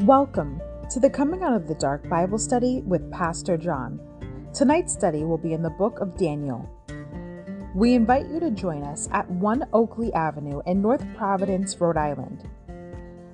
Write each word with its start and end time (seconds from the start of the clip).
Welcome 0.00 0.60
to 0.90 1.00
the 1.00 1.08
Coming 1.08 1.42
Out 1.42 1.54
of 1.54 1.66
the 1.66 1.74
Dark 1.74 2.06
Bible 2.06 2.36
study 2.36 2.82
with 2.82 3.10
Pastor 3.10 3.56
John. 3.56 3.98
Tonight's 4.52 4.92
study 4.92 5.24
will 5.24 5.38
be 5.38 5.54
in 5.54 5.62
the 5.62 5.70
book 5.70 6.00
of 6.00 6.18
Daniel. 6.18 6.68
We 7.74 7.94
invite 7.94 8.28
you 8.28 8.38
to 8.40 8.50
join 8.50 8.82
us 8.82 9.08
at 9.10 9.26
1 9.30 9.68
Oakleigh 9.72 10.12
Avenue 10.12 10.60
in 10.66 10.82
North 10.82 11.02
Providence, 11.16 11.80
Rhode 11.80 11.96
Island. 11.96 12.46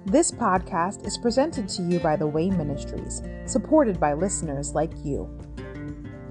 This 0.07 0.31
podcast 0.31 1.05
is 1.05 1.19
presented 1.19 1.69
to 1.71 1.83
you 1.83 1.99
by 1.99 2.15
the 2.15 2.29
Way 2.29 2.49
Ministries, 2.49 3.25
supported 3.45 3.99
by 3.99 4.13
listeners 4.13 4.73
like 4.73 4.93
you. 5.03 5.29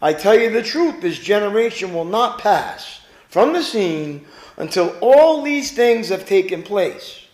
I 0.00 0.14
tell 0.14 0.34
you 0.34 0.50
the 0.50 0.62
truth, 0.62 1.02
this 1.02 1.18
generation 1.18 1.92
will 1.92 2.06
not 2.06 2.38
pass 2.38 3.00
from 3.28 3.52
the 3.52 3.62
scene 3.62 4.24
until 4.56 4.96
all 5.00 5.42
these 5.42 5.72
things 5.72 6.08
have 6.08 6.24
taken 6.24 6.62
place. 6.62 7.26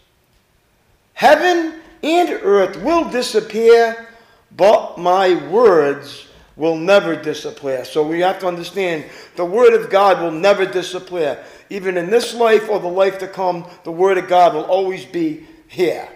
Heaven 1.14 1.80
and 2.02 2.30
earth 2.42 2.82
will 2.82 3.08
disappear, 3.08 4.08
but 4.56 4.98
my 4.98 5.48
words 5.48 6.26
will 6.56 6.76
never 6.76 7.14
disappear. 7.14 7.84
So 7.84 8.06
we 8.06 8.20
have 8.20 8.40
to 8.40 8.48
understand 8.48 9.04
the 9.36 9.44
word 9.44 9.74
of 9.74 9.90
God 9.90 10.20
will 10.20 10.32
never 10.32 10.66
disappear. 10.66 11.42
Even 11.72 11.96
in 11.96 12.10
this 12.10 12.34
life 12.34 12.68
or 12.68 12.78
the 12.80 12.86
life 12.86 13.18
to 13.20 13.26
come, 13.26 13.66
the 13.84 13.90
word 13.90 14.18
of 14.18 14.28
God 14.28 14.52
will 14.52 14.64
always 14.64 15.06
be 15.06 15.46
here. 15.68 16.06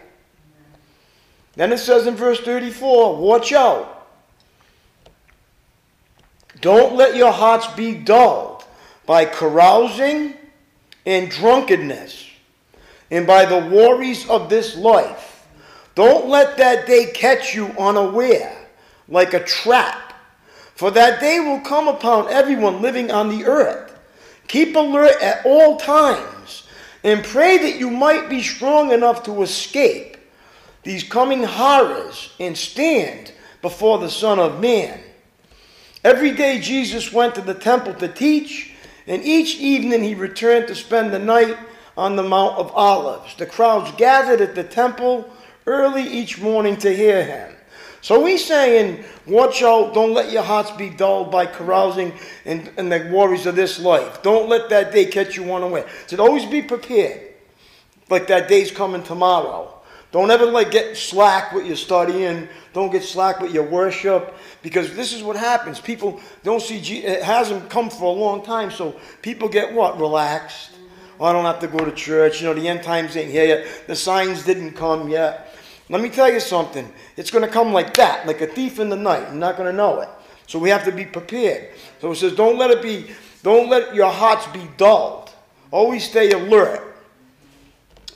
Then 1.54 1.72
it 1.72 1.78
says 1.78 2.06
in 2.06 2.14
verse 2.14 2.38
34 2.40 3.16
watch 3.16 3.54
out. 3.54 4.06
Don't 6.60 6.94
let 6.94 7.16
your 7.16 7.32
hearts 7.32 7.66
be 7.68 7.94
dulled 7.94 8.66
by 9.06 9.24
carousing 9.24 10.34
and 11.06 11.30
drunkenness 11.30 12.28
and 13.10 13.26
by 13.26 13.46
the 13.46 13.70
worries 13.74 14.28
of 14.28 14.50
this 14.50 14.76
life. 14.76 15.46
Don't 15.94 16.28
let 16.28 16.58
that 16.58 16.86
day 16.86 17.12
catch 17.14 17.54
you 17.54 17.68
unaware 17.78 18.54
like 19.08 19.32
a 19.32 19.42
trap, 19.42 20.12
for 20.74 20.90
that 20.90 21.18
day 21.18 21.40
will 21.40 21.60
come 21.60 21.88
upon 21.88 22.28
everyone 22.28 22.82
living 22.82 23.10
on 23.10 23.30
the 23.30 23.46
earth. 23.46 23.85
Keep 24.48 24.76
alert 24.76 25.20
at 25.20 25.44
all 25.44 25.76
times 25.76 26.66
and 27.02 27.24
pray 27.24 27.58
that 27.58 27.78
you 27.78 27.90
might 27.90 28.28
be 28.28 28.42
strong 28.42 28.92
enough 28.92 29.22
to 29.24 29.42
escape 29.42 30.16
these 30.82 31.02
coming 31.02 31.42
horrors 31.42 32.32
and 32.38 32.56
stand 32.56 33.32
before 33.60 33.98
the 33.98 34.10
Son 34.10 34.38
of 34.38 34.60
Man. 34.60 35.00
Every 36.04 36.30
day 36.30 36.60
Jesus 36.60 37.12
went 37.12 37.34
to 37.34 37.40
the 37.40 37.54
temple 37.54 37.94
to 37.94 38.06
teach, 38.06 38.72
and 39.08 39.24
each 39.24 39.56
evening 39.56 40.04
he 40.04 40.14
returned 40.14 40.68
to 40.68 40.74
spend 40.76 41.12
the 41.12 41.18
night 41.18 41.56
on 41.96 42.14
the 42.14 42.22
Mount 42.22 42.56
of 42.56 42.70
Olives. 42.72 43.34
The 43.34 43.46
crowds 43.46 43.90
gathered 43.96 44.40
at 44.40 44.54
the 44.54 44.62
temple 44.62 45.28
early 45.66 46.04
each 46.04 46.40
morning 46.40 46.76
to 46.76 46.94
hear 46.94 47.24
him. 47.24 47.55
So 48.00 48.24
he's 48.24 48.44
saying, 48.44 49.04
watch 49.26 49.62
out, 49.62 49.94
don't 49.94 50.14
let 50.14 50.30
your 50.30 50.42
hearts 50.42 50.70
be 50.70 50.90
dulled 50.90 51.30
by 51.30 51.46
carousing 51.46 52.12
and, 52.44 52.70
and 52.76 52.90
the 52.90 53.10
worries 53.12 53.46
of 53.46 53.56
this 53.56 53.80
life. 53.80 54.22
Don't 54.22 54.48
let 54.48 54.68
that 54.70 54.92
day 54.92 55.06
catch 55.06 55.36
you 55.36 55.52
unaware. 55.52 55.86
So 56.06 56.16
always 56.24 56.44
be 56.44 56.62
prepared, 56.62 57.34
like 58.08 58.26
that 58.28 58.48
day's 58.48 58.70
coming 58.70 59.02
tomorrow. 59.02 59.72
Don't 60.12 60.30
ever 60.30 60.46
like 60.46 60.70
get 60.70 60.96
slack 60.96 61.52
with 61.52 61.66
your 61.66 61.76
studying. 61.76 62.48
Don't 62.72 62.90
get 62.90 63.02
slack 63.02 63.40
with 63.40 63.52
your 63.52 63.64
worship 63.64 64.34
because 64.62 64.94
this 64.94 65.12
is 65.12 65.22
what 65.22 65.36
happens. 65.36 65.80
People 65.80 66.20
don't 66.42 66.62
see 66.62 66.78
it 66.98 67.22
hasn't 67.22 67.68
come 67.68 67.90
for 67.90 68.04
a 68.04 68.18
long 68.18 68.42
time, 68.42 68.70
so 68.70 68.98
people 69.20 69.48
get 69.48 69.74
what 69.74 70.00
relaxed. 70.00 70.70
Oh, 71.18 71.24
I 71.24 71.32
don't 71.32 71.44
have 71.44 71.60
to 71.60 71.66
go 71.66 71.84
to 71.84 71.92
church. 71.92 72.40
You 72.40 72.48
know 72.48 72.54
the 72.54 72.68
end 72.68 72.82
times 72.82 73.16
ain't 73.16 73.30
here 73.30 73.46
yet. 73.46 73.66
The 73.86 73.96
signs 73.96 74.44
didn't 74.44 74.72
come 74.72 75.08
yet. 75.08 75.45
Let 75.88 76.02
me 76.02 76.08
tell 76.08 76.32
you 76.32 76.40
something. 76.40 76.92
It's 77.16 77.30
going 77.30 77.44
to 77.44 77.50
come 77.50 77.72
like 77.72 77.94
that, 77.94 78.26
like 78.26 78.40
a 78.40 78.46
thief 78.46 78.80
in 78.80 78.88
the 78.88 78.96
night. 78.96 79.22
You're 79.22 79.32
not 79.32 79.56
going 79.56 79.70
to 79.70 79.76
know 79.76 80.00
it. 80.00 80.08
So 80.46 80.58
we 80.58 80.70
have 80.70 80.84
to 80.84 80.92
be 80.92 81.04
prepared. 81.04 81.70
So 82.00 82.10
it 82.12 82.16
says, 82.16 82.34
don't 82.34 82.58
let 82.58 82.70
it 82.70 82.82
be, 82.82 83.10
don't 83.42 83.68
let 83.68 83.94
your 83.94 84.10
hearts 84.10 84.46
be 84.48 84.68
dulled. 84.76 85.30
Always 85.70 86.08
stay 86.08 86.30
alert. 86.32 86.96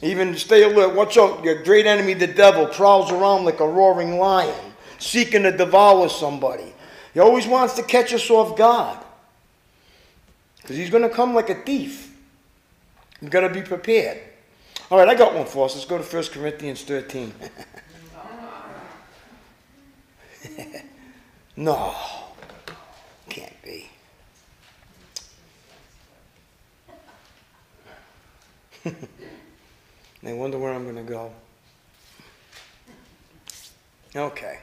Even 0.02 0.36
stay 0.36 0.62
alert. 0.62 0.94
Watch 0.94 1.18
out. 1.18 1.44
Your 1.44 1.62
great 1.62 1.86
enemy, 1.86 2.14
the 2.14 2.26
devil, 2.26 2.66
prowls 2.66 3.12
around 3.12 3.44
like 3.44 3.60
a 3.60 3.68
roaring 3.68 4.18
lion, 4.18 4.72
seeking 4.98 5.42
to 5.42 5.56
devour 5.56 6.08
somebody. 6.08 6.72
He 7.12 7.20
always 7.20 7.46
wants 7.46 7.74
to 7.74 7.82
catch 7.82 8.12
us 8.12 8.30
off 8.30 8.56
guard. 8.56 8.98
Because 10.62 10.76
he's 10.76 10.90
going 10.90 11.02
to 11.02 11.08
come 11.08 11.34
like 11.34 11.50
a 11.50 11.56
thief. 11.56 12.16
You've 13.20 13.30
got 13.30 13.40
to 13.40 13.50
be 13.50 13.62
prepared. 13.62 14.20
All 14.90 14.98
right, 14.98 15.08
I 15.08 15.14
got 15.14 15.34
one 15.34 15.46
for 15.46 15.66
us. 15.66 15.76
Let's 15.76 15.86
go 15.86 15.98
to 15.98 16.04
1 16.04 16.24
Corinthians 16.32 16.82
13. 16.82 17.32
no, 21.56 21.94
can't 23.28 23.62
be. 23.62 23.88
I 30.26 30.32
wonder 30.32 30.58
where 30.58 30.72
I'm 30.72 30.82
going 30.82 30.96
to 30.96 31.02
go. 31.02 31.30
Okay. 34.16 34.58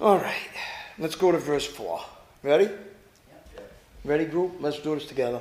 All 0.00 0.18
right, 0.18 0.34
let's 0.98 1.14
go 1.14 1.30
to 1.30 1.38
verse 1.38 1.66
4. 1.66 2.00
Ready? 2.42 2.70
Ready, 4.04 4.24
group? 4.24 4.56
Let's 4.58 4.80
do 4.80 4.96
this 4.96 5.06
together. 5.06 5.40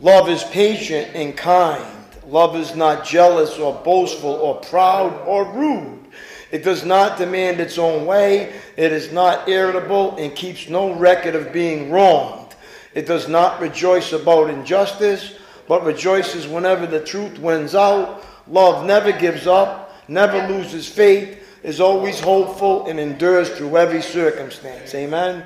Love 0.00 0.28
is 0.28 0.44
patient 0.44 1.10
and 1.14 1.36
kind. 1.36 1.86
Love 2.26 2.56
is 2.56 2.74
not 2.74 3.04
jealous 3.04 3.58
or 3.58 3.80
boastful 3.82 4.30
or 4.30 4.56
proud 4.56 5.12
or 5.26 5.44
rude. 5.52 6.04
It 6.50 6.62
does 6.62 6.84
not 6.84 7.18
demand 7.18 7.60
its 7.60 7.78
own 7.78 8.06
way. 8.06 8.52
It 8.76 8.92
is 8.92 9.12
not 9.12 9.48
irritable 9.48 10.16
and 10.16 10.34
keeps 10.34 10.68
no 10.68 10.94
record 10.94 11.34
of 11.34 11.52
being 11.52 11.90
wronged. 11.90 12.54
It 12.94 13.06
does 13.06 13.28
not 13.28 13.60
rejoice 13.60 14.12
about 14.12 14.50
injustice, 14.50 15.34
but 15.66 15.84
rejoices 15.84 16.46
whenever 16.46 16.86
the 16.86 17.00
truth 17.00 17.38
wins 17.38 17.74
out. 17.74 18.24
Love 18.48 18.86
never 18.86 19.12
gives 19.12 19.46
up, 19.46 19.92
never 20.08 20.46
loses 20.48 20.88
faith, 20.88 21.42
is 21.62 21.80
always 21.80 22.20
hopeful, 22.20 22.86
and 22.86 23.00
endures 23.00 23.50
through 23.50 23.76
every 23.76 24.02
circumstance. 24.02 24.94
Amen? 24.94 25.44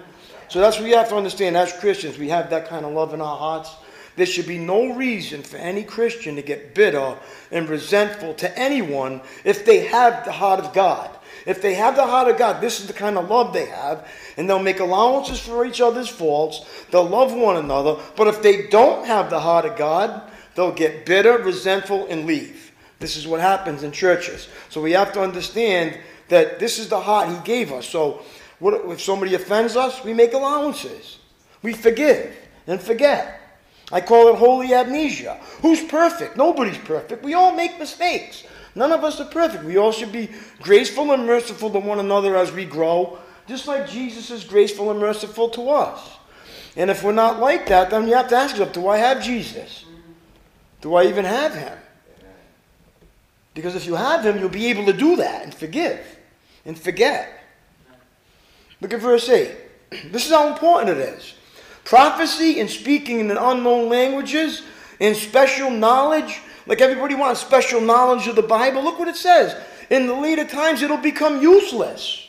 So 0.48 0.60
that's 0.60 0.76
what 0.76 0.84
we 0.84 0.90
have 0.90 1.08
to 1.08 1.16
understand 1.16 1.56
as 1.56 1.72
Christians. 1.72 2.18
We 2.18 2.28
have 2.28 2.50
that 2.50 2.68
kind 2.68 2.84
of 2.84 2.92
love 2.92 3.14
in 3.14 3.20
our 3.20 3.36
hearts. 3.36 3.70
There 4.16 4.26
should 4.26 4.46
be 4.46 4.58
no 4.58 4.94
reason 4.94 5.42
for 5.42 5.56
any 5.56 5.82
Christian 5.82 6.36
to 6.36 6.42
get 6.42 6.74
bitter 6.74 7.16
and 7.50 7.68
resentful 7.68 8.34
to 8.34 8.58
anyone 8.58 9.20
if 9.44 9.64
they 9.64 9.86
have 9.86 10.24
the 10.24 10.32
heart 10.32 10.60
of 10.60 10.72
God. 10.72 11.10
If 11.46 11.62
they 11.62 11.74
have 11.74 11.96
the 11.96 12.06
heart 12.06 12.28
of 12.28 12.36
God, 12.36 12.60
this 12.60 12.80
is 12.80 12.86
the 12.86 12.92
kind 12.92 13.16
of 13.16 13.30
love 13.30 13.52
they 13.52 13.66
have, 13.66 14.06
and 14.36 14.48
they'll 14.48 14.58
make 14.58 14.80
allowances 14.80 15.40
for 15.40 15.64
each 15.64 15.80
other's 15.80 16.08
faults. 16.08 16.66
They'll 16.90 17.08
love 17.08 17.32
one 17.32 17.56
another. 17.56 17.96
But 18.16 18.28
if 18.28 18.42
they 18.42 18.66
don't 18.66 19.06
have 19.06 19.30
the 19.30 19.40
heart 19.40 19.64
of 19.64 19.76
God, 19.76 20.22
they'll 20.54 20.72
get 20.72 21.06
bitter, 21.06 21.38
resentful, 21.38 22.06
and 22.08 22.26
leave. 22.26 22.72
This 22.98 23.16
is 23.16 23.26
what 23.26 23.40
happens 23.40 23.82
in 23.82 23.92
churches. 23.92 24.48
So 24.68 24.82
we 24.82 24.92
have 24.92 25.12
to 25.14 25.22
understand 25.22 25.98
that 26.28 26.58
this 26.58 26.78
is 26.78 26.88
the 26.88 27.00
heart 27.00 27.28
He 27.28 27.38
gave 27.44 27.72
us. 27.72 27.86
So 27.86 28.22
what, 28.58 28.74
if 28.90 29.00
somebody 29.00 29.34
offends 29.34 29.76
us, 29.76 30.04
we 30.04 30.12
make 30.12 30.34
allowances. 30.34 31.18
We 31.62 31.72
forgive 31.72 32.36
and 32.66 32.80
forget. 32.80 33.39
I 33.92 34.00
call 34.00 34.28
it 34.28 34.36
holy 34.36 34.72
amnesia. 34.72 35.40
Who's 35.62 35.82
perfect? 35.82 36.36
Nobody's 36.36 36.78
perfect. 36.78 37.24
We 37.24 37.34
all 37.34 37.54
make 37.54 37.78
mistakes. 37.78 38.44
None 38.74 38.92
of 38.92 39.02
us 39.02 39.20
are 39.20 39.26
perfect. 39.26 39.64
We 39.64 39.76
all 39.76 39.92
should 39.92 40.12
be 40.12 40.30
graceful 40.60 41.12
and 41.12 41.26
merciful 41.26 41.70
to 41.70 41.80
one 41.80 41.98
another 41.98 42.36
as 42.36 42.52
we 42.52 42.64
grow, 42.64 43.18
just 43.48 43.66
like 43.66 43.88
Jesus 43.88 44.30
is 44.30 44.44
graceful 44.44 44.90
and 44.90 45.00
merciful 45.00 45.48
to 45.50 45.70
us. 45.70 46.18
And 46.76 46.88
if 46.88 47.02
we're 47.02 47.12
not 47.12 47.40
like 47.40 47.66
that, 47.66 47.90
then 47.90 48.06
you 48.06 48.14
have 48.14 48.28
to 48.28 48.36
ask 48.36 48.56
yourself, 48.56 48.72
do 48.72 48.86
I 48.86 48.98
have 48.98 49.22
Jesus? 49.22 49.84
Do 50.80 50.94
I 50.94 51.06
even 51.06 51.24
have 51.24 51.54
him? 51.54 51.76
Because 53.54 53.74
if 53.74 53.86
you 53.86 53.96
have 53.96 54.24
him, 54.24 54.38
you'll 54.38 54.48
be 54.48 54.68
able 54.68 54.86
to 54.86 54.92
do 54.92 55.16
that 55.16 55.42
and 55.42 55.52
forgive 55.52 56.00
and 56.64 56.78
forget. 56.78 57.28
Look 58.80 58.94
at 58.94 59.00
verse 59.00 59.28
8. 59.28 59.50
This 60.12 60.24
is 60.24 60.30
how 60.30 60.46
important 60.52 60.96
it 60.96 60.98
is. 60.98 61.34
Prophecy 61.84 62.60
and 62.60 62.70
speaking 62.70 63.20
in 63.20 63.30
unknown 63.30 63.88
languages 63.88 64.62
and 65.00 65.16
special 65.16 65.70
knowledge, 65.70 66.40
like 66.66 66.80
everybody 66.80 67.14
wants 67.14 67.40
special 67.40 67.80
knowledge 67.80 68.26
of 68.26 68.36
the 68.36 68.42
Bible. 68.42 68.82
Look 68.82 68.98
what 68.98 69.08
it 69.08 69.16
says. 69.16 69.56
In 69.90 70.06
the 70.06 70.14
later 70.14 70.44
times, 70.44 70.82
it'll 70.82 70.98
become 70.98 71.42
useless. 71.42 72.28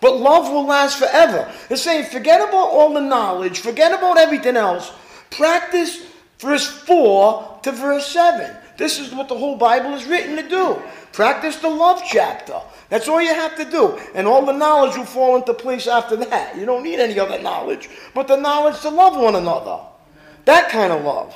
But 0.00 0.18
love 0.18 0.50
will 0.52 0.66
last 0.66 0.98
forever. 0.98 1.50
It's 1.70 1.82
saying, 1.82 2.06
forget 2.06 2.40
about 2.40 2.68
all 2.68 2.92
the 2.92 3.00
knowledge, 3.00 3.60
forget 3.60 3.92
about 3.92 4.18
everything 4.18 4.56
else. 4.56 4.92
Practice 5.30 6.04
verse 6.38 6.66
4 6.66 7.60
to 7.62 7.72
verse 7.72 8.06
7. 8.08 8.56
This 8.76 8.98
is 8.98 9.14
what 9.14 9.28
the 9.28 9.38
whole 9.38 9.56
Bible 9.56 9.94
is 9.94 10.04
written 10.04 10.36
to 10.36 10.48
do. 10.48 10.82
Practice 11.12 11.56
the 11.56 11.68
love 11.68 12.02
chapter. 12.06 12.60
That's 12.88 13.08
all 13.08 13.20
you 13.20 13.34
have 13.34 13.56
to 13.56 13.64
do. 13.64 13.98
And 14.14 14.26
all 14.26 14.46
the 14.46 14.52
knowledge 14.52 14.96
will 14.96 15.04
fall 15.04 15.36
into 15.36 15.54
place 15.54 15.86
after 15.86 16.16
that. 16.16 16.56
You 16.56 16.66
don't 16.66 16.84
need 16.84 17.00
any 17.00 17.18
other 17.18 17.40
knowledge, 17.40 17.88
but 18.14 18.28
the 18.28 18.36
knowledge 18.36 18.80
to 18.80 18.90
love 18.90 19.16
one 19.16 19.34
another. 19.34 19.80
That 20.44 20.70
kind 20.70 20.92
of 20.92 21.04
love. 21.04 21.34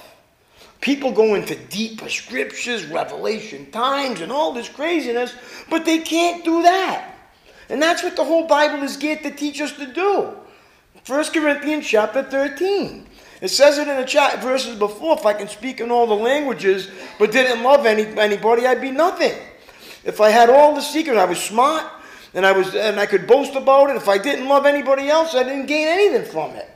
People 0.80 1.12
go 1.12 1.34
into 1.34 1.56
deeper 1.56 2.08
scriptures, 2.08 2.86
revelation 2.86 3.70
times, 3.70 4.20
and 4.20 4.32
all 4.32 4.52
this 4.52 4.68
craziness, 4.68 5.34
but 5.68 5.84
they 5.84 5.98
can't 5.98 6.44
do 6.44 6.62
that. 6.62 7.14
And 7.68 7.82
that's 7.82 8.02
what 8.02 8.16
the 8.16 8.24
whole 8.24 8.46
Bible 8.46 8.82
is 8.82 8.96
geared 8.96 9.22
to 9.24 9.30
teach 9.30 9.60
us 9.60 9.72
to 9.72 9.92
do. 9.92 10.34
1 11.06 11.24
Corinthians 11.32 11.86
chapter 11.86 12.22
13. 12.22 13.06
It 13.40 13.48
says 13.48 13.78
it 13.78 13.88
in 13.88 13.96
the 13.96 14.04
chat 14.04 14.42
verses 14.42 14.78
before, 14.78 15.18
if 15.18 15.26
I 15.26 15.32
can 15.32 15.48
speak 15.48 15.80
in 15.80 15.90
all 15.90 16.06
the 16.06 16.14
languages 16.14 16.90
but 17.18 17.32
didn't 17.32 17.62
love 17.62 17.86
any, 17.86 18.04
anybody, 18.18 18.66
I'd 18.66 18.80
be 18.80 18.90
nothing. 18.90 19.32
If 20.04 20.20
I 20.20 20.30
had 20.30 20.50
all 20.50 20.74
the 20.74 20.80
secrets, 20.80 21.18
I 21.18 21.24
was 21.24 21.40
smart 21.40 21.90
and 22.34 22.46
I 22.46 22.52
was 22.52 22.74
and 22.74 22.98
I 22.98 23.06
could 23.06 23.26
boast 23.26 23.54
about 23.54 23.90
it. 23.90 23.96
If 23.96 24.08
I 24.08 24.18
didn't 24.18 24.48
love 24.48 24.66
anybody 24.66 25.08
else, 25.08 25.34
I 25.34 25.42
didn't 25.42 25.66
gain 25.66 25.88
anything 25.88 26.30
from 26.30 26.52
it. 26.52 26.68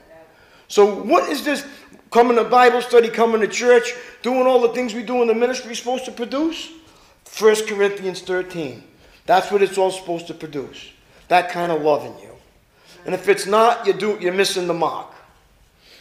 So 0.68 1.02
what 1.02 1.28
is 1.30 1.44
this 1.44 1.66
coming 2.10 2.36
to 2.36 2.44
Bible 2.44 2.82
study, 2.82 3.08
coming 3.08 3.40
to 3.40 3.48
church, 3.48 3.94
doing 4.22 4.46
all 4.46 4.60
the 4.60 4.68
things 4.68 4.94
we 4.94 5.02
do 5.02 5.22
in 5.22 5.28
the 5.28 5.34
ministry 5.34 5.74
supposed 5.74 6.04
to 6.06 6.12
produce? 6.12 6.70
1 7.38 7.66
Corinthians 7.66 8.20
13. 8.22 8.82
That's 9.26 9.50
what 9.50 9.62
it's 9.62 9.78
all 9.78 9.90
supposed 9.90 10.26
to 10.28 10.34
produce. 10.34 10.90
That 11.28 11.50
kind 11.50 11.72
of 11.72 11.82
love 11.82 12.04
in 12.04 12.16
you. 12.22 12.30
And 13.06 13.14
if 13.14 13.28
it's 13.28 13.46
not, 13.46 13.86
you 13.86 13.92
do, 13.92 14.18
you're 14.20 14.32
missing 14.32 14.66
the 14.66 14.74
mark. 14.74 15.08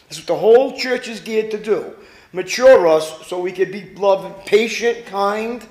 That's 0.07 0.19
what 0.19 0.27
the 0.27 0.35
whole 0.35 0.77
church 0.77 1.07
is 1.07 1.19
geared 1.19 1.51
to 1.51 1.57
do. 1.57 1.95
Mature 2.33 2.87
us 2.87 3.27
so 3.27 3.39
we 3.39 3.51
can 3.51 3.71
be 3.71 3.93
loving, 3.95 4.33
patient, 4.45 5.05
kind, 5.05 5.65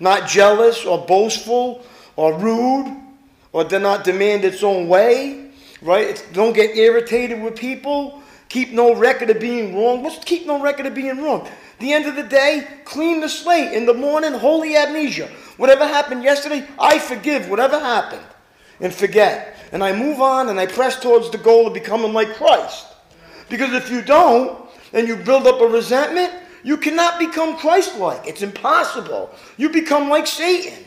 not 0.00 0.28
jealous 0.28 0.84
or 0.84 1.04
boastful 1.06 1.84
or 2.16 2.38
rude 2.38 2.96
or 3.52 3.64
do 3.64 3.78
not 3.78 4.04
demand 4.04 4.44
its 4.44 4.62
own 4.62 4.88
way, 4.88 5.50
right? 5.82 6.08
It's, 6.08 6.22
don't 6.32 6.52
get 6.52 6.76
irritated 6.76 7.42
with 7.42 7.56
people. 7.56 8.20
Keep 8.48 8.72
no 8.72 8.94
record 8.94 9.30
of 9.30 9.40
being 9.40 9.74
wrong. 9.74 10.02
What's 10.02 10.22
keep 10.24 10.46
no 10.46 10.60
record 10.60 10.86
of 10.86 10.94
being 10.94 11.22
wrong? 11.22 11.48
The 11.78 11.92
end 11.92 12.06
of 12.06 12.16
the 12.16 12.22
day, 12.22 12.66
clean 12.84 13.20
the 13.20 13.28
slate. 13.28 13.72
In 13.72 13.86
the 13.86 13.94
morning, 13.94 14.32
holy 14.32 14.76
amnesia. 14.76 15.28
Whatever 15.56 15.86
happened 15.86 16.22
yesterday, 16.22 16.66
I 16.78 16.98
forgive 16.98 17.48
whatever 17.48 17.78
happened 17.78 18.22
and 18.80 18.94
forget. 18.94 19.56
And 19.72 19.82
I 19.82 19.92
move 19.92 20.20
on 20.20 20.48
and 20.48 20.60
I 20.60 20.66
press 20.66 21.00
towards 21.00 21.30
the 21.30 21.38
goal 21.38 21.66
of 21.66 21.74
becoming 21.74 22.12
like 22.12 22.34
Christ. 22.34 22.86
Because 23.48 23.72
if 23.72 23.90
you 23.90 24.02
don't, 24.02 24.66
and 24.92 25.06
you 25.06 25.16
build 25.16 25.46
up 25.46 25.60
a 25.60 25.66
resentment, 25.66 26.32
you 26.66 26.76
cannot 26.76 27.20
become 27.20 27.56
Christ 27.56 27.96
like. 27.96 28.26
It's 28.26 28.42
impossible. 28.42 29.30
You 29.56 29.68
become 29.68 30.08
like 30.08 30.26
Satan. 30.26 30.82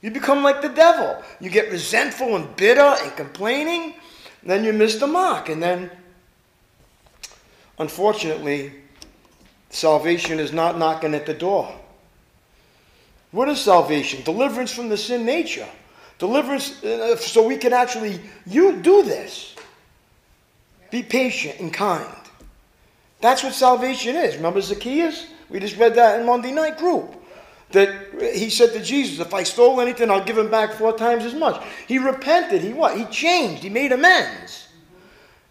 You 0.00 0.10
become 0.10 0.42
like 0.42 0.60
the 0.60 0.70
devil. 0.70 1.22
You 1.38 1.50
get 1.50 1.70
resentful 1.70 2.34
and 2.34 2.56
bitter 2.56 2.96
and 3.00 3.14
complaining, 3.14 3.94
then 4.42 4.64
you 4.64 4.72
miss 4.72 4.96
the 4.96 5.06
mark. 5.06 5.48
And 5.48 5.62
then, 5.62 5.88
unfortunately, 7.78 8.72
salvation 9.70 10.40
is 10.40 10.52
not 10.52 10.76
knocking 10.76 11.14
at 11.14 11.26
the 11.26 11.34
door. 11.34 11.72
What 13.30 13.48
is 13.48 13.60
salvation? 13.60 14.24
Deliverance 14.24 14.74
from 14.74 14.88
the 14.88 14.96
sin 14.96 15.24
nature. 15.24 15.68
Deliverance 16.18 16.82
uh, 16.82 17.14
so 17.14 17.46
we 17.46 17.56
can 17.56 17.72
actually 17.72 18.18
you 18.46 18.82
do 18.82 19.04
this. 19.04 19.54
Be 20.90 21.04
patient 21.04 21.60
and 21.60 21.72
kind. 21.72 22.21
That's 23.22 23.44
what 23.44 23.54
salvation 23.54 24.16
is. 24.16 24.36
Remember 24.36 24.60
Zacchaeus? 24.60 25.28
We 25.48 25.60
just 25.60 25.78
read 25.78 25.94
that 25.94 26.18
in 26.18 26.26
Monday 26.26 26.50
night 26.50 26.76
group. 26.76 27.14
That 27.70 28.34
he 28.34 28.50
said 28.50 28.72
to 28.72 28.82
Jesus, 28.82 29.24
if 29.24 29.32
I 29.32 29.44
stole 29.44 29.80
anything, 29.80 30.10
I'll 30.10 30.24
give 30.24 30.36
him 30.36 30.50
back 30.50 30.74
four 30.74 30.92
times 30.92 31.24
as 31.24 31.32
much. 31.32 31.62
He 31.86 31.98
repented. 31.98 32.62
He 32.62 32.72
what? 32.72 32.98
He 32.98 33.04
changed. 33.06 33.62
He 33.62 33.70
made 33.70 33.92
amends. 33.92 34.68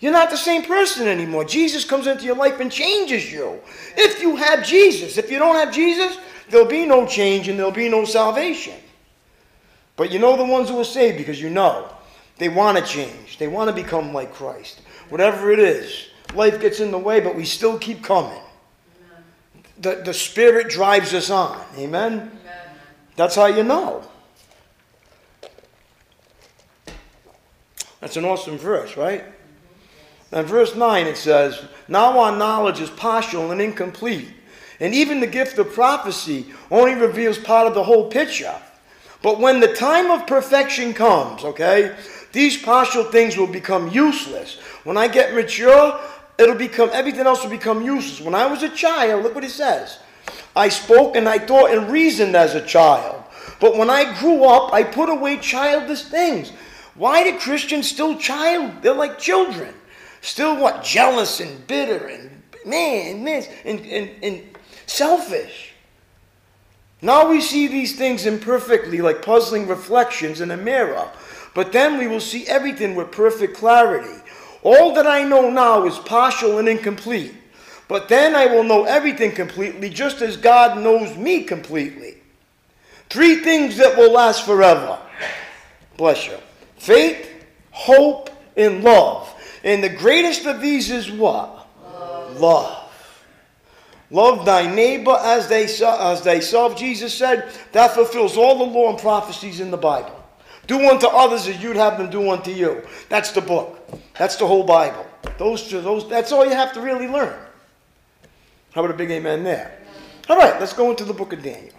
You're 0.02 0.12
not 0.12 0.30
the 0.30 0.38
same 0.38 0.64
person 0.64 1.08
anymore. 1.08 1.46
Jesus 1.46 1.86
comes 1.86 2.08
into 2.08 2.26
your 2.26 2.36
life 2.36 2.60
and 2.60 2.72
changes 2.72 3.32
you. 3.32 3.60
If 3.96 4.22
you 4.22 4.36
have 4.36 4.66
Jesus. 4.66 5.18
If 5.18 5.32
you 5.32 5.40
don't 5.40 5.56
have 5.56 5.74
Jesus, 5.74 6.18
there'll 6.50 6.68
be 6.68 6.86
no 6.86 7.08
change 7.08 7.48
and 7.48 7.58
there'll 7.58 7.72
be 7.72 7.88
no 7.88 8.04
salvation. 8.04 8.76
But 9.96 10.12
you 10.12 10.20
know 10.20 10.36
the 10.36 10.44
ones 10.44 10.70
who 10.70 10.80
are 10.80 10.84
saved 10.84 11.18
because 11.18 11.42
you 11.42 11.50
know 11.50 11.90
they 12.38 12.50
want 12.50 12.78
to 12.78 12.84
change. 12.84 13.38
They 13.38 13.48
want 13.48 13.70
to 13.70 13.76
become 13.76 14.14
like 14.14 14.34
Christ. 14.34 14.82
Whatever 15.10 15.52
it 15.52 15.60
is, 15.60 16.11
life 16.36 16.60
gets 16.62 16.80
in 16.80 16.92
the 16.92 16.98
way, 16.98 17.20
but 17.20 17.36
we 17.36 17.46
still 17.46 17.78
keep 17.78 18.04
coming. 18.04 18.42
The, 19.80 19.96
the 20.06 20.14
Spirit 20.14 20.70
drives 20.70 21.14
us 21.14 21.30
on. 21.30 21.60
Amen? 21.78 22.14
Amen? 22.14 22.32
That's 23.16 23.36
how 23.36 23.48
you 23.48 23.64
know. 23.64 24.04
That's 28.00 28.18
an 28.18 28.26
awesome 28.26 28.58
verse, 28.58 28.98
right? 28.98 29.24
And 30.32 30.48
verse 30.48 30.76
9 30.76 31.08
it 31.08 31.18
says, 31.18 31.64
Now 31.88 32.20
our 32.20 32.36
knowledge 32.36 32.80
is 32.80 32.90
partial 32.90 33.52
and 33.52 33.62
incomplete, 33.62 34.30
and 34.80 34.94
even 34.94 35.20
the 35.20 35.28
gift 35.28 35.58
of 35.60 35.74
prophecy 35.74 36.48
only 36.70 36.96
reveals 36.96 37.38
part 37.38 37.68
of 37.68 37.76
the 37.76 37.84
whole 37.84 38.10
picture. 38.10 38.56
But 39.22 39.40
when 39.40 39.60
the 39.60 39.74
time 39.74 40.10
of 40.10 40.26
perfection 40.26 40.94
comes, 40.94 41.44
okay, 41.44 41.96
these 42.32 42.58
partial 42.58 43.04
things 43.04 43.38
will 43.38 43.48
become 43.48 43.90
useless. 43.90 44.58
When 44.84 44.98
I 44.98 45.08
get 45.08 45.36
mature, 45.36 46.00
it'll 46.42 46.56
become 46.56 46.90
everything 46.92 47.28
else 47.28 47.44
will 47.44 47.52
become 47.52 47.84
useless. 47.84 48.22
When 48.22 48.36
I 48.36 48.48
was 48.48 48.64
a 48.64 48.70
child, 48.70 49.24
look 49.24 49.36
what 49.36 49.44
he 49.44 49.50
says. 49.50 50.00
I 50.56 50.70
spoke 50.70 51.16
and 51.16 51.30
I 51.30 51.40
thought 51.40 51.72
and 51.72 51.92
reasoned 51.92 52.36
as 52.36 52.56
a 52.56 52.66
child. 52.66 53.24
But 53.60 53.78
when 53.78 53.90
I 53.90 54.18
grew 54.20 54.44
up, 54.44 54.74
I 54.74 54.84
put 54.84 55.10
away 55.10 55.38
childish 55.38 56.04
things. 56.04 56.52
Why 56.96 57.24
do 57.24 57.38
Christians 57.40 57.90
still 57.90 58.18
child? 58.18 58.82
They're 58.82 58.94
like 58.94 59.20
children. 59.20 59.74
Still 60.22 60.60
what? 60.60 60.84
Jealous 60.84 61.40
and 61.40 61.66
bitter 61.68 62.08
and 62.08 62.42
man, 62.66 63.24
this 63.24 63.48
and, 63.66 63.80
and, 63.82 64.10
and 64.24 64.58
selfish. 64.86 65.74
Now 67.02 67.30
we 67.30 67.42
see 67.42 67.68
these 67.68 67.96
things 67.96 68.26
imperfectly 68.26 69.02
like 69.02 69.24
puzzling 69.24 69.68
reflections 69.68 70.42
in 70.42 70.52
a 70.52 70.58
mirror. 70.58 71.10
But 71.54 71.72
then 71.72 71.98
we 71.98 72.08
will 72.08 72.20
see 72.20 72.48
everything 72.48 72.96
with 72.96 73.12
perfect 73.12 73.58
clarity. 73.58 74.21
All 74.64 74.94
that 74.94 75.08
I 75.08 75.24
know 75.24 75.50
now 75.50 75.86
is 75.86 75.98
partial 75.98 76.60
and 76.60 76.70
incomplete. 76.70 77.34
But 77.88 78.08
then 78.08 78.36
I 78.36 78.46
will 78.46 78.64
know 78.64 78.86
everything 78.86 79.32
completely, 79.32 79.90
just 79.90 80.22
as 80.22 80.38
God 80.38 80.82
knows 80.82 81.18
me 81.18 81.44
completely. 81.44 82.16
Three 83.10 83.38
things 83.38 83.76
that 83.78 83.98
will 83.98 84.14
last 84.14 84.46
forever. 84.46 84.98
Bless 85.98 86.26
you. 86.28 86.38
Faith, 86.78 87.30
hope, 87.72 88.30
and 88.56 88.84
love. 88.84 89.34
And 89.64 89.84
the 89.84 89.90
greatest 89.90 90.46
of 90.46 90.62
these 90.62 90.90
is 90.90 91.12
what? 91.12 91.68
Love. 91.84 92.40
love. 92.40 92.78
Love 94.10 94.46
thy 94.46 94.74
neighbor 94.74 95.18
as, 95.22 95.48
they, 95.48 95.64
as 95.64 96.22
thyself, 96.22 96.78
Jesus 96.78 97.14
said. 97.14 97.52
That 97.72 97.92
fulfills 97.92 98.38
all 98.38 98.58
the 98.58 98.66
law 98.66 98.90
and 98.90 99.00
prophecies 99.00 99.60
in 99.60 99.72
the 99.72 99.78
Bible. 99.78 100.21
Do 100.68 100.90
unto 100.90 101.08
others 101.08 101.48
as 101.48 101.62
you'd 101.62 101.76
have 101.76 101.98
them 101.98 102.10
do 102.10 102.30
unto 102.30 102.52
you. 102.52 102.82
That's 103.10 103.32
the 103.32 103.42
book. 103.42 103.80
That's 104.18 104.36
the 104.36 104.48
whole 104.48 104.64
Bible. 104.64 105.06
Those, 105.38 105.70
those, 105.70 106.08
that's 106.08 106.32
all 106.32 106.46
you 106.46 106.52
have 106.52 106.74
to 106.74 106.82
really 106.82 107.08
learn. 107.08 107.38
How 108.72 108.84
about 108.84 108.94
a 108.94 108.98
big 108.98 109.12
amen 109.12 109.44
there? 109.44 109.80
All 110.30 110.38
right, 110.38 110.60
let's 110.60 110.74
go 110.74 110.92
into 110.92 111.04
the 111.04 111.14
book 111.14 111.34
of 111.34 111.44
Daniel. 111.44 111.74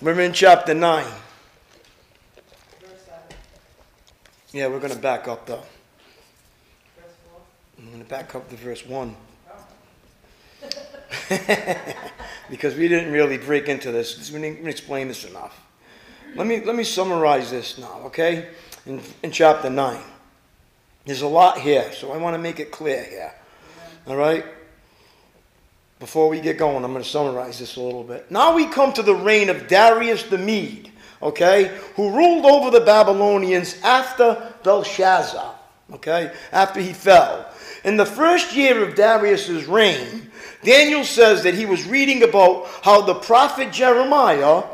We're 0.00 0.20
in 0.20 0.32
chapter 0.32 0.74
9. 0.74 1.06
Yeah, 4.52 4.66
we're 4.66 4.80
going 4.80 4.92
to 4.92 4.98
back 4.98 5.28
up 5.28 5.46
though. 5.46 5.62
I'm 7.78 7.88
going 7.88 8.02
to 8.02 8.08
back 8.08 8.34
up 8.34 8.48
to 8.50 8.56
verse 8.56 8.84
1. 8.86 9.16
because 12.50 12.74
we 12.74 12.86
didn't 12.88 13.12
really 13.12 13.38
break 13.38 13.68
into 13.68 13.90
this. 13.90 14.30
We 14.30 14.40
didn't 14.40 14.68
explain 14.68 15.08
this 15.08 15.24
enough. 15.24 15.58
Let 16.34 16.46
me, 16.46 16.64
let 16.64 16.76
me 16.76 16.84
summarize 16.84 17.50
this 17.50 17.78
now, 17.78 18.02
okay? 18.06 18.48
In, 18.86 19.00
in 19.22 19.30
chapter 19.30 19.70
9. 19.70 20.00
There's 21.04 21.22
a 21.22 21.28
lot 21.28 21.58
here, 21.58 21.92
so 21.92 22.12
I 22.12 22.16
want 22.16 22.34
to 22.34 22.38
make 22.38 22.60
it 22.60 22.70
clear 22.70 23.02
here. 23.04 23.32
All 24.06 24.16
right? 24.16 24.44
before 26.02 26.28
we 26.28 26.40
get 26.40 26.58
going, 26.58 26.84
I'm 26.84 26.90
going 26.90 27.04
to 27.04 27.08
summarize 27.08 27.60
this 27.60 27.76
a 27.76 27.80
little 27.80 28.02
bit. 28.02 28.28
Now 28.28 28.56
we 28.56 28.66
come 28.66 28.92
to 28.94 29.04
the 29.04 29.14
reign 29.14 29.48
of 29.48 29.68
Darius 29.68 30.24
the 30.24 30.36
Mede, 30.36 30.90
okay, 31.22 31.78
who 31.94 32.10
ruled 32.10 32.44
over 32.44 32.76
the 32.76 32.84
Babylonians 32.84 33.80
after 33.84 34.52
Belshazzar, 34.64 35.54
okay, 35.92 36.32
after 36.50 36.80
he 36.80 36.92
fell. 36.92 37.48
In 37.84 37.96
the 37.96 38.04
first 38.04 38.52
year 38.52 38.82
of 38.82 38.96
Darius's 38.96 39.66
reign, 39.66 40.28
Daniel 40.64 41.04
says 41.04 41.44
that 41.44 41.54
he 41.54 41.66
was 41.66 41.86
reading 41.86 42.24
about 42.24 42.66
how 42.82 43.02
the 43.02 43.14
prophet 43.14 43.70
Jeremiah 43.70 44.64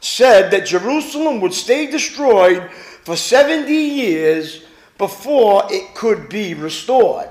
said 0.00 0.50
that 0.50 0.66
Jerusalem 0.66 1.40
would 1.40 1.54
stay 1.54 1.90
destroyed 1.90 2.70
for 3.04 3.16
70 3.16 3.72
years 3.72 4.62
before 4.98 5.64
it 5.70 5.94
could 5.94 6.28
be 6.28 6.54
restored. 6.54 7.28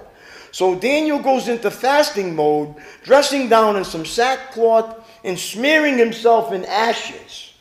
So 0.52 0.74
Daniel 0.74 1.20
goes 1.20 1.50
into 1.50 1.70
fasting 1.70 2.36
mode, 2.36 2.74
dressing 3.04 3.48
down 3.48 3.76
in 3.76 3.86
some 3.86 4.06
sackcloth 4.06 5.06
and 5.24 5.38
smearing 5.38 5.98
himself 5.98 6.52
in 6.52 6.66
ashes. 6.66 7.54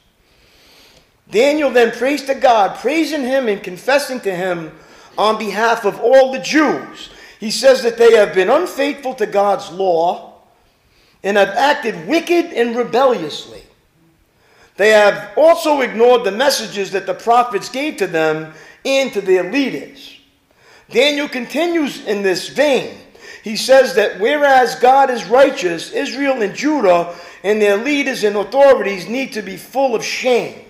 Daniel 1.30 1.70
then 1.70 1.90
prays 1.90 2.24
to 2.24 2.34
God, 2.34 2.78
praising 2.78 3.22
him 3.22 3.48
and 3.48 3.62
confessing 3.62 4.20
to 4.20 4.34
him 4.34 4.72
on 5.18 5.38
behalf 5.38 5.84
of 5.84 6.00
all 6.00 6.32
the 6.32 6.38
Jews. 6.38 7.10
He 7.40 7.50
says 7.50 7.82
that 7.82 7.98
they 7.98 8.14
have 8.16 8.32
been 8.32 8.48
unfaithful 8.48 9.14
to 9.16 9.26
God's 9.26 9.70
law 9.70 10.34
and 11.22 11.36
have 11.36 11.50
acted 11.50 12.06
wicked 12.06 12.46
and 12.46 12.76
rebelliously. 12.76 13.65
They 14.76 14.90
have 14.90 15.32
also 15.36 15.80
ignored 15.80 16.24
the 16.24 16.32
messages 16.32 16.92
that 16.92 17.06
the 17.06 17.14
prophets 17.14 17.68
gave 17.68 17.96
to 17.98 18.06
them 18.06 18.52
and 18.84 19.12
to 19.12 19.20
their 19.20 19.50
leaders. 19.50 20.18
Daniel 20.90 21.28
continues 21.28 22.04
in 22.06 22.22
this 22.22 22.48
vein. 22.48 22.98
He 23.42 23.56
says 23.56 23.94
that 23.94 24.20
whereas 24.20 24.74
God 24.76 25.08
is 25.08 25.24
righteous, 25.26 25.92
Israel 25.92 26.42
and 26.42 26.54
Judah 26.54 27.14
and 27.42 27.62
their 27.62 27.76
leaders 27.76 28.24
and 28.24 28.36
authorities 28.36 29.08
need 29.08 29.32
to 29.32 29.42
be 29.42 29.56
full 29.56 29.94
of 29.94 30.04
shame. 30.04 30.64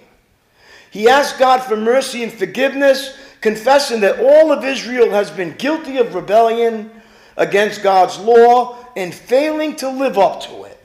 He 0.91 1.09
asks 1.09 1.39
God 1.39 1.63
for 1.63 1.77
mercy 1.77 2.23
and 2.23 2.33
forgiveness, 2.33 3.17
confessing 3.41 4.01
that 4.01 4.21
all 4.21 4.53
of 4.53 4.65
Israel 4.65 5.11
has 5.11 5.31
been 5.31 5.53
guilty 5.57 5.99
of 5.99 6.15
rebellion 6.15 6.91
against 7.37 7.83
God's 7.83 8.19
law 8.19 8.85
and 8.97 9.15
failing 9.15 9.77
to 9.77 9.91
live 9.91 10.19
up 10.19 10.43
to 10.43 10.65
it. 10.65 10.76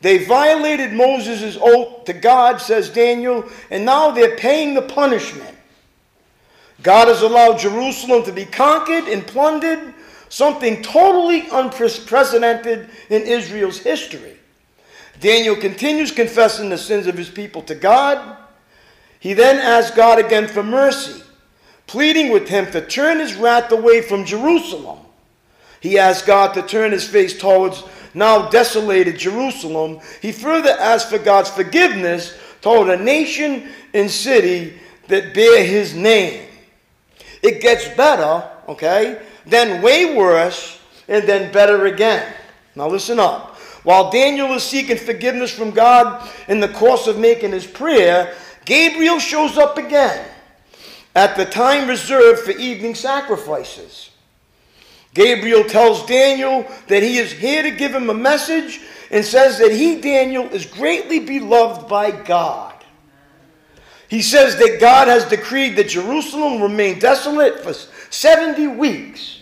They 0.00 0.24
violated 0.24 0.92
Moses' 0.92 1.58
oath 1.60 2.04
to 2.04 2.12
God, 2.12 2.60
says 2.60 2.88
Daniel, 2.88 3.44
and 3.70 3.84
now 3.84 4.10
they're 4.10 4.36
paying 4.36 4.74
the 4.74 4.82
punishment. 4.82 5.56
God 6.82 7.08
has 7.08 7.22
allowed 7.22 7.58
Jerusalem 7.58 8.22
to 8.24 8.32
be 8.32 8.44
conquered 8.44 9.04
and 9.08 9.26
plundered, 9.26 9.94
something 10.28 10.82
totally 10.82 11.48
unprecedented 11.50 12.88
in 13.10 13.22
Israel's 13.22 13.78
history. 13.78 14.36
Daniel 15.20 15.56
continues 15.56 16.12
confessing 16.12 16.68
the 16.68 16.78
sins 16.78 17.08
of 17.08 17.18
his 17.18 17.28
people 17.28 17.62
to 17.62 17.74
God. 17.74 18.36
He 19.18 19.32
then 19.32 19.56
asks 19.56 19.96
God 19.96 20.20
again 20.20 20.46
for 20.46 20.62
mercy, 20.62 21.22
pleading 21.88 22.30
with 22.30 22.48
him 22.48 22.70
to 22.70 22.86
turn 22.86 23.18
his 23.18 23.34
wrath 23.34 23.72
away 23.72 24.00
from 24.00 24.24
Jerusalem. 24.24 25.00
He 25.80 25.98
asks 25.98 26.24
God 26.24 26.54
to 26.54 26.62
turn 26.62 26.92
his 26.92 27.06
face 27.06 27.36
towards 27.36 27.82
now 28.18 28.48
desolated 28.48 29.18
Jerusalem. 29.18 30.00
He 30.20 30.32
further 30.32 30.76
asked 30.78 31.08
for 31.08 31.18
God's 31.18 31.50
forgiveness 31.50 32.36
toward 32.60 32.88
a 32.88 33.02
nation 33.02 33.68
and 33.94 34.10
city 34.10 34.78
that 35.06 35.32
bear 35.32 35.64
his 35.64 35.94
name. 35.94 36.44
It 37.42 37.62
gets 37.62 37.88
better, 37.96 38.48
okay, 38.68 39.22
then 39.46 39.80
way 39.82 40.16
worse, 40.16 40.80
and 41.08 41.26
then 41.26 41.52
better 41.52 41.86
again. 41.86 42.34
Now 42.74 42.88
listen 42.88 43.18
up. 43.18 43.56
While 43.84 44.10
Daniel 44.10 44.52
is 44.52 44.64
seeking 44.64 44.98
forgiveness 44.98 45.50
from 45.50 45.70
God 45.70 46.28
in 46.48 46.60
the 46.60 46.68
course 46.68 47.06
of 47.06 47.18
making 47.18 47.52
his 47.52 47.66
prayer, 47.66 48.34
Gabriel 48.64 49.18
shows 49.18 49.56
up 49.56 49.78
again 49.78 50.26
at 51.14 51.36
the 51.36 51.46
time 51.46 51.88
reserved 51.88 52.40
for 52.40 52.50
evening 52.50 52.94
sacrifices. 52.94 54.10
Gabriel 55.18 55.64
tells 55.64 56.06
Daniel 56.06 56.64
that 56.86 57.02
he 57.02 57.18
is 57.18 57.32
here 57.32 57.64
to 57.64 57.72
give 57.72 57.92
him 57.92 58.08
a 58.08 58.14
message 58.14 58.80
and 59.10 59.24
says 59.24 59.58
that 59.58 59.72
he, 59.72 60.00
Daniel, 60.00 60.44
is 60.50 60.64
greatly 60.64 61.18
beloved 61.18 61.88
by 61.88 62.12
God. 62.12 62.72
He 64.06 64.22
says 64.22 64.56
that 64.58 64.78
God 64.80 65.08
has 65.08 65.24
decreed 65.24 65.74
that 65.74 65.88
Jerusalem 65.88 66.62
remain 66.62 67.00
desolate 67.00 67.64
for 67.64 67.72
70 67.72 68.68
weeks. 68.68 69.40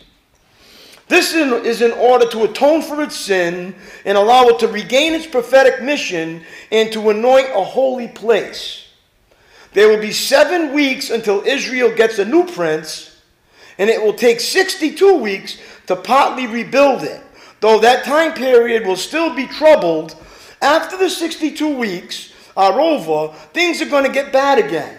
This 1.08 1.34
is 1.34 1.82
in 1.82 1.92
order 1.92 2.26
to 2.30 2.44
atone 2.44 2.80
for 2.80 3.02
its 3.02 3.14
sin 3.14 3.74
and 4.06 4.16
allow 4.16 4.48
it 4.48 4.58
to 4.60 4.68
regain 4.68 5.12
its 5.12 5.26
prophetic 5.26 5.82
mission 5.82 6.42
and 6.72 6.90
to 6.94 7.10
anoint 7.10 7.48
a 7.54 7.62
holy 7.62 8.08
place. 8.08 8.86
There 9.74 9.88
will 9.88 10.00
be 10.00 10.12
seven 10.12 10.72
weeks 10.72 11.10
until 11.10 11.42
Israel 11.42 11.94
gets 11.94 12.18
a 12.18 12.24
new 12.24 12.46
prince, 12.46 13.05
and 13.78 13.90
it 13.90 14.02
will 14.02 14.14
take 14.14 14.40
62 14.40 15.16
weeks 15.16 15.58
to 15.86 15.96
partly 15.96 16.46
rebuild 16.46 17.02
it. 17.02 17.22
Though 17.60 17.80
that 17.80 18.04
time 18.04 18.34
period 18.34 18.86
will 18.86 18.96
still 18.96 19.34
be 19.34 19.46
troubled, 19.46 20.16
after 20.60 20.96
the 20.96 21.10
62 21.10 21.76
weeks, 21.76 22.32
are 22.56 22.80
over, 22.80 23.34
things 23.52 23.82
are 23.82 23.88
going 23.88 24.04
to 24.04 24.12
get 24.12 24.32
bad 24.32 24.58
again. 24.58 24.98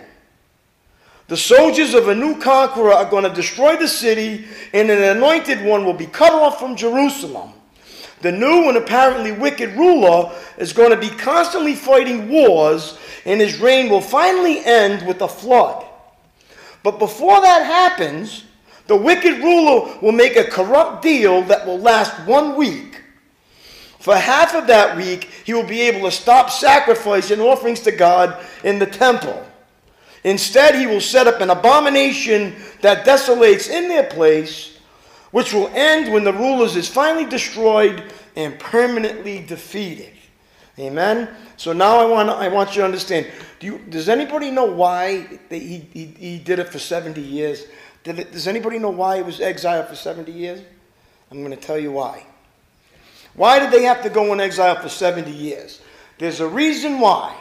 The 1.27 1.37
soldiers 1.37 1.93
of 1.93 2.07
a 2.07 2.15
new 2.15 2.39
conqueror 2.39 2.93
are 2.93 3.09
going 3.09 3.23
to 3.23 3.33
destroy 3.33 3.75
the 3.75 3.87
city, 3.87 4.45
and 4.73 4.89
an 4.89 5.17
anointed 5.17 5.63
one 5.63 5.83
will 5.83 5.93
be 5.93 6.05
cut 6.05 6.31
off 6.31 6.59
from 6.59 6.75
Jerusalem. 6.75 7.51
The 8.21 8.31
new 8.31 8.69
and 8.69 8.77
apparently 8.77 9.31
wicked 9.31 9.75
ruler 9.75 10.31
is 10.57 10.73
going 10.73 10.91
to 10.91 10.97
be 10.97 11.09
constantly 11.09 11.75
fighting 11.75 12.29
wars, 12.29 12.97
and 13.25 13.41
his 13.41 13.59
reign 13.59 13.89
will 13.89 14.01
finally 14.01 14.63
end 14.63 15.05
with 15.05 15.21
a 15.21 15.27
flood. 15.27 15.85
But 16.81 16.97
before 16.97 17.41
that 17.41 17.65
happens, 17.65 18.45
the 18.87 18.95
wicked 18.95 19.39
ruler 19.39 19.97
will 20.01 20.11
make 20.11 20.35
a 20.35 20.43
corrupt 20.43 21.01
deal 21.01 21.41
that 21.43 21.65
will 21.65 21.79
last 21.79 22.13
one 22.27 22.55
week 22.55 22.97
for 24.07 24.15
half 24.15 24.55
of 24.55 24.67
that 24.67 24.95
week, 24.95 25.25
he 25.43 25.53
will 25.53 25.67
be 25.67 25.81
able 25.81 26.09
to 26.09 26.15
stop 26.15 26.49
sacrificing 26.49 27.41
offerings 27.41 27.81
to 27.81 27.91
God 27.91 28.41
in 28.63 28.79
the 28.79 28.85
temple. 28.85 29.45
Instead, 30.23 30.75
he 30.75 30.87
will 30.87 31.01
set 31.01 31.27
up 31.27 31.41
an 31.41 31.49
abomination 31.49 32.55
that 32.81 33.05
desolates 33.05 33.69
in 33.69 33.89
their 33.89 34.05
place, 34.05 34.77
which 35.31 35.53
will 35.53 35.67
end 35.73 36.13
when 36.13 36.23
the 36.23 36.31
rulers 36.31 36.77
is 36.77 36.87
finally 36.87 37.25
destroyed 37.25 38.01
and 38.37 38.57
permanently 38.59 39.45
defeated. 39.45 40.13
Amen. 40.79 41.27
So 41.57 41.73
now 41.73 41.97
I 41.97 42.05
want 42.05 42.29
I 42.29 42.47
want 42.47 42.69
you 42.69 42.83
to 42.83 42.85
understand. 42.85 43.27
Do 43.59 43.67
you, 43.67 43.79
does 43.89 44.07
anybody 44.07 44.51
know 44.51 44.65
why 44.65 45.27
he, 45.49 45.79
he, 45.91 46.05
he 46.05 46.39
did 46.39 46.59
it 46.59 46.69
for 46.69 46.79
70 46.79 47.19
years? 47.19 47.65
It, 48.09 48.31
does 48.31 48.47
anybody 48.47 48.79
know 48.79 48.89
why 48.89 49.17
he 49.17 49.23
was 49.23 49.39
exiled 49.39 49.87
for 49.87 49.95
70 49.95 50.31
years? 50.31 50.61
I'm 51.31 51.43
going 51.43 51.51
to 51.51 51.61
tell 51.61 51.77
you 51.77 51.91
why. 51.91 52.25
Why 53.33 53.59
did 53.59 53.71
they 53.71 53.83
have 53.83 54.01
to 54.03 54.09
go 54.09 54.33
in 54.33 54.39
exile 54.39 54.81
for 54.81 54.89
70 54.89 55.31
years? 55.31 55.81
There's 56.17 56.39
a 56.39 56.47
reason 56.47 56.99
why. 56.99 57.35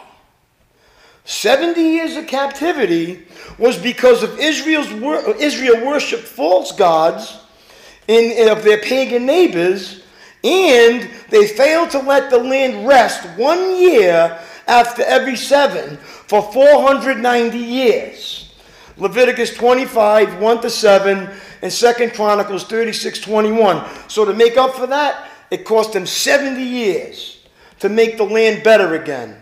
70 1.25 1.81
years 1.81 2.15
of 2.15 2.27
captivity 2.27 3.25
was 3.57 3.77
because 3.77 4.23
of 4.23 4.39
Israel's 4.39 4.87
Israel 5.41 5.85
worshiped 5.85 6.23
false 6.23 6.71
gods 6.71 7.37
in, 8.07 8.49
of 8.49 8.63
their 8.63 8.77
pagan 8.77 9.25
neighbors, 9.25 10.03
and 10.43 11.09
they 11.29 11.47
failed 11.47 11.89
to 11.91 11.99
let 11.99 12.29
the 12.29 12.37
land 12.37 12.87
rest 12.87 13.27
one 13.37 13.75
year 13.75 14.39
after 14.67 15.03
every 15.03 15.35
seven 15.35 15.97
for 15.97 16.41
490 16.53 17.57
years. 17.57 18.46
Leviticus 18.97 19.53
25, 19.53 20.39
1 20.41 20.61
to 20.61 20.69
7, 20.69 21.29
and 21.61 21.71
2 21.71 22.09
Chronicles 22.15 22.63
36, 22.65 23.21
21. 23.21 23.85
So 24.07 24.25
to 24.25 24.33
make 24.33 24.57
up 24.57 24.73
for 24.73 24.87
that, 24.87 25.29
it 25.51 25.65
cost 25.65 25.93
them 25.93 26.05
70 26.05 26.61
years 26.61 27.45
to 27.79 27.89
make 27.89 28.17
the 28.17 28.23
land 28.23 28.63
better 28.63 28.95
again 28.95 29.37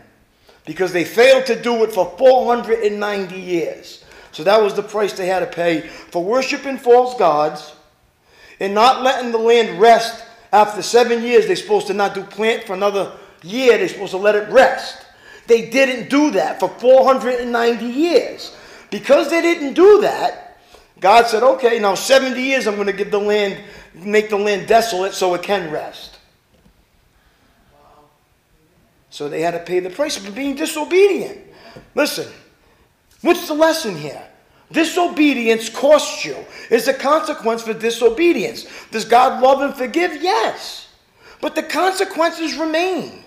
because 0.66 0.92
they 0.92 1.04
failed 1.04 1.46
to 1.46 1.62
do 1.62 1.84
it 1.84 1.94
for 1.94 2.14
490 2.18 3.36
years. 3.40 4.04
So 4.32 4.44
that 4.44 4.62
was 4.62 4.74
the 4.74 4.84
price 4.84 5.14
they 5.14 5.28
had 5.28 5.40
to 5.40 5.46
pay 5.46 5.82
for 5.82 6.24
worshiping 6.24 6.78
false 6.78 7.18
gods 7.18 7.74
and 8.60 8.74
not 8.74 9.04
letting 9.04 9.32
the 9.32 9.38
land 9.38 9.80
rest 9.80 10.26
after 10.52 10.82
seven 10.82 11.24
years. 11.24 11.48
They're 11.48 11.56
supposed 11.56 11.88
to 11.88 11.94
not 11.94 12.14
do 12.14 12.24
plant 12.24 12.64
for 12.64 12.74
another 12.74 13.14
year, 13.44 13.78
they're 13.78 13.88
supposed 13.88 14.12
to 14.12 14.18
let 14.18 14.36
it 14.36 14.50
rest. 14.50 15.06
They 15.48 15.70
didn't 15.70 16.10
do 16.10 16.32
that 16.32 16.60
for 16.60 16.68
490 16.68 17.86
years. 17.86 18.56
Because 18.96 19.30
they 19.30 19.42
didn't 19.42 19.74
do 19.74 20.00
that, 20.04 20.58
God 21.02 21.28
said, 21.28 21.44
okay, 21.44 21.80
now 21.80 21.96
70 21.96 22.42
years 22.42 22.66
I'm 22.66 22.76
going 22.76 22.88
to 22.88 22.94
give 22.94 23.12
the 23.12 23.20
land 23.20 23.62
make 23.94 24.30
the 24.30 24.38
land 24.38 24.70
desolate 24.70 25.14
so 25.14 25.34
it 25.34 25.44
can 25.44 25.70
rest. 25.70 26.18
So 29.10 29.28
they 29.28 29.42
had 29.42 29.52
to 29.52 29.60
pay 29.60 29.82
the 29.82 29.90
price 29.90 30.16
for 30.16 30.32
being 30.32 30.56
disobedient. 30.56 31.40
Listen, 31.94 32.32
what's 33.20 33.50
the 33.50 33.54
lesson 33.54 33.98
here? 33.98 34.26
Disobedience 34.72 35.68
costs 35.68 36.24
you. 36.24 36.38
Is 36.70 36.88
a 36.88 36.94
consequence 36.94 37.64
for 37.64 37.74
disobedience. 37.74 38.66
Does 38.92 39.04
God 39.04 39.44
love 39.44 39.60
and 39.60 39.76
forgive? 39.76 40.24
Yes. 40.24 40.88
But 41.42 41.54
the 41.54 41.64
consequences 41.64 42.56
remain, 42.56 43.25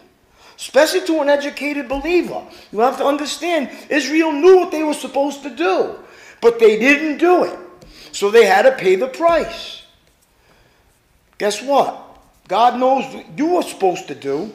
especially 0.58 1.06
to 1.06 1.20
an 1.20 1.28
educated 1.28 1.88
believer. 1.88 2.44
You 2.72 2.80
have 2.80 2.98
to 2.98 3.06
understand, 3.06 3.70
Israel 3.88 4.32
knew 4.32 4.58
what 4.58 4.72
they 4.72 4.82
were 4.82 4.94
supposed 4.94 5.42
to 5.44 5.50
do, 5.54 5.96
but 6.40 6.58
they 6.58 6.78
didn't 6.78 7.18
do 7.18 7.44
it. 7.44 7.58
So 8.12 8.30
they 8.30 8.44
had 8.44 8.62
to 8.62 8.72
pay 8.72 8.96
the 8.96 9.06
price. 9.06 9.82
Guess 11.38 11.62
what? 11.62 12.04
God 12.48 12.80
knows 12.80 13.04
what 13.14 13.38
you 13.38 13.54
were 13.54 13.62
supposed 13.62 14.08
to 14.08 14.14
do, 14.14 14.52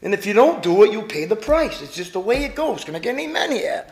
and 0.00 0.14
if 0.14 0.24
you 0.24 0.32
don't 0.32 0.62
do 0.62 0.84
it, 0.84 0.92
you 0.92 1.02
pay 1.02 1.26
the 1.26 1.36
price. 1.36 1.82
It's 1.82 1.94
just 1.94 2.14
the 2.14 2.20
way 2.20 2.44
it 2.44 2.54
goes. 2.54 2.84
Can 2.84 2.96
I 2.96 2.98
get 2.98 3.14
an 3.14 3.20
amen 3.20 3.52
here? 3.52 3.86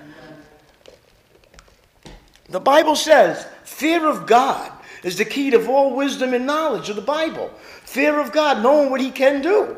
The 2.48 2.60
Bible 2.60 2.96
says 2.96 3.46
fear 3.64 4.06
of 4.06 4.26
God 4.26 4.72
is 5.04 5.18
the 5.18 5.24
key 5.24 5.50
to 5.50 5.66
all 5.70 5.94
wisdom 5.94 6.32
and 6.32 6.46
knowledge 6.46 6.88
of 6.88 6.96
the 6.96 7.02
Bible. 7.02 7.48
Fear 7.84 8.18
of 8.18 8.32
God, 8.32 8.62
knowing 8.62 8.90
what 8.90 9.00
He 9.00 9.10
can 9.10 9.42
do. 9.42 9.76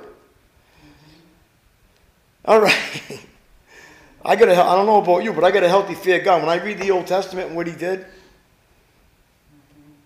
All 2.44 2.60
right. 2.60 3.26
I 4.24 4.36
got 4.36 4.48
a, 4.48 4.52
I 4.52 4.76
don't 4.76 4.86
know 4.86 5.02
about 5.02 5.24
you, 5.24 5.32
but 5.32 5.44
I 5.44 5.50
got 5.50 5.62
a 5.62 5.68
healthy 5.68 5.94
fear 5.94 6.18
of 6.18 6.24
God. 6.24 6.42
When 6.42 6.50
I 6.50 6.62
read 6.62 6.78
the 6.78 6.90
Old 6.90 7.06
Testament 7.06 7.48
and 7.48 7.56
what 7.56 7.66
He 7.66 7.74
did, 7.74 8.06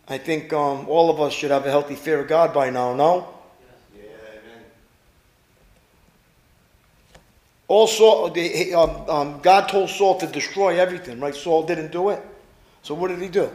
I 0.09 0.19
think 0.19 0.53
um, 0.53 0.89
all 0.89 1.11
of 1.11 1.21
us 1.21 1.33
should 1.33 1.51
have 1.51 1.67
a 1.67 1.71
healthy 1.71 1.97
fear 1.97 2.21
of 2.21 2.29
God 2.29 2.55
by 2.55 2.71
now, 2.71 2.95
no? 2.95 3.29
Yeah, 3.95 4.03
amen. 4.03 4.65
Also, 7.69 8.29
the, 8.29 8.75
um, 8.75 9.11
um, 9.11 9.41
God 9.41 9.69
told 9.69 9.91
Saul 9.91 10.19
to 10.19 10.27
destroy 10.27 10.79
everything, 10.79 11.19
right? 11.19 11.35
Saul 11.35 11.65
didn't 11.65 11.91
do 11.91 12.11
it. 12.11 12.23
So 12.83 12.95
what 12.95 13.09
did 13.09 13.21
he 13.21 13.29
do? 13.29 13.51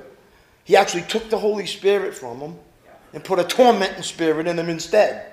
He 0.65 0.75
actually 0.75 1.03
took 1.03 1.29
the 1.29 1.37
Holy 1.37 1.65
Spirit 1.65 2.13
from 2.13 2.39
him 2.39 2.55
and 3.13 3.23
put 3.23 3.39
a 3.39 3.45
tormenting 3.45 4.03
spirit 4.03 4.45
in 4.45 4.59
him 4.59 4.69
instead. 4.69 5.30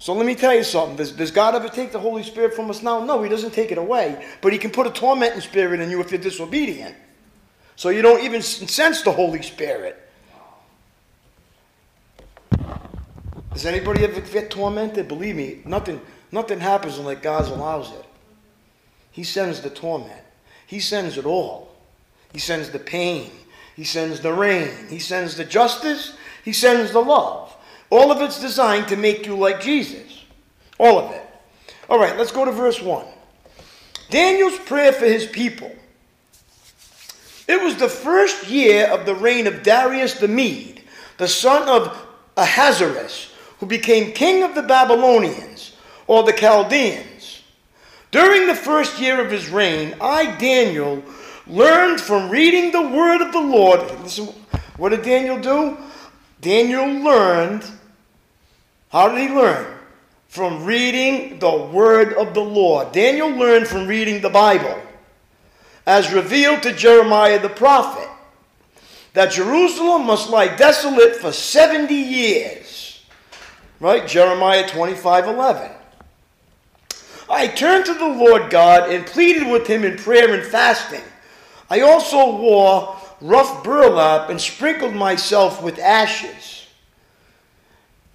So 0.00 0.14
let 0.14 0.24
me 0.24 0.34
tell 0.34 0.54
you 0.54 0.64
something. 0.64 0.96
Does, 0.96 1.12
does 1.12 1.30
God 1.30 1.54
ever 1.54 1.68
take 1.68 1.92
the 1.92 1.98
Holy 2.00 2.22
Spirit 2.22 2.54
from 2.54 2.70
us 2.70 2.82
now? 2.82 3.04
No, 3.04 3.22
He 3.22 3.28
doesn't 3.28 3.52
take 3.52 3.70
it 3.70 3.76
away. 3.76 4.24
But 4.40 4.54
He 4.54 4.58
can 4.58 4.70
put 4.70 4.86
a 4.86 4.90
tormenting 4.90 5.42
spirit 5.42 5.78
in 5.78 5.90
you 5.90 6.00
if 6.00 6.10
you're 6.10 6.18
disobedient. 6.18 6.96
So 7.76 7.90
you 7.90 8.00
don't 8.00 8.24
even 8.24 8.40
sense 8.40 9.02
the 9.02 9.12
Holy 9.12 9.42
Spirit. 9.42 10.00
Does 13.52 13.66
anybody 13.66 14.04
ever 14.04 14.22
get 14.22 14.50
tormented? 14.50 15.06
Believe 15.06 15.36
me, 15.36 15.60
nothing, 15.66 16.00
nothing 16.32 16.60
happens 16.60 16.96
unless 16.96 17.20
God 17.20 17.46
allows 17.48 17.92
it. 17.92 18.06
He 19.10 19.22
sends 19.22 19.60
the 19.60 19.68
torment. 19.68 20.22
He 20.66 20.80
sends 20.80 21.18
it 21.18 21.26
all. 21.26 21.76
He 22.32 22.38
sends 22.38 22.70
the 22.70 22.78
pain. 22.78 23.30
He 23.76 23.84
sends 23.84 24.20
the 24.20 24.32
rain. 24.32 24.70
He 24.88 24.98
sends 24.98 25.36
the 25.36 25.44
justice. 25.44 26.14
He 26.42 26.54
sends 26.54 26.92
the 26.92 27.02
love. 27.02 27.49
All 27.90 28.12
of 28.12 28.22
it's 28.22 28.40
designed 28.40 28.88
to 28.88 28.96
make 28.96 29.26
you 29.26 29.36
like 29.36 29.60
Jesus. 29.60 30.24
All 30.78 30.98
of 30.98 31.10
it. 31.12 31.22
All 31.88 31.98
right, 31.98 32.16
let's 32.16 32.32
go 32.32 32.44
to 32.44 32.52
verse 32.52 32.80
1. 32.80 33.04
Daniel's 34.08 34.58
prayer 34.60 34.92
for 34.92 35.06
his 35.06 35.26
people. 35.26 35.70
It 37.48 37.60
was 37.60 37.76
the 37.76 37.88
first 37.88 38.48
year 38.48 38.86
of 38.86 39.06
the 39.06 39.14
reign 39.14 39.48
of 39.48 39.64
Darius 39.64 40.14
the 40.14 40.28
Mede, 40.28 40.82
the 41.16 41.26
son 41.26 41.68
of 41.68 42.06
Ahasuerus, 42.36 43.32
who 43.58 43.66
became 43.66 44.12
king 44.12 44.44
of 44.44 44.54
the 44.54 44.62
Babylonians, 44.62 45.76
or 46.06 46.22
the 46.22 46.32
Chaldeans. 46.32 47.42
During 48.12 48.46
the 48.46 48.54
first 48.54 49.00
year 49.00 49.24
of 49.24 49.30
his 49.30 49.48
reign, 49.48 49.96
I, 50.00 50.36
Daniel, 50.36 51.02
learned 51.46 52.00
from 52.00 52.30
reading 52.30 52.70
the 52.70 52.88
word 52.88 53.20
of 53.20 53.32
the 53.32 53.40
Lord. 53.40 53.80
Listen, 54.00 54.26
what 54.76 54.90
did 54.90 55.02
Daniel 55.02 55.38
do? 55.40 55.76
Daniel 56.40 56.86
learned. 56.86 57.64
How 58.90 59.08
did 59.08 59.28
he 59.28 59.34
learn? 59.34 59.78
From 60.28 60.64
reading 60.64 61.38
the 61.38 61.56
word 61.56 62.12
of 62.14 62.34
the 62.34 62.42
Lord. 62.42 62.92
Daniel 62.92 63.30
learned 63.30 63.66
from 63.66 63.86
reading 63.86 64.20
the 64.20 64.30
Bible, 64.30 64.80
as 65.86 66.12
revealed 66.12 66.62
to 66.62 66.72
Jeremiah 66.72 67.40
the 67.40 67.48
prophet, 67.48 68.08
that 69.12 69.32
Jerusalem 69.32 70.06
must 70.06 70.30
lie 70.30 70.54
desolate 70.54 71.16
for 71.16 71.32
70 71.32 71.94
years. 71.94 73.04
Right? 73.80 74.06
Jeremiah 74.06 74.68
25 74.68 75.26
11. 75.26 75.70
I 77.28 77.46
turned 77.46 77.86
to 77.86 77.94
the 77.94 78.08
Lord 78.08 78.50
God 78.50 78.90
and 78.90 79.06
pleaded 79.06 79.48
with 79.50 79.66
him 79.66 79.84
in 79.84 79.96
prayer 79.96 80.34
and 80.34 80.44
fasting. 80.44 81.02
I 81.70 81.80
also 81.80 82.36
wore 82.36 82.96
rough 83.20 83.62
burlap 83.62 84.30
and 84.30 84.40
sprinkled 84.40 84.94
myself 84.94 85.62
with 85.62 85.78
ashes. 85.78 86.59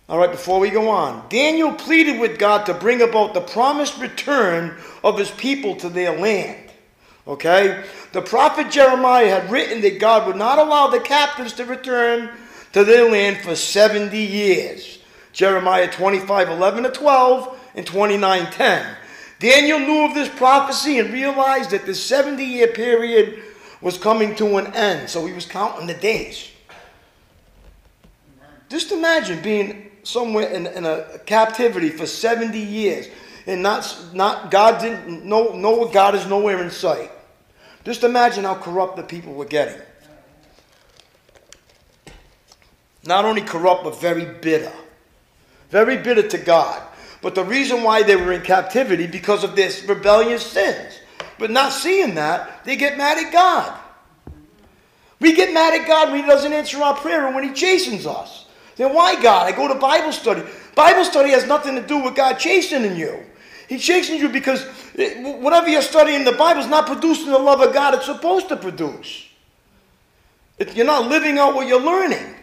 All 0.07 0.19
right, 0.19 0.31
before 0.31 0.59
we 0.59 0.69
go 0.69 0.89
on, 0.89 1.25
Daniel 1.29 1.73
pleaded 1.73 2.19
with 2.19 2.37
God 2.37 2.65
to 2.67 2.75
bring 2.75 3.01
about 3.01 3.33
the 3.33 3.41
promised 3.41 3.97
return 3.97 4.77
of 5.03 5.17
his 5.17 5.31
people 5.31 5.75
to 5.77 5.89
their 5.89 6.15
land. 6.17 6.69
Okay? 7.27 7.83
The 8.11 8.21
prophet 8.21 8.69
Jeremiah 8.69 9.41
had 9.41 9.49
written 9.49 9.81
that 9.81 9.99
God 9.99 10.27
would 10.27 10.35
not 10.35 10.59
allow 10.59 10.87
the 10.87 10.99
captives 10.99 11.53
to 11.53 11.65
return 11.65 12.29
to 12.73 12.83
their 12.83 13.09
land 13.09 13.37
for 13.37 13.55
70 13.55 14.15
years. 14.15 14.99
Jeremiah 15.33 15.91
25 15.91 16.49
11 16.49 16.83
to 16.83 16.91
12 16.91 17.59
and 17.73 17.85
29 17.85 18.51
10. 18.51 18.95
Daniel 19.39 19.79
knew 19.79 20.05
of 20.05 20.13
this 20.13 20.29
prophecy 20.29 20.99
and 20.99 21.11
realized 21.11 21.71
that 21.71 21.85
the 21.85 21.95
70 21.95 22.43
year 22.43 22.67
period 22.67 23.41
was 23.81 23.97
coming 23.97 24.35
to 24.35 24.57
an 24.57 24.67
end, 24.73 25.09
so 25.09 25.25
he 25.25 25.33
was 25.33 25.45
counting 25.45 25.87
the 25.87 25.93
days. 25.93 26.51
Just 28.69 28.91
imagine 28.91 29.41
being 29.41 29.91
somewhere 30.05 30.49
in, 30.49 30.67
in 30.67 30.85
a 30.85 31.19
captivity 31.25 31.89
for 31.89 32.05
70 32.05 32.57
years 32.57 33.07
and 33.47 33.61
not, 33.61 33.97
not 34.13 34.51
God 34.51 34.81
didn't 34.81 35.25
know, 35.25 35.53
know 35.53 35.87
God 35.87 36.15
is 36.15 36.25
nowhere 36.27 36.61
in 36.63 36.71
sight. 36.71 37.11
Just 37.83 38.03
imagine 38.03 38.43
how 38.43 38.55
corrupt 38.55 38.95
the 38.95 39.03
people 39.03 39.33
were 39.33 39.45
getting. 39.45 39.79
Not 43.05 43.25
only 43.25 43.41
corrupt, 43.41 43.83
but 43.83 43.99
very 44.01 44.25
bitter. 44.25 44.71
Very 45.69 45.97
bitter 45.97 46.27
to 46.27 46.37
God. 46.39 46.81
But 47.21 47.35
the 47.35 47.43
reason 47.43 47.83
why 47.83 48.01
they 48.01 48.15
were 48.15 48.31
in 48.31 48.41
captivity 48.41 49.05
because 49.07 49.43
of 49.43 49.55
this 49.55 49.83
rebellious 49.83 50.45
sins. 50.45 50.99
But 51.37 51.51
not 51.51 51.71
seeing 51.71 52.15
that, 52.15 52.63
they 52.65 52.75
get 52.75 52.97
mad 52.97 53.23
at 53.23 53.31
God. 53.31 53.79
We 55.19 55.33
get 55.33 55.53
mad 55.53 55.79
at 55.79 55.87
God 55.87 56.11
when 56.11 56.21
He 56.21 56.27
doesn't 56.27 56.53
answer 56.53 56.81
our 56.81 56.95
prayer 56.95 57.25
and 57.25 57.35
when 57.35 57.43
He 57.43 57.53
chastens 57.53 58.07
us. 58.07 58.44
Then 58.75 58.93
why 58.93 59.21
God? 59.21 59.47
I 59.47 59.55
go 59.55 59.67
to 59.67 59.75
Bible 59.75 60.11
study. 60.11 60.43
Bible 60.75 61.05
study 61.05 61.31
has 61.31 61.45
nothing 61.47 61.75
to 61.75 61.81
do 61.81 61.99
with 61.99 62.15
God 62.15 62.33
chastening 62.35 62.95
you. 62.95 63.23
He 63.67 63.77
chastens 63.77 64.21
you 64.21 64.29
because 64.29 64.63
whatever 64.95 65.67
you're 65.69 65.81
studying 65.81 66.19
in 66.19 66.25
the 66.25 66.33
Bible 66.33 66.61
is 66.61 66.67
not 66.67 66.85
producing 66.85 67.27
the 67.27 67.39
love 67.39 67.61
of 67.61 67.73
God 67.73 67.95
it's 67.95 68.05
supposed 68.05 68.49
to 68.49 68.57
produce. 68.57 69.27
If 70.57 70.75
you're 70.75 70.85
not 70.85 71.07
living 71.07 71.38
out 71.38 71.55
what 71.55 71.67
you're 71.67 71.81
learning. 71.81 72.35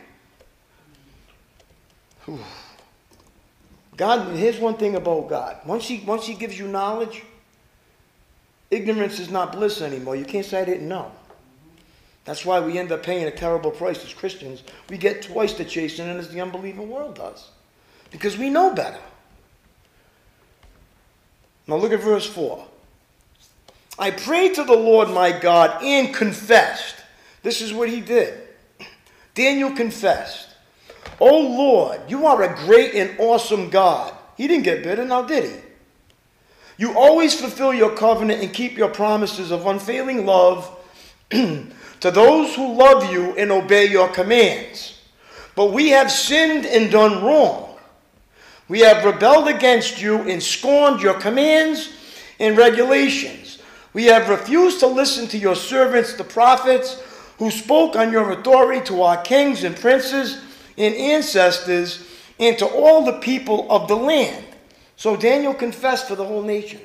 God, 3.97 4.35
here's 4.35 4.59
one 4.59 4.77
thing 4.77 4.97
about 4.97 5.29
God. 5.29 5.59
Once 5.64 5.87
he, 5.87 6.01
once 6.01 6.27
he 6.27 6.35
gives 6.35 6.59
you 6.59 6.66
knowledge, 6.66 7.23
ignorance 8.71 9.21
is 9.21 9.31
not 9.31 9.53
bliss 9.53 9.81
anymore. 9.81 10.16
You 10.16 10.25
can't 10.25 10.45
say 10.45 10.62
I 10.62 10.64
didn't 10.64 10.88
know. 10.88 11.12
That's 12.25 12.45
why 12.45 12.61
we 12.61 12.79
end 12.79 12.93
up 12.93 13.03
paying 13.03 13.25
a 13.27 13.31
terrible 13.31 13.71
price 13.71 14.05
as 14.05 14.13
Christians. 14.13 14.63
We 14.89 14.97
get 14.97 15.23
twice 15.23 15.55
the 15.55 15.65
chastening 15.65 16.17
as 16.17 16.29
the 16.29 16.41
unbelieving 16.41 16.89
world 16.89 17.17
does. 17.17 17.51
Because 18.11 18.39
we 18.39 18.49
know 18.49 18.75
better. 18.75 19.01
Now 21.67 21.77
look 21.77 21.93
at 21.93 22.01
verse 22.01 22.27
4. 22.27 22.65
I 23.99 24.11
prayed 24.11 24.55
to 24.55 24.65
the 24.65 24.77
Lord 24.77 25.11
my 25.11 25.33
God 25.33 25.83
and 25.83 26.15
confessed. 26.15 26.97
This 27.43 27.61
is 27.61 27.73
what 27.73 27.89
he 27.89 28.01
did. 28.01 28.41
Daniel 29.35 29.73
confessed. 29.73 30.49
Oh 31.21 31.41
Lord, 31.41 32.01
you 32.09 32.27
are 32.27 32.43
a 32.43 32.57
great 32.65 32.95
and 32.95 33.19
awesome 33.19 33.71
God. 33.71 34.15
He 34.37 34.47
didn't 34.49 34.65
get 34.65 34.83
bitter, 34.83 35.05
now 35.05 35.23
did 35.23 35.45
he? 35.45 35.57
You 36.79 36.99
always 36.99 37.39
fulfill 37.39 37.73
your 37.75 37.95
covenant 37.95 38.43
and 38.43 38.53
keep 38.53 38.77
your 38.77 38.89
promises 38.89 39.51
of 39.51 39.67
unfailing 39.67 40.27
love 40.27 40.69
to 42.03 42.11
those 42.11 42.53
who 42.57 42.75
love 42.75 43.12
you 43.12 43.31
and 43.37 43.53
obey 43.53 43.87
your 43.87 44.09
commands. 44.09 44.99
But 45.55 45.73
we 45.73 45.91
have 45.91 46.11
sinned 46.11 46.67
and 46.67 46.91
done 46.91 47.23
wrong. 47.23 47.77
We 48.69 48.81
have 48.81 49.05
rebelled 49.05 49.47
against 49.47 50.03
you 50.03 50.19
and 50.23 50.43
scorned 50.43 51.01
your 51.01 51.15
commands 51.15 51.91
and 52.41 52.59
regulations. 52.59 53.59
We 53.93 54.07
have 54.07 54.29
refused 54.29 54.81
to 54.81 54.88
listen 54.88 55.29
to 55.29 55.38
your 55.38 55.55
servants, 55.55 56.15
the 56.15 56.25
prophets, 56.25 57.01
who 57.38 57.53
spoke 57.53 57.95
on 57.95 58.11
your 58.11 58.33
authority 58.33 58.85
to 58.87 59.03
our 59.03 59.23
kings 59.23 59.62
and 59.62 59.77
princes 59.77 60.43
and 60.77 60.97
ancestors 60.97 62.05
and 62.41 62.59
to 62.59 62.67
all 62.67 63.05
the 63.05 63.21
people 63.21 63.71
of 63.71 63.87
the 63.87 63.97
land. 63.97 64.45
So 64.97 65.17
Daniel 65.17 65.55
confessed 65.55 66.09
for 66.09 66.17
the 66.17 66.25
whole 66.25 66.43
nation. 66.43 66.81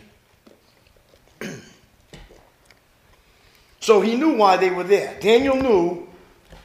So 3.88 4.02
he 4.02 4.18
knew 4.18 4.36
why 4.36 4.58
they 4.58 4.70
were 4.70 4.84
there. 4.84 5.16
Daniel 5.22 5.56
knew 5.56 6.10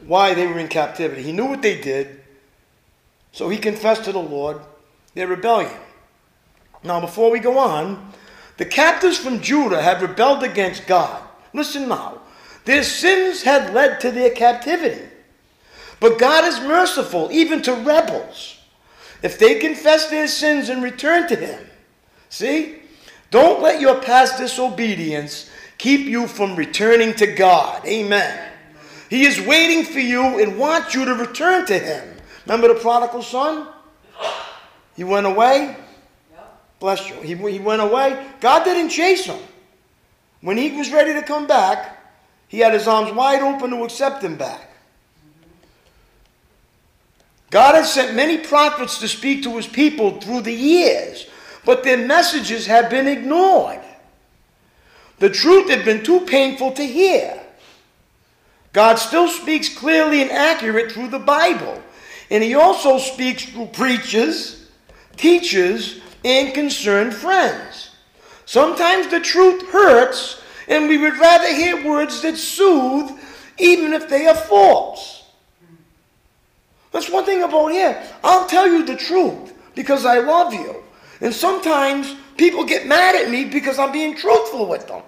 why 0.04 0.34
they 0.34 0.44
were 0.44 0.58
in 0.58 0.66
captivity. 0.66 1.22
He 1.22 1.30
knew 1.30 1.46
what 1.46 1.62
they 1.62 1.80
did. 1.80 2.20
So 3.30 3.48
he 3.48 3.58
confessed 3.58 4.06
to 4.06 4.12
the 4.12 4.18
Lord. 4.18 4.60
their 5.14 5.28
rebellion. 5.28 5.78
Now, 6.82 7.00
before 7.00 7.30
we 7.30 7.38
go 7.38 7.58
on, 7.58 8.10
the 8.56 8.64
captives 8.64 9.18
from 9.18 9.40
Judah 9.40 9.80
had 9.80 10.02
rebelled 10.02 10.42
against 10.42 10.88
God. 10.88 11.22
Listen 11.54 11.88
now. 11.88 12.22
Their 12.64 12.82
sins 12.82 13.44
had 13.44 13.72
led 13.72 14.00
to 14.00 14.10
their 14.10 14.30
captivity. 14.30 15.06
But 16.00 16.18
God 16.18 16.44
is 16.44 16.58
merciful 16.58 17.28
even 17.30 17.62
to 17.62 17.72
rebels 17.72 18.58
if 19.22 19.38
they 19.38 19.60
confess 19.60 20.10
their 20.10 20.26
sins 20.26 20.68
and 20.68 20.82
return 20.82 21.28
to 21.28 21.36
Him. 21.36 21.70
See? 22.30 22.80
Don't 23.30 23.62
let 23.62 23.80
your 23.80 24.00
past 24.00 24.38
disobedience 24.38 25.51
keep 25.82 26.06
you 26.06 26.28
from 26.28 26.54
returning 26.54 27.12
to 27.12 27.26
God. 27.26 27.84
Amen. 27.84 28.52
He 29.10 29.26
is 29.26 29.40
waiting 29.40 29.84
for 29.84 29.98
you 29.98 30.40
and 30.40 30.56
wants 30.56 30.94
you 30.94 31.04
to 31.04 31.14
return 31.14 31.66
to 31.66 31.76
Him. 31.76 32.08
Remember 32.46 32.68
the 32.68 32.78
prodigal 32.78 33.22
son? 33.22 33.66
He 34.94 35.02
went 35.02 35.26
away. 35.26 35.76
Bless 36.78 37.08
you. 37.08 37.16
He, 37.16 37.34
he 37.34 37.58
went 37.58 37.82
away. 37.82 38.26
God 38.40 38.62
didn't 38.62 38.90
chase 38.90 39.24
him. 39.24 39.38
When 40.40 40.56
he 40.56 40.72
was 40.72 40.90
ready 40.90 41.12
to 41.14 41.22
come 41.22 41.46
back, 41.46 41.96
he 42.48 42.58
had 42.58 42.74
his 42.74 42.88
arms 42.88 43.12
wide 43.12 43.40
open 43.40 43.70
to 43.70 43.84
accept 43.84 44.22
him 44.22 44.36
back. 44.36 44.68
God 47.50 47.76
has 47.76 47.92
sent 47.92 48.16
many 48.16 48.38
prophets 48.38 48.98
to 48.98 49.08
speak 49.08 49.44
to 49.44 49.56
his 49.56 49.66
people 49.66 50.20
through 50.20 50.40
the 50.40 50.52
years, 50.52 51.26
but 51.64 51.84
their 51.84 52.04
messages 52.04 52.66
have 52.66 52.90
been 52.90 53.06
ignored. 53.06 53.81
The 55.22 55.30
truth 55.30 55.70
had 55.70 55.84
been 55.84 56.02
too 56.02 56.22
painful 56.22 56.72
to 56.72 56.82
hear. 56.82 57.40
God 58.72 58.96
still 58.96 59.28
speaks 59.28 59.68
clearly 59.68 60.20
and 60.20 60.32
accurate 60.32 60.90
through 60.90 61.10
the 61.10 61.20
Bible, 61.20 61.80
and 62.28 62.42
he 62.42 62.56
also 62.56 62.98
speaks 62.98 63.44
through 63.44 63.66
preachers, 63.66 64.68
teachers, 65.16 66.00
and 66.24 66.52
concerned 66.52 67.14
friends. 67.14 67.90
Sometimes 68.46 69.06
the 69.12 69.20
truth 69.20 69.64
hurts, 69.70 70.42
and 70.66 70.88
we 70.88 70.98
would 70.98 71.16
rather 71.16 71.54
hear 71.54 71.86
words 71.86 72.20
that 72.22 72.36
soothe, 72.36 73.16
even 73.58 73.92
if 73.92 74.08
they 74.08 74.26
are 74.26 74.34
false. 74.34 75.22
That's 76.90 77.08
one 77.08 77.24
thing 77.24 77.44
about 77.44 77.68
here. 77.68 78.02
I'll 78.24 78.48
tell 78.48 78.66
you 78.66 78.84
the 78.84 78.96
truth 78.96 79.54
because 79.76 80.04
I 80.04 80.18
love 80.18 80.52
you. 80.52 80.82
And 81.20 81.32
sometimes 81.32 82.12
people 82.36 82.64
get 82.64 82.88
mad 82.88 83.14
at 83.14 83.30
me 83.30 83.44
because 83.44 83.78
I'm 83.78 83.92
being 83.92 84.16
truthful 84.16 84.66
with 84.66 84.88
them. 84.88 85.02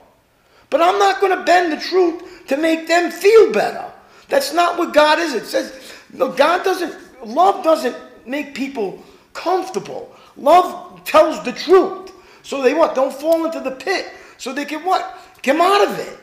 But 0.75 0.83
I'm 0.83 0.99
not 0.99 1.21
going 1.21 1.39
to 1.39 1.45
bend 1.45 1.73
the 1.73 1.77
truth 1.77 2.49
to 2.49 2.57
make 2.57 2.89
them 2.89 3.13
feel 3.13 3.53
better. 3.53 3.85
That's 4.29 4.53
not 4.53 4.77
what 4.77 4.93
God 4.93 5.21
is. 5.21 5.33
It 5.33 5.45
says, 5.47 5.73
no, 6.13 6.33
God 6.33 6.65
doesn't, 6.65 7.25
love 7.25 7.63
doesn't 7.63 7.97
make 8.27 8.57
people 8.57 9.01
comfortable. 9.35 10.13
Love 10.37 11.05
tells 11.05 11.45
the 11.45 11.53
truth. 11.53 12.11
So 12.43 12.61
they 12.61 12.75
what? 12.75 12.97
Don't 12.97 13.15
fall 13.15 13.47
into 13.47 13.61
the 13.61 13.71
pit. 13.71 14.11
So 14.37 14.53
they 14.53 14.65
can 14.65 14.85
what? 14.85 15.17
Come 15.45 15.61
out 15.61 15.87
of 15.87 15.97
it. 15.97 16.19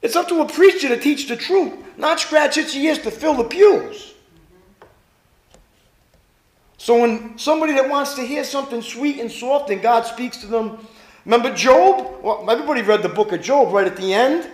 It's 0.00 0.14
up 0.14 0.28
to 0.28 0.40
a 0.42 0.46
preacher 0.46 0.86
to 0.86 0.96
teach 0.96 1.26
the 1.26 1.34
truth, 1.34 1.72
not 1.98 2.20
scratch 2.20 2.56
itchy 2.56 2.82
ears 2.82 3.00
to 3.00 3.10
fill 3.10 3.34
the 3.34 3.42
pews. 3.42 4.14
So 6.78 7.00
when 7.00 7.36
somebody 7.36 7.72
that 7.72 7.90
wants 7.90 8.14
to 8.14 8.22
hear 8.22 8.44
something 8.44 8.80
sweet 8.80 9.18
and 9.18 9.28
soft 9.28 9.70
and 9.70 9.82
God 9.82 10.06
speaks 10.06 10.36
to 10.36 10.46
them, 10.46 10.86
remember 11.24 11.54
Job? 11.54 12.22
Well, 12.22 12.50
everybody 12.50 12.82
read 12.82 13.02
the 13.02 13.08
book 13.08 13.32
of 13.32 13.40
Job 13.40 13.72
right 13.72 13.86
at 13.86 13.96
the 13.96 14.12
end. 14.12 14.48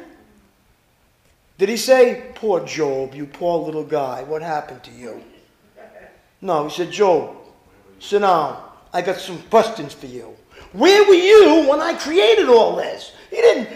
Did 1.58 1.68
he 1.68 1.76
say, 1.76 2.32
Poor 2.34 2.64
Job, 2.64 3.14
you 3.14 3.26
poor 3.26 3.58
little 3.64 3.84
guy, 3.84 4.22
what 4.22 4.42
happened 4.42 4.82
to 4.84 4.90
you? 4.90 5.22
No, 6.40 6.68
he 6.68 6.74
said, 6.74 6.90
Job, 6.90 7.36
sit 7.98 8.20
down. 8.20 8.62
I 8.92 9.02
got 9.02 9.18
some 9.18 9.40
questions 9.42 9.92
for 9.92 10.06
you. 10.06 10.34
Where 10.72 11.04
were 11.04 11.14
you 11.14 11.68
when 11.68 11.80
I 11.80 11.94
created 11.94 12.48
all 12.48 12.76
this? 12.76 13.12
He 13.28 13.36
didn't. 13.36 13.68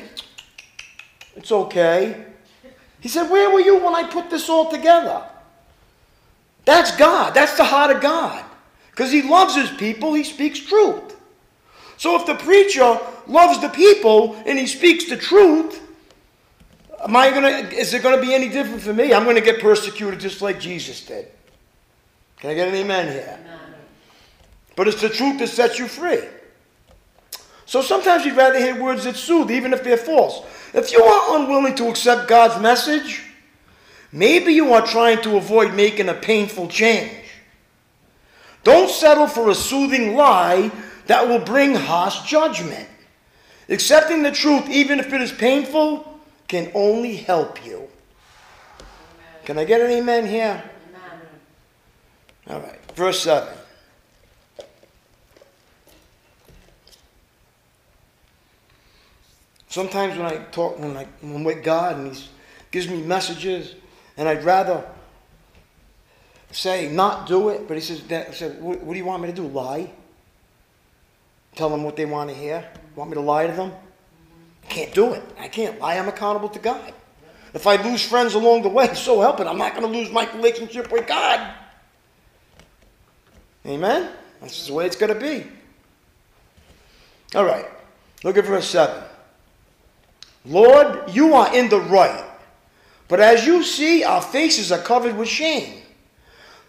It's 1.37 1.53
okay. 1.53 2.25
He 3.01 3.09
said, 3.09 3.31
Where 3.31 3.51
were 3.51 3.61
you 3.61 3.79
when 3.79 3.95
I 3.95 4.05
put 4.05 4.31
this 4.31 4.49
all 4.49 4.71
together? 4.71 5.23
That's 6.65 6.97
God. 6.97 7.35
That's 7.35 7.57
the 7.57 7.65
heart 7.65 7.95
of 7.95 8.01
God. 8.01 8.45
Because 8.91 9.13
he 9.13 9.23
loves 9.23 9.55
his 9.55 9.71
people, 9.71 10.15
he 10.15 10.25
speaks 10.25 10.59
truth. 10.59 11.14
So 11.97 12.17
if 12.17 12.27
the 12.27 12.35
preacher 12.35 12.99
loves 13.27 13.61
the 13.61 13.69
people 13.69 14.37
and 14.47 14.59
he 14.59 14.67
speaks 14.67 15.09
the 15.09 15.17
truth, 15.17 15.81
am 17.03 17.17
I 17.17 17.31
gonna 17.31 17.69
is 17.73 17.95
it 17.95 18.03
gonna 18.03 18.21
be 18.21 18.35
any 18.35 18.49
different 18.49 18.83
for 18.83 18.93
me? 18.93 19.13
I'm 19.13 19.25
gonna 19.25 19.41
get 19.41 19.61
persecuted 19.61 20.21
just 20.21 20.43
like 20.43 20.61
Jesus 20.61 21.05
did. 21.05 21.29
Can 22.39 22.51
I 22.51 22.55
get 22.55 22.69
an 22.69 22.75
amen 22.75 23.13
here? 23.13 23.39
Amen. 23.41 23.75
But 24.77 24.89
it's 24.89 25.01
the 25.01 25.09
truth 25.09 25.39
that 25.39 25.49
sets 25.49 25.79
you 25.79 25.87
free. 25.87 26.25
So 27.67 27.81
sometimes 27.81 28.25
you'd 28.25 28.37
rather 28.37 28.59
hear 28.59 28.81
words 28.83 29.05
that 29.05 29.17
soothe, 29.17 29.51
even 29.51 29.73
if 29.73 29.83
they're 29.83 29.97
false. 29.97 30.43
If 30.75 30.93
you 30.93 31.03
are 31.03 31.41
unwilling 31.41 31.75
to 31.77 31.89
accept 31.89 32.29
God's 32.29 32.61
message, 32.61 33.23
Maybe 34.15 34.53
you 34.53 34.73
are 34.75 34.87
trying 34.87 35.21
to 35.23 35.37
avoid 35.37 35.75
making 35.75 36.09
a 36.09 36.15
painful 36.15 36.69
change. 36.69 37.27
Don't 38.63 38.89
settle 38.89 39.27
for 39.27 39.51
a 39.51 39.57
soothing 39.57 40.15
lie 40.15 40.71
that 41.07 41.29
will 41.29 41.39
bring 41.39 41.75
harsh 41.75 42.23
judgment. 42.23 42.89
Accepting 43.69 44.23
the 44.23 44.31
truth, 44.31 44.69
even 44.69 44.99
if 44.99 45.13
it 45.13 45.21
is 45.21 45.33
painful, 45.33 46.21
can 46.49 46.71
only 46.75 47.17
help 47.17 47.65
you. 47.65 47.89
Can 49.45 49.59
I 49.59 49.65
get 49.65 49.81
an 49.81 49.91
amen 49.91 50.27
here? 50.27 50.63
Amen. 50.95 51.21
All 52.49 52.61
right, 52.61 52.93
verse 52.95 53.21
7. 53.21 53.53
Sometimes 59.69 60.17
when 60.17 60.27
I 60.27 60.37
talk, 60.53 60.79
when, 60.79 60.97
I, 60.97 61.07
I'm 61.23 61.43
with 61.43 61.65
God 61.65 61.97
and 61.97 62.15
He 62.15 62.29
gives 62.71 62.89
me 62.89 63.03
messages, 63.03 63.75
and 64.17 64.29
I'd 64.29 64.45
rather 64.45 64.85
say 66.53 66.89
not 66.89 67.27
do 67.27 67.49
it, 67.49 67.67
but 67.67 67.77
he 67.77 67.81
says, 67.81 68.03
said, 68.37 68.63
what, 68.63 68.81
what 68.83 68.93
do 68.93 68.99
you 68.99 69.05
want 69.05 69.23
me 69.23 69.29
to 69.29 69.35
do? 69.35 69.47
Lie? 69.47 69.91
Tell 71.55 71.69
them 71.69 71.85
what 71.85 71.97
they 71.97 72.05
want 72.05 72.31
to 72.31 72.37
hear? 72.37 72.69
Want 72.97 73.11
me 73.11 73.15
to 73.15 73.21
lie 73.21 73.47
to 73.47 73.53
them? 73.53 73.73
I 74.63 74.67
can't 74.67 74.95
do 74.95 75.13
it. 75.13 75.23
I 75.39 75.49
can't 75.49 75.79
lie. 75.81 75.97
I'm 75.97 76.09
accountable 76.09 76.49
to 76.51 76.59
God. 76.59 76.93
If 77.53 77.67
I 77.67 77.77
lose 77.77 78.05
friends 78.05 78.35
along 78.35 78.63
the 78.63 78.69
way, 78.69 78.93
so 78.95 79.21
help 79.21 79.41
it. 79.41 79.47
I'm 79.47 79.59
not 79.59 79.75
going 79.77 79.91
to 79.91 79.99
lose 79.99 80.11
my 80.11 80.31
relationship 80.33 80.91
with 80.91 81.07
God. 81.07 81.55
Amen? 83.67 84.11
That's 84.41 84.67
the 84.67 84.75
way 84.75 84.87
it's 84.87 84.97
going 84.97 85.15
to 85.15 85.21
be. 85.21 85.47
All 87.35 87.45
right. 87.45 87.67
Look 88.23 88.37
at 88.37 88.45
verse 88.45 88.69
7. 88.69 89.03
Lord, 90.47 91.15
you 91.15 91.35
are 91.35 91.55
in 91.55 91.69
the 91.69 91.81
right 91.81 92.25
but 93.09 93.21
as 93.21 93.47
you 93.47 93.63
see, 93.63 94.03
our 94.03 94.23
faces 94.23 94.73
are 94.73 94.79
covered 94.79 95.17
with 95.17 95.29
shame. 95.29 95.83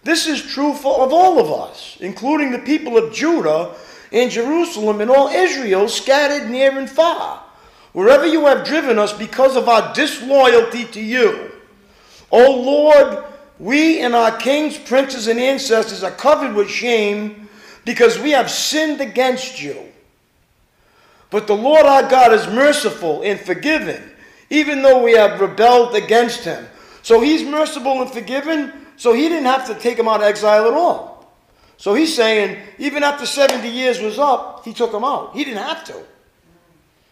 This 0.04 0.28
is 0.28 0.42
true 0.42 0.74
for, 0.74 1.02
of 1.02 1.14
all 1.14 1.40
of 1.40 1.52
us, 1.52 1.98
including 2.00 2.52
the 2.52 2.60
people 2.60 2.98
of 2.98 3.14
Judah 3.14 3.74
and 4.12 4.32
Jerusalem 4.32 5.02
and 5.02 5.10
all 5.10 5.28
Israel 5.28 5.88
scattered 5.88 6.50
near 6.50 6.78
and 6.78 6.90
far, 6.90 7.44
wherever 7.94 8.26
you 8.26 8.46
have 8.46 8.66
driven 8.66 9.00
us 9.00 9.14
because 9.14 9.56
of 9.56 9.70
our 9.70 9.94
disloyalty 9.94 10.86
to 10.86 11.02
you. 11.02 11.52
O 12.32 12.62
Lord, 12.62 13.24
we 13.60 14.02
and 14.02 14.16
our 14.16 14.36
kings, 14.38 14.78
princes, 14.78 15.28
and 15.28 15.40
ancestors 15.40 16.04
are 16.04 16.12
covered 16.12 16.56
with 16.56 16.70
shame 16.70 17.48
because 17.86 18.20
we 18.20 18.32
have 18.32 18.50
sinned 18.50 19.02
against 19.02 19.62
you. 19.62 19.78
But 21.30 21.48
the 21.48 21.56
Lord 21.56 21.86
our 21.86 22.10
God 22.10 22.34
is 22.34 22.48
merciful 22.48 23.22
and 23.22 23.40
forgiving 23.40 24.02
even 24.50 24.82
though 24.82 25.04
we 25.04 25.14
have 25.14 25.42
rebelled 25.42 25.96
against 25.96 26.44
him. 26.44 26.66
So 27.02 27.22
he's 27.22 27.44
merciful 27.44 28.02
and 28.02 28.12
forgiving, 28.12 28.72
so 28.98 29.14
he 29.14 29.24
didn't 29.24 29.46
have 29.46 29.68
to 29.68 29.76
take 29.76 29.98
him 29.98 30.08
out 30.08 30.22
of 30.22 30.28
exile 30.28 30.68
at 30.68 30.74
all. 30.74 31.15
So 31.78 31.94
he's 31.94 32.16
saying, 32.16 32.58
even 32.78 33.04
after 33.04 33.26
70 33.26 33.68
years 33.68 34.00
was 34.00 34.18
up, 34.18 34.64
he 34.64 34.74
took 34.74 34.92
them 34.92 35.04
out. 35.04 35.36
He 35.36 35.44
didn't 35.44 35.64
have 35.64 35.84
to. 35.86 36.04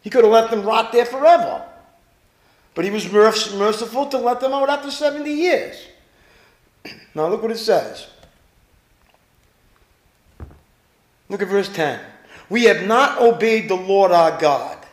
He 0.02 0.10
could 0.10 0.23
have 0.23 0.34
let 0.34 0.49
them 0.49 0.63
rot 0.63 0.91
there 0.91 1.06
forever. 1.06 1.65
But 2.76 2.86
he 2.86 2.91
was 2.91 3.12
merciful 3.12 4.08
to 4.08 4.17
let 4.17 4.39
them 4.39 4.54
out 4.54 4.69
after 4.69 4.91
70 4.91 5.30
years. 5.32 5.88
Now 7.15 7.28
look 7.28 7.43
what 7.43 7.52
it 7.52 7.58
says. 7.58 8.08
Look 11.30 11.41
at 11.41 11.47
verse 11.47 11.69
10. 11.69 11.99
We 12.49 12.63
have 12.63 12.88
not 12.88 13.21
obeyed 13.21 13.69
the 13.69 13.76
Lord 13.76 14.12
our 14.12 14.39
God 14.39 14.84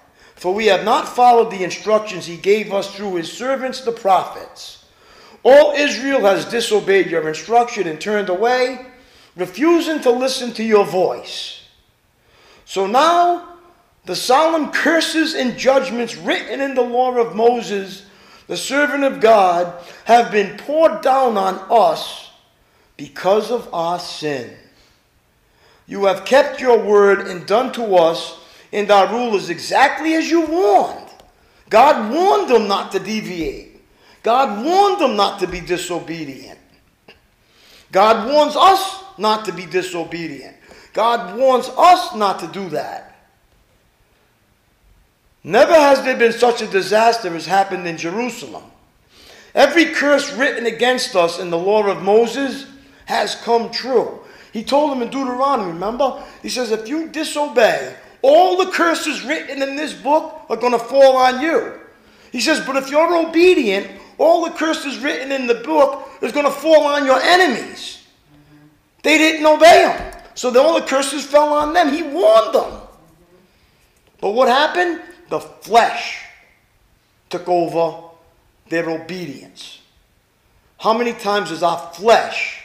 for 0.41 0.55
we 0.55 0.69
have 0.69 0.87
not 0.87 1.07
followed 1.07 1.51
the 1.51 1.65
instructions 1.65 2.25
he 2.25 2.39
gave 2.39 2.73
us 2.73 2.97
through 2.97 3.17
his 3.17 3.31
servants 3.31 3.83
the 3.83 3.93
prophets. 3.93 4.87
All 5.43 5.75
Israel 5.75 6.23
has 6.23 6.47
disobeyed 6.47 7.11
your 7.11 7.29
instruction 7.29 7.87
and 7.87 8.01
turned 8.01 8.31
away, 8.31 8.87
refusing 9.37 10.01
to 10.01 10.11
listen 10.11 10.53
to 10.55 10.65
your 10.65 10.85
voice. 10.85 11.63
So 12.65 12.87
now 12.87 13.57
the 14.05 14.17
solemn 14.17 14.71
curses 14.73 15.35
and 15.35 15.59
judgments 15.59 16.17
written 16.17 16.61
in 16.61 16.75
the 16.75 16.83
law 16.83 17.17
of 17.17 17.37
Moses, 17.37 18.07
the 18.47 18.57
servant 18.57 19.05
of 19.05 19.21
God, 19.21 19.73
have 20.05 20.31
been 20.31 20.57
poured 20.57 21.01
down 21.01 21.37
on 21.37 21.65
us 21.71 22.31
because 22.97 23.51
of 23.51 23.73
our 23.73 23.99
sin. 23.99 24.57
You 25.87 26.05
have 26.05 26.25
kept 26.25 26.61
your 26.61 26.83
word 26.83 27.27
and 27.27 27.47
done 27.47 27.73
to 27.73 27.97
us 27.97 28.39
and 28.73 28.91
our 28.91 29.13
rulers 29.13 29.51
exactly 29.51 30.15
as 30.15 30.31
you 30.31 30.47
warned. 30.47 31.09
God 31.69 32.13
warned 32.13 32.49
them 32.49 32.69
not 32.69 32.93
to 32.93 32.99
deviate. 32.99 33.81
God 34.23 34.65
warned 34.65 35.01
them 35.01 35.17
not 35.17 35.41
to 35.41 35.47
be 35.47 35.61
disobedient. 35.61 36.59
God 37.91 38.29
warns 38.29 38.55
us 38.57 39.00
not 39.21 39.45
to 39.45 39.53
be 39.53 39.67
disobedient. 39.67 40.57
God 40.93 41.39
warns 41.39 41.69
us 41.69 42.15
not 42.15 42.41
to 42.41 42.47
do 42.49 42.71
that. 42.71 43.07
Never 45.45 45.75
has 45.75 46.03
there 46.03 46.17
been 46.17 46.33
such 46.33 46.61
a 46.61 46.67
disaster 46.67 47.35
as 47.35 47.47
happened 47.47 47.87
in 47.87 47.97
Jerusalem. 47.97 48.65
Every 49.55 49.87
curse 49.87 50.33
written 50.33 50.67
against 50.67 51.17
us 51.17 51.39
in 51.39 51.51
the 51.51 51.59
law 51.59 51.87
of 51.87 52.03
Moses 52.03 52.67
has 53.07 53.35
come 53.37 53.71
true. 53.71 54.21
He 54.53 54.63
told 54.63 54.91
them 54.91 55.03
in 55.03 55.11
Deuteronomy, 55.11 55.73
remember? 55.73 56.23
He 56.43 56.49
says, 56.49 56.71
if 56.73 56.89
you 56.89 57.09
disobey, 57.09 57.95
all 58.23 58.57
the 58.57 58.71
curses 58.71 59.25
written 59.25 59.63
in 59.63 59.77
this 59.77 59.95
book 59.95 60.43
are 60.49 60.57
going 60.57 60.73
to 60.73 60.79
fall 60.79 61.17
on 61.17 61.41
you. 61.41 61.79
He 62.33 62.41
says, 62.41 62.65
but 62.67 62.77
if 62.77 62.91
you're 62.91 63.29
obedient, 63.29 63.89
all 64.19 64.45
the 64.45 64.51
curses 64.51 64.99
written 64.99 65.33
in 65.33 65.47
the 65.47 65.55
book 65.55 66.09
is 66.21 66.33
going 66.33 66.45
to 66.45 66.53
fall 66.53 66.85
on 66.85 67.07
your 67.07 67.21
enemies. 67.21 68.00
They 69.03 69.19
didn't 69.19 69.47
obey 69.47 69.89
him. 69.89 70.13
So 70.35 70.49
all 70.63 70.81
the 70.81 70.87
curses 70.87 71.25
fell 71.25 71.53
on 71.55 71.73
them. 71.73 71.93
He 71.93 72.03
warned 72.03 72.55
them. 72.55 72.81
But 74.21 74.31
what 74.31 74.49
happened? 74.49 75.03
The 75.29 75.41
flesh 75.41 76.25
took 77.29 77.49
over 77.49 78.09
their 78.69 78.89
obedience. 78.91 79.81
How 80.79 80.97
many 80.97 81.13
times 81.13 81.51
has 81.51 81.63
our 81.63 81.79
flesh 81.93 82.63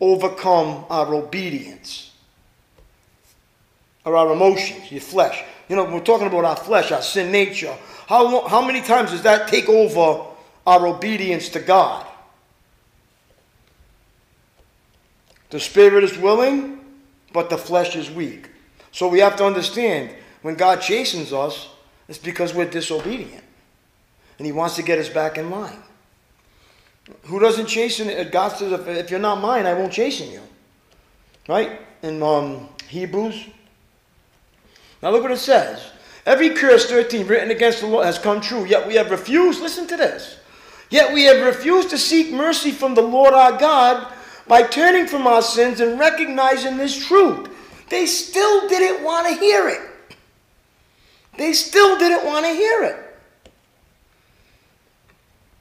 overcome 0.00 0.84
our 0.90 1.14
obedience? 1.14 2.12
Or 4.04 4.16
our 4.16 4.32
emotions, 4.32 4.90
your 4.90 5.00
flesh. 5.00 5.44
You 5.68 5.76
know, 5.76 5.84
we're 5.84 6.00
talking 6.00 6.26
about 6.26 6.44
our 6.44 6.56
flesh, 6.56 6.90
our 6.90 7.02
sin 7.02 7.30
nature. 7.30 7.74
How, 8.06 8.48
how 8.48 8.62
many 8.64 8.80
times 8.80 9.10
does 9.10 9.22
that 9.22 9.48
take 9.48 9.68
over 9.68 10.24
our 10.66 10.86
obedience 10.86 11.50
to 11.50 11.60
God? 11.60 12.06
The 15.50 15.60
spirit 15.60 16.04
is 16.04 16.18
willing, 16.18 16.84
but 17.32 17.50
the 17.50 17.58
flesh 17.58 17.96
is 17.96 18.10
weak. 18.10 18.50
So 18.92 19.08
we 19.08 19.20
have 19.20 19.36
to 19.36 19.44
understand 19.44 20.14
when 20.42 20.54
God 20.54 20.80
chastens 20.80 21.32
us, 21.32 21.68
it's 22.08 22.18
because 22.18 22.54
we're 22.54 22.70
disobedient 22.70 23.44
and 24.38 24.46
he 24.46 24.52
wants 24.52 24.76
to 24.76 24.82
get 24.82 24.98
us 24.98 25.08
back 25.08 25.36
in 25.36 25.50
line. 25.50 25.82
Who 27.24 27.40
doesn't 27.40 27.66
chasten? 27.66 28.30
God 28.30 28.48
says, 28.50 28.72
if, 28.72 28.86
if 28.86 29.10
you're 29.10 29.20
not 29.20 29.40
mine, 29.40 29.66
I 29.66 29.74
won't 29.74 29.92
chasten 29.92 30.30
you. 30.30 30.42
Right? 31.48 31.80
In 32.02 32.22
um, 32.22 32.68
Hebrews. 32.88 33.46
Now 35.02 35.10
look 35.10 35.22
what 35.22 35.32
it 35.32 35.38
says. 35.38 35.90
Every 36.26 36.50
curse, 36.50 36.86
13, 36.86 37.26
written 37.26 37.50
against 37.50 37.80
the 37.80 37.86
Lord 37.86 38.04
has 38.04 38.18
come 38.18 38.40
true, 38.40 38.66
yet 38.66 38.86
we 38.86 38.94
have 38.96 39.10
refused, 39.10 39.62
listen 39.62 39.86
to 39.86 39.96
this, 39.96 40.38
yet 40.90 41.14
we 41.14 41.22
have 41.24 41.44
refused 41.46 41.88
to 41.90 41.98
seek 41.98 42.30
mercy 42.32 42.70
from 42.70 42.94
the 42.94 43.02
Lord 43.02 43.32
our 43.32 43.58
God 43.58 44.12
by 44.48 44.62
turning 44.62 45.06
from 45.06 45.26
our 45.26 45.42
sins 45.42 45.80
and 45.80 45.98
recognizing 45.98 46.76
this 46.76 47.06
truth. 47.06 47.48
They 47.88 48.06
still 48.06 48.68
didn't 48.68 49.04
want 49.04 49.26
to 49.28 49.34
hear 49.34 49.68
it. 49.68 50.16
They 51.36 51.52
still 51.52 51.98
didn't 51.98 52.26
want 52.26 52.46
to 52.46 52.52
hear 52.52 52.82
it. 52.84 53.18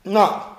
Now, 0.04 0.58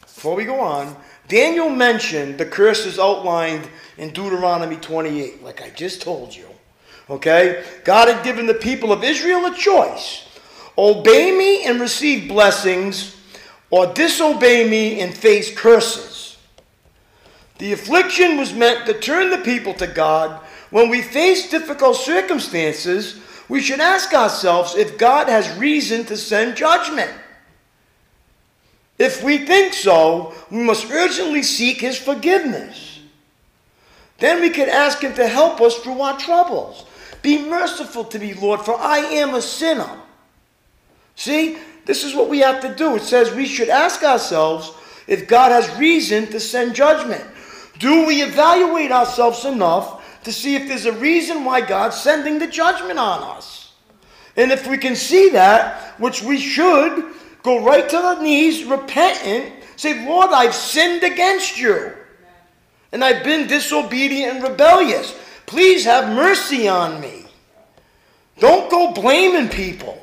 before 0.00 0.34
we 0.34 0.44
go 0.44 0.60
on, 0.60 0.96
Daniel 1.28 1.70
mentioned 1.70 2.38
the 2.38 2.46
curses 2.46 2.98
outlined 2.98 3.68
in 3.96 4.12
Deuteronomy 4.12 4.76
28, 4.76 5.42
like 5.42 5.62
I 5.62 5.70
just 5.70 6.02
told 6.02 6.34
you. 6.34 6.46
Okay? 7.08 7.64
God 7.84 8.08
had 8.08 8.24
given 8.24 8.46
the 8.46 8.54
people 8.54 8.92
of 8.92 9.04
Israel 9.04 9.46
a 9.46 9.54
choice 9.54 10.26
obey 10.76 11.30
me 11.30 11.64
and 11.64 11.80
receive 11.80 12.28
blessings, 12.28 13.16
or 13.70 13.86
disobey 13.86 14.68
me 14.68 15.00
and 15.00 15.16
face 15.16 15.56
curses. 15.56 16.23
The 17.64 17.72
affliction 17.72 18.36
was 18.36 18.52
meant 18.52 18.84
to 18.84 18.92
turn 18.92 19.30
the 19.30 19.38
people 19.38 19.72
to 19.72 19.86
God. 19.86 20.38
When 20.68 20.90
we 20.90 21.00
face 21.00 21.48
difficult 21.48 21.96
circumstances, 21.96 23.18
we 23.48 23.62
should 23.62 23.80
ask 23.80 24.12
ourselves 24.12 24.74
if 24.74 24.98
God 24.98 25.30
has 25.30 25.56
reason 25.56 26.04
to 26.04 26.16
send 26.18 26.58
judgment. 26.58 27.10
If 28.98 29.24
we 29.24 29.46
think 29.46 29.72
so, 29.72 30.34
we 30.50 30.58
must 30.58 30.90
urgently 30.90 31.42
seek 31.42 31.80
his 31.80 31.96
forgiveness. 31.96 33.00
Then 34.18 34.42
we 34.42 34.50
can 34.50 34.68
ask 34.68 35.00
him 35.00 35.14
to 35.14 35.26
help 35.26 35.62
us 35.62 35.78
through 35.78 36.02
our 36.02 36.18
troubles. 36.18 36.84
Be 37.22 37.48
merciful 37.48 38.04
to 38.04 38.18
me, 38.18 38.34
Lord, 38.34 38.60
for 38.60 38.78
I 38.78 38.98
am 38.98 39.34
a 39.34 39.40
sinner. 39.40 40.02
See, 41.16 41.56
this 41.86 42.04
is 42.04 42.14
what 42.14 42.28
we 42.28 42.40
have 42.40 42.60
to 42.60 42.74
do. 42.74 42.96
It 42.96 43.04
says 43.04 43.34
we 43.34 43.46
should 43.46 43.70
ask 43.70 44.02
ourselves 44.02 44.70
if 45.06 45.26
God 45.26 45.50
has 45.50 45.78
reason 45.78 46.26
to 46.26 46.38
send 46.38 46.74
judgment. 46.74 47.24
Do 47.78 48.06
we 48.06 48.22
evaluate 48.22 48.92
ourselves 48.92 49.44
enough 49.44 50.22
to 50.24 50.32
see 50.32 50.56
if 50.56 50.68
there's 50.68 50.86
a 50.86 50.92
reason 50.92 51.44
why 51.44 51.60
God's 51.60 51.96
sending 51.96 52.38
the 52.38 52.46
judgment 52.46 52.98
on 52.98 53.22
us? 53.36 53.72
And 54.36 54.50
if 54.50 54.66
we 54.66 54.78
can 54.78 54.96
see 54.96 55.30
that, 55.30 55.98
which 56.00 56.22
we 56.22 56.38
should, 56.38 57.14
Go 57.44 57.62
right 57.62 57.86
to 57.86 57.96
the 57.96 58.22
knees, 58.22 58.64
repentant, 58.64 59.52
say, 59.76 60.04
Lord, 60.08 60.30
I've 60.30 60.54
sinned 60.54 61.04
against 61.04 61.60
you. 61.60 61.92
And 62.90 63.04
I've 63.04 63.22
been 63.22 63.46
disobedient 63.46 64.36
and 64.36 64.42
rebellious. 64.42 65.14
Please 65.44 65.84
have 65.84 66.16
mercy 66.16 66.68
on 66.68 67.02
me. 67.02 67.26
Don't 68.38 68.70
go 68.70 68.92
blaming 68.92 69.50
people. 69.50 70.00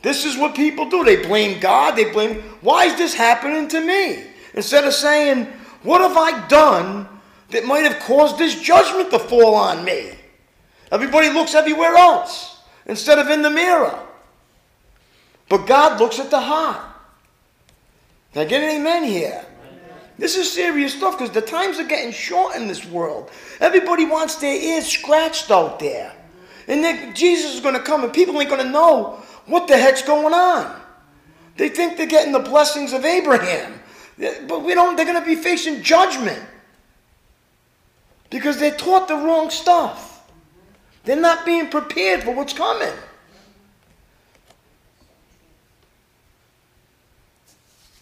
This 0.00 0.24
is 0.24 0.38
what 0.38 0.54
people 0.54 0.88
do. 0.88 1.04
They 1.04 1.22
blame 1.22 1.60
God. 1.60 1.96
They 1.96 2.10
blame, 2.10 2.40
why 2.62 2.86
is 2.86 2.96
this 2.96 3.12
happening 3.12 3.68
to 3.68 3.80
me? 3.82 4.24
Instead 4.54 4.86
of 4.86 4.94
saying, 4.94 5.48
what 5.82 6.00
have 6.00 6.16
I 6.16 6.46
done 6.48 7.08
that 7.50 7.64
might 7.64 7.84
have 7.84 8.00
caused 8.00 8.38
this 8.38 8.60
judgment 8.60 9.10
to 9.10 9.18
fall 9.18 9.54
on 9.54 9.84
me? 9.84 10.12
Everybody 10.92 11.30
looks 11.30 11.54
everywhere 11.54 11.94
else 11.96 12.58
instead 12.86 13.18
of 13.18 13.28
in 13.28 13.42
the 13.42 13.50
mirror. 13.50 13.98
But 15.48 15.66
God 15.66 16.00
looks 16.00 16.18
at 16.18 16.30
the 16.30 16.40
heart. 16.40 16.80
Can 18.32 18.42
I 18.42 18.44
get 18.44 18.62
an 18.62 18.80
amen 18.80 19.04
here? 19.04 19.44
This 20.18 20.36
is 20.36 20.52
serious 20.52 20.94
stuff 20.94 21.18
because 21.18 21.32
the 21.32 21.40
times 21.40 21.78
are 21.78 21.84
getting 21.84 22.12
short 22.12 22.54
in 22.54 22.68
this 22.68 22.84
world. 22.84 23.30
Everybody 23.58 24.04
wants 24.04 24.36
their 24.36 24.54
ears 24.54 24.86
scratched 24.86 25.50
out 25.50 25.78
there. 25.80 26.14
And 26.68 26.84
then 26.84 27.14
Jesus 27.14 27.54
is 27.54 27.60
going 27.60 27.74
to 27.74 27.80
come 27.80 28.04
and 28.04 28.12
people 28.12 28.38
ain't 28.38 28.50
going 28.50 28.64
to 28.64 28.70
know 28.70 29.22
what 29.46 29.66
the 29.66 29.76
heck's 29.76 30.02
going 30.02 30.34
on. 30.34 30.80
They 31.56 31.68
think 31.68 31.96
they're 31.96 32.06
getting 32.06 32.32
the 32.32 32.38
blessings 32.38 32.92
of 32.92 33.04
Abraham. 33.04 33.79
But 34.20 34.62
we 34.62 34.74
don't, 34.74 34.96
they're 34.96 35.06
going 35.06 35.20
to 35.20 35.26
be 35.26 35.36
facing 35.36 35.82
judgment. 35.82 36.42
Because 38.28 38.58
they're 38.58 38.76
taught 38.76 39.08
the 39.08 39.16
wrong 39.16 39.50
stuff. 39.50 40.28
They're 41.04 41.20
not 41.20 41.46
being 41.46 41.68
prepared 41.68 42.22
for 42.22 42.34
what's 42.34 42.52
coming. 42.52 42.92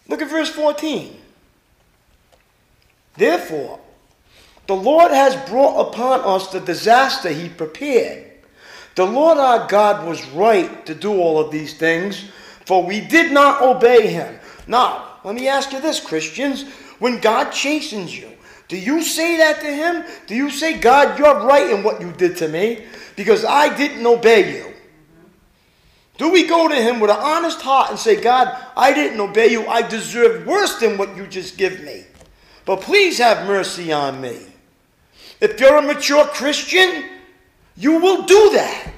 Look 0.08 0.20
at 0.22 0.28
verse 0.28 0.50
14. 0.50 1.16
Therefore, 3.14 3.78
the 4.66 4.76
Lord 4.76 5.12
has 5.12 5.36
brought 5.48 5.88
upon 5.88 6.20
us 6.20 6.48
the 6.48 6.60
disaster 6.60 7.30
he 7.30 7.48
prepared. 7.48 8.30
The 8.96 9.06
Lord 9.06 9.38
our 9.38 9.68
God 9.68 10.06
was 10.06 10.26
right 10.30 10.84
to 10.86 10.94
do 10.94 11.12
all 11.20 11.38
of 11.38 11.52
these 11.52 11.74
things, 11.74 12.24
for 12.66 12.82
we 12.82 13.00
did 13.00 13.32
not 13.32 13.62
obey 13.62 14.08
him. 14.08 14.38
Now, 14.66 15.07
let 15.24 15.34
me 15.34 15.48
ask 15.48 15.72
you 15.72 15.80
this, 15.80 16.00
Christians. 16.00 16.64
When 16.98 17.20
God 17.20 17.50
chastens 17.50 18.16
you, 18.16 18.30
do 18.68 18.76
you 18.76 19.02
say 19.02 19.38
that 19.38 19.60
to 19.60 19.66
him? 19.66 20.04
Do 20.26 20.34
you 20.34 20.50
say, 20.50 20.78
God, 20.78 21.18
you're 21.18 21.46
right 21.46 21.70
in 21.70 21.82
what 21.82 22.00
you 22.00 22.12
did 22.12 22.36
to 22.38 22.48
me 22.48 22.84
because 23.16 23.44
I 23.44 23.74
didn't 23.76 24.06
obey 24.06 24.58
you? 24.58 24.74
Do 26.18 26.30
we 26.30 26.46
go 26.46 26.68
to 26.68 26.74
him 26.74 26.98
with 27.00 27.10
an 27.10 27.16
honest 27.18 27.62
heart 27.62 27.90
and 27.90 27.98
say, 27.98 28.20
God, 28.20 28.54
I 28.76 28.92
didn't 28.92 29.20
obey 29.20 29.48
you. 29.48 29.66
I 29.66 29.82
deserve 29.82 30.46
worse 30.46 30.78
than 30.80 30.98
what 30.98 31.16
you 31.16 31.26
just 31.26 31.56
give 31.56 31.82
me. 31.82 32.04
But 32.64 32.80
please 32.80 33.18
have 33.18 33.46
mercy 33.46 33.92
on 33.92 34.20
me. 34.20 34.40
If 35.40 35.60
you're 35.60 35.78
a 35.78 35.82
mature 35.82 36.24
Christian, 36.26 37.04
you 37.76 38.00
will 38.00 38.24
do 38.24 38.50
that. 38.54 38.92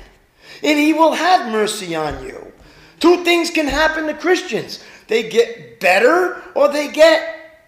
And 0.63 0.79
he 0.79 0.95
will 0.95 1.13
have 1.13 1.53
mercy 1.53 1.95
on 1.95 2.25
you. 2.25 2.53
Two 2.99 3.23
things 3.23 3.51
can 3.51 3.67
happen 3.67 4.07
to 4.07 4.15
Christians 4.15 4.83
they 5.11 5.29
get 5.29 5.81
better 5.81 6.41
or 6.55 6.69
they 6.69 6.87
get 6.87 7.67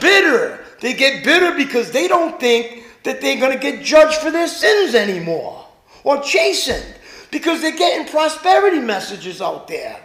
bitter. 0.00 0.64
They 0.78 0.94
get 0.94 1.24
bitter 1.24 1.52
because 1.56 1.90
they 1.90 2.06
don't 2.06 2.38
think 2.38 2.84
that 3.02 3.20
they're 3.20 3.40
going 3.40 3.52
to 3.52 3.58
get 3.58 3.82
judged 3.82 4.18
for 4.18 4.30
their 4.30 4.46
sins 4.46 4.94
anymore 4.94 5.66
or 6.04 6.22
chastened 6.22 6.94
because 7.32 7.60
they're 7.60 7.76
getting 7.76 8.06
prosperity 8.06 8.78
messages 8.78 9.42
out 9.42 9.66
there. 9.66 10.00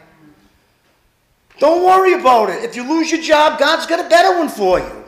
Don't 1.60 1.86
worry 1.86 2.20
about 2.20 2.50
it. 2.50 2.64
If 2.64 2.76
you 2.76 2.90
lose 2.90 3.12
your 3.12 3.22
job, 3.22 3.60
God's 3.60 3.86
got 3.86 4.04
a 4.04 4.10
better 4.10 4.36
one 4.40 4.50
for 4.50 4.80
you. 4.80 5.04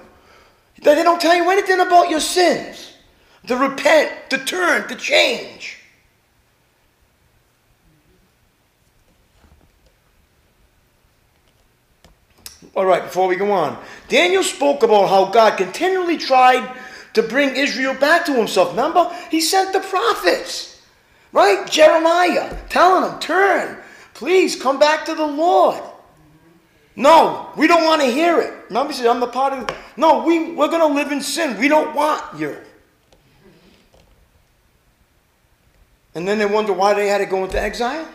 They 0.84 1.02
don't 1.02 1.20
tell 1.20 1.36
you 1.36 1.50
anything 1.50 1.80
about 1.80 2.12
your 2.12 2.20
sins. 2.20 2.94
to 3.48 3.58
repent, 3.58 4.30
to 4.30 4.38
turn, 4.38 4.88
to 4.90 4.96
change. 4.96 5.77
All 12.78 12.86
right, 12.86 13.02
before 13.02 13.28
we 13.28 13.36
go 13.36 13.52
on, 13.52 13.76
Daniel 14.08 14.44
spoke 14.44 14.84
about 14.84 15.10
how 15.10 15.26
God 15.26 15.58
continually 15.58 16.16
tried 16.16 16.78
to 17.14 17.24
bring 17.24 17.56
Israel 17.56 17.96
back 17.96 18.24
to 18.28 18.36
himself. 18.36 18.70
Remember? 18.70 19.12
He 19.32 19.42
sent 19.42 19.74
the 19.74 19.80
prophets, 19.80 20.80
right? 21.32 21.66
Jeremiah, 21.68 22.56
telling 22.70 23.10
them, 23.10 23.20
turn, 23.20 23.80
please 24.14 24.56
come 24.56 24.78
back 24.78 25.06
to 25.06 25.16
the 25.16 25.26
Lord. 25.26 25.82
No, 26.96 27.50
we 27.58 27.66
don't 27.66 27.84
want 27.84 28.04
to 28.04 28.12
hear 28.12 28.40
it. 28.42 28.54
Remember, 28.68 28.94
he 28.94 29.00
said, 29.00 29.08
I'm 29.08 29.22
the 29.22 29.26
part 29.26 29.54
of. 29.54 29.76
No, 29.98 30.24
we, 30.24 30.52
we're 30.52 30.68
going 30.68 30.88
to 30.88 30.96
live 30.96 31.12
in 31.12 31.20
sin. 31.20 31.60
We 31.60 31.70
don't 31.70 31.96
want 31.96 32.40
you. 32.40 32.58
And 36.14 36.28
then 36.28 36.38
they 36.38 36.46
wonder 36.46 36.74
why 36.74 36.94
they 36.94 37.08
had 37.08 37.18
to 37.18 37.26
go 37.26 37.44
into 37.44 37.60
exile. 37.60 38.08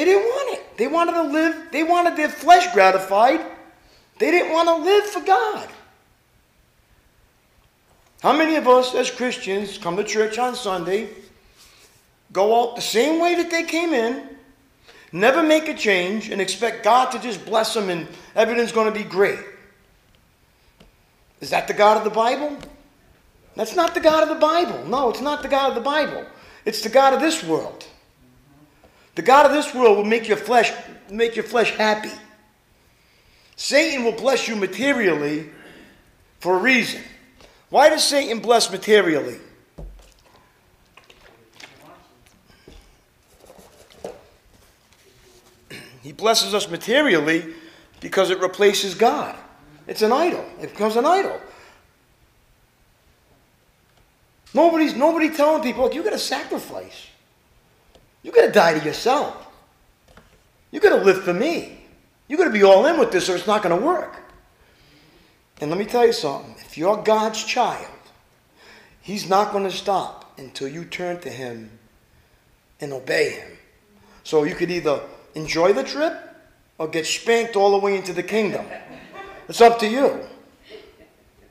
They 0.00 0.06
didn't 0.06 0.30
want 0.30 0.58
it. 0.58 0.78
They 0.78 0.86
wanted 0.86 1.12
to 1.12 1.22
live, 1.24 1.66
they 1.72 1.82
wanted 1.82 2.16
their 2.16 2.30
flesh 2.30 2.72
gratified. 2.72 3.44
They 4.18 4.30
didn't 4.30 4.50
want 4.50 4.66
to 4.66 4.76
live 4.76 5.04
for 5.04 5.20
God. 5.20 5.68
How 8.22 8.34
many 8.34 8.56
of 8.56 8.66
us 8.66 8.94
as 8.94 9.10
Christians 9.10 9.76
come 9.76 9.98
to 9.98 10.04
church 10.04 10.38
on 10.38 10.54
Sunday, 10.54 11.10
go 12.32 12.62
out 12.62 12.76
the 12.76 12.80
same 12.80 13.20
way 13.20 13.34
that 13.34 13.50
they 13.50 13.64
came 13.64 13.92
in, 13.92 14.26
never 15.12 15.42
make 15.42 15.68
a 15.68 15.74
change, 15.74 16.30
and 16.30 16.40
expect 16.40 16.82
God 16.82 17.10
to 17.10 17.18
just 17.18 17.44
bless 17.44 17.74
them 17.74 17.90
and 17.90 18.08
everything's 18.34 18.72
going 18.72 18.90
to 18.90 18.98
be 18.98 19.04
great? 19.04 19.40
Is 21.42 21.50
that 21.50 21.68
the 21.68 21.74
God 21.74 21.98
of 21.98 22.04
the 22.04 22.08
Bible? 22.08 22.56
That's 23.54 23.76
not 23.76 23.92
the 23.92 24.00
God 24.00 24.22
of 24.22 24.30
the 24.30 24.46
Bible. 24.46 24.82
No, 24.86 25.10
it's 25.10 25.20
not 25.20 25.42
the 25.42 25.48
God 25.48 25.68
of 25.68 25.74
the 25.74 25.82
Bible. 25.82 26.24
It's 26.64 26.80
the 26.80 26.88
God 26.88 27.12
of 27.12 27.20
this 27.20 27.44
world. 27.44 27.84
The 29.14 29.22
God 29.22 29.46
of 29.46 29.52
this 29.52 29.74
world 29.74 29.96
will 29.96 30.04
make 30.04 30.28
your 30.28 30.36
flesh 30.36 30.72
make 31.10 31.34
your 31.36 31.44
flesh 31.44 31.76
happy. 31.76 32.12
Satan 33.56 34.04
will 34.04 34.12
bless 34.12 34.48
you 34.48 34.56
materially 34.56 35.50
for 36.38 36.56
a 36.56 36.58
reason. 36.58 37.02
Why 37.68 37.88
does 37.88 38.04
Satan 38.04 38.40
bless 38.40 38.70
materially? 38.70 39.38
He 46.02 46.12
blesses 46.12 46.54
us 46.54 46.70
materially 46.70 47.52
because 48.00 48.30
it 48.30 48.40
replaces 48.40 48.94
God. 48.94 49.36
It's 49.86 50.00
an 50.02 50.12
idol. 50.12 50.44
It 50.60 50.70
becomes 50.70 50.96
an 50.96 51.04
idol. 51.04 51.38
Nobody's 54.54 54.96
nobody 54.96 55.28
telling 55.28 55.62
people, 55.62 55.92
you 55.92 56.02
got 56.02 56.10
to 56.10 56.18
sacrifice. 56.18 57.09
You 58.22 58.32
got 58.32 58.46
to 58.46 58.52
die 58.52 58.78
to 58.78 58.84
yourself. 58.84 59.46
You 60.70 60.80
got 60.80 60.96
to 60.96 61.04
live 61.04 61.24
for 61.24 61.34
me. 61.34 61.80
You 62.28 62.36
got 62.36 62.44
to 62.44 62.50
be 62.50 62.62
all 62.62 62.86
in 62.86 62.98
with 62.98 63.10
this, 63.10 63.28
or 63.28 63.36
it's 63.36 63.46
not 63.46 63.62
to 63.78 63.84
work. 63.84 64.16
And 65.60 65.70
let 65.70 65.78
me 65.78 65.84
tell 65.84 66.06
you 66.06 66.12
something 66.12 66.54
if 66.58 66.78
you're 66.78 66.96
God's 67.02 67.44
child, 67.44 67.86
He's 69.02 69.28
not 69.28 69.52
to 69.64 69.70
stop 69.70 70.38
until 70.38 70.68
you 70.68 70.84
turn 70.84 71.20
to 71.20 71.30
Him 71.30 71.70
and 72.80 72.92
obey 72.92 73.30
Him. 73.30 73.58
So 74.22 74.44
you 74.44 74.54
could 74.54 74.70
either 74.70 75.00
enjoy 75.34 75.72
the 75.72 75.82
trip 75.82 76.16
or 76.78 76.88
get 76.88 77.06
spanked 77.06 77.56
all 77.56 77.72
the 77.72 77.78
way 77.78 77.96
into 77.96 78.12
the 78.12 78.22
kingdom. 78.22 78.64
It's 79.48 79.60
up 79.60 79.78
to 79.80 79.88
you. 79.88 80.20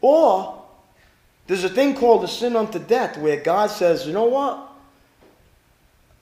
Or 0.01 0.63
there's 1.47 1.63
a 1.63 1.69
thing 1.69 1.95
called 1.95 2.23
the 2.23 2.27
sin 2.27 2.55
unto 2.55 2.79
death 2.79 3.17
where 3.17 3.41
God 3.41 3.69
says, 3.69 4.07
you 4.07 4.13
know 4.13 4.25
what? 4.25 4.68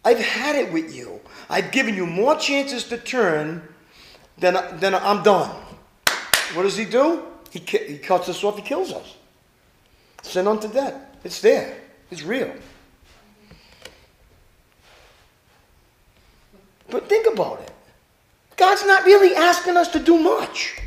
I've 0.08 0.20
had 0.20 0.56
it 0.56 0.72
with 0.72 0.96
you. 0.96 1.20
I've 1.50 1.70
given 1.74 1.94
you 1.94 2.06
more 2.06 2.38
chances 2.38 2.86
to 2.86 2.98
turn 2.98 3.62
than, 4.38 4.54
than 4.80 4.96
I'm 4.96 5.22
done. 5.22 5.54
What 6.54 6.64
does 6.64 6.78
he 6.78 6.86
do? 6.86 7.24
He, 7.52 7.60
he 7.60 7.98
cuts 7.98 8.30
us 8.30 8.42
off, 8.42 8.56
he 8.56 8.62
kills 8.62 8.94
us. 8.94 9.18
Sin 10.22 10.48
unto 10.48 10.72
death. 10.72 10.96
It's 11.26 11.42
there, 11.42 11.76
it's 12.10 12.24
real. 12.24 12.54
But 16.90 17.10
think 17.10 17.28
about 17.34 17.60
it. 17.60 17.72
God's 18.56 18.86
not 18.86 19.04
really 19.04 19.36
asking 19.36 19.76
us 19.76 19.90
to 19.90 20.00
do 20.00 20.18
much, 20.18 20.80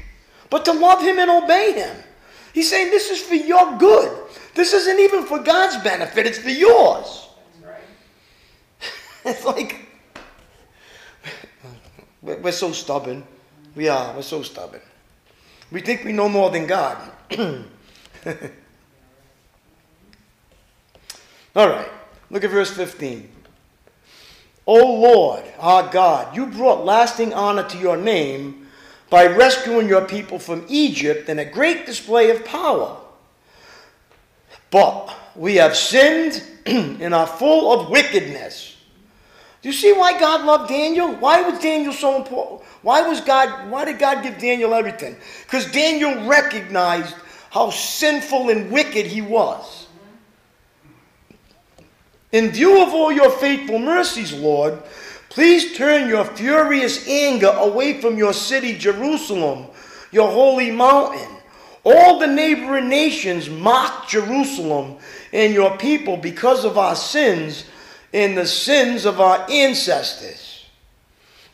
but 0.49 0.65
to 0.65 0.73
love 0.73 1.03
Him 1.03 1.19
and 1.19 1.31
obey 1.31 1.75
Him. 1.75 1.95
He's 2.55 2.71
saying 2.71 2.91
this 2.91 3.11
is 3.11 3.21
for 3.21 3.35
your 3.35 3.77
good. 3.77 4.19
This 4.55 4.73
isn't 4.73 4.99
even 4.99 5.27
for 5.27 5.41
God's 5.41 5.77
benefit, 5.85 6.25
it's 6.25 6.39
for 6.39 6.49
yours. 6.49 7.27
it's 9.25 9.45
like, 9.45 9.87
we're 12.23 12.53
so 12.53 12.73
stubborn. 12.73 13.25
We 13.75 13.89
are, 13.89 14.15
we're 14.15 14.23
so 14.23 14.43
stubborn. 14.43 14.81
We 15.71 15.81
think 15.81 16.05
we 16.05 16.13
know 16.13 16.29
more 16.29 16.51
than 16.51 16.67
God. 16.67 16.99
All 21.57 21.69
right, 21.69 21.89
look 22.31 22.45
at 22.45 22.51
verse 22.51 22.71
15. 22.71 23.29
O 24.67 25.01
Lord, 25.01 25.43
our 25.59 25.91
God, 25.91 26.37
you 26.37 26.47
brought 26.47 26.85
lasting 26.85 27.35
honor 27.35 27.69
to 27.69 27.79
your 27.79 27.97
name 27.97 28.69
by 29.11 29.27
rescuing 29.27 29.89
your 29.89 30.07
people 30.07 30.39
from 30.39 30.65
Egypt 30.69 31.29
in 31.29 31.41
a 31.41 31.45
great 31.45 31.87
display 31.87 32.31
of 32.31 32.45
power. 32.45 32.97
But 34.71 35.13
we 35.35 35.57
have 35.57 35.77
sinned 35.77 36.43
and 36.67 37.13
are 37.13 37.27
full 37.27 37.73
of 37.73 37.91
wickedness. 37.91 38.70
Do 39.63 39.69
you 39.69 39.75
see 39.75 39.93
why 39.93 40.19
God 40.19 40.45
loved 40.45 40.69
Daniel? 40.69 41.15
Why 41.17 41.43
was 41.43 41.61
Daniel 41.61 41.93
so 41.93 42.17
important? 42.17 42.63
Why 42.83 43.03
was 43.03 43.21
God 43.21 43.71
why 43.71 43.85
did 43.85 43.99
God 43.99 44.23
give 44.23 44.39
Daniel 44.39 44.73
everything? 44.75 45.17
Because 45.45 45.71
Daniel 45.71 46.27
recognized 46.27 47.15
how 47.51 47.71
sinful 47.71 48.49
and 48.49 48.71
wicked 48.71 49.07
he 49.07 49.21
was. 49.21 49.89
In 52.33 52.51
view 52.51 52.83
of 52.83 52.95
all 52.95 53.11
your 53.11 53.31
faithful 53.31 53.79
mercies, 53.79 54.33
Lord, 54.33 54.81
please 55.29 55.77
turn 55.77 56.09
your 56.09 56.25
furious 56.25 57.07
anger 57.09 57.49
away 57.49 58.01
from 58.01 58.17
your 58.17 58.33
city, 58.33 58.79
Jerusalem, 58.79 59.67
your 60.13 60.31
holy 60.31 60.71
mountain. 60.71 61.37
All 61.83 62.19
the 62.19 62.27
neighboring 62.27 62.89
nations 62.89 63.51
mock 63.51 64.09
Jerusalem 64.09 64.99
and 65.33 65.53
your 65.53 65.77
people 65.77 66.17
because 66.17 66.65
of 66.65 66.79
our 66.79 66.95
sins 66.95 67.65
and 68.13 68.37
the 68.37 68.47
sins 68.47 69.05
of 69.05 69.21
our 69.21 69.47
ancestors. 69.51 70.67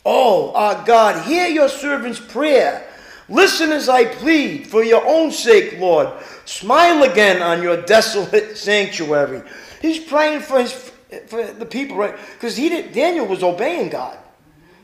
Oh, 0.05 0.53
our 0.55 0.85
God, 0.85 1.25
hear 1.25 1.49
your 1.49 1.69
servant's 1.69 2.21
prayer. 2.21 2.87
Listen 3.29 3.73
as 3.73 3.89
I 3.89 4.05
plead 4.05 4.69
for 4.69 4.85
your 4.85 5.05
own 5.05 5.33
sake, 5.33 5.79
Lord. 5.81 6.09
Smile 6.45 7.03
again 7.03 7.43
on 7.43 7.63
your 7.63 7.83
desolate 7.83 8.57
sanctuary. 8.57 9.43
He's 9.83 9.99
praying 9.99 10.41
for 10.41 10.61
his 10.61 10.73
for 11.27 11.45
the 11.47 11.67
people, 11.67 11.97
right? 11.97 12.17
Because 12.35 12.57
he 12.57 12.69
did 12.69 12.93
Daniel 12.93 13.27
was 13.27 13.43
obeying 13.43 13.89
God. 13.89 14.19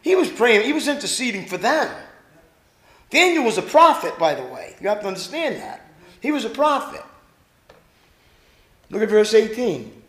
He 0.03 0.17
was 0.17 0.29
praying, 0.29 0.67
he 0.67 0.73
was 0.73 0.89
interceding 0.89 1.47
for 1.47 1.57
them. 1.57 1.95
Daniel 3.11 3.45
was 3.45 3.59
a 3.59 3.63
prophet, 3.63 4.19
by 4.19 4.35
the 4.35 4.45
way. 4.45 4.75
You 4.81 4.89
have 4.89 5.01
to 5.03 5.07
understand 5.07 5.57
that. 5.57 5.87
He 6.21 6.33
was 6.33 6.45
a 6.45 6.51
prophet. 6.51 7.03
Look 8.91 9.03
at 9.03 9.09
verse 9.09 9.35
18. 9.35 10.02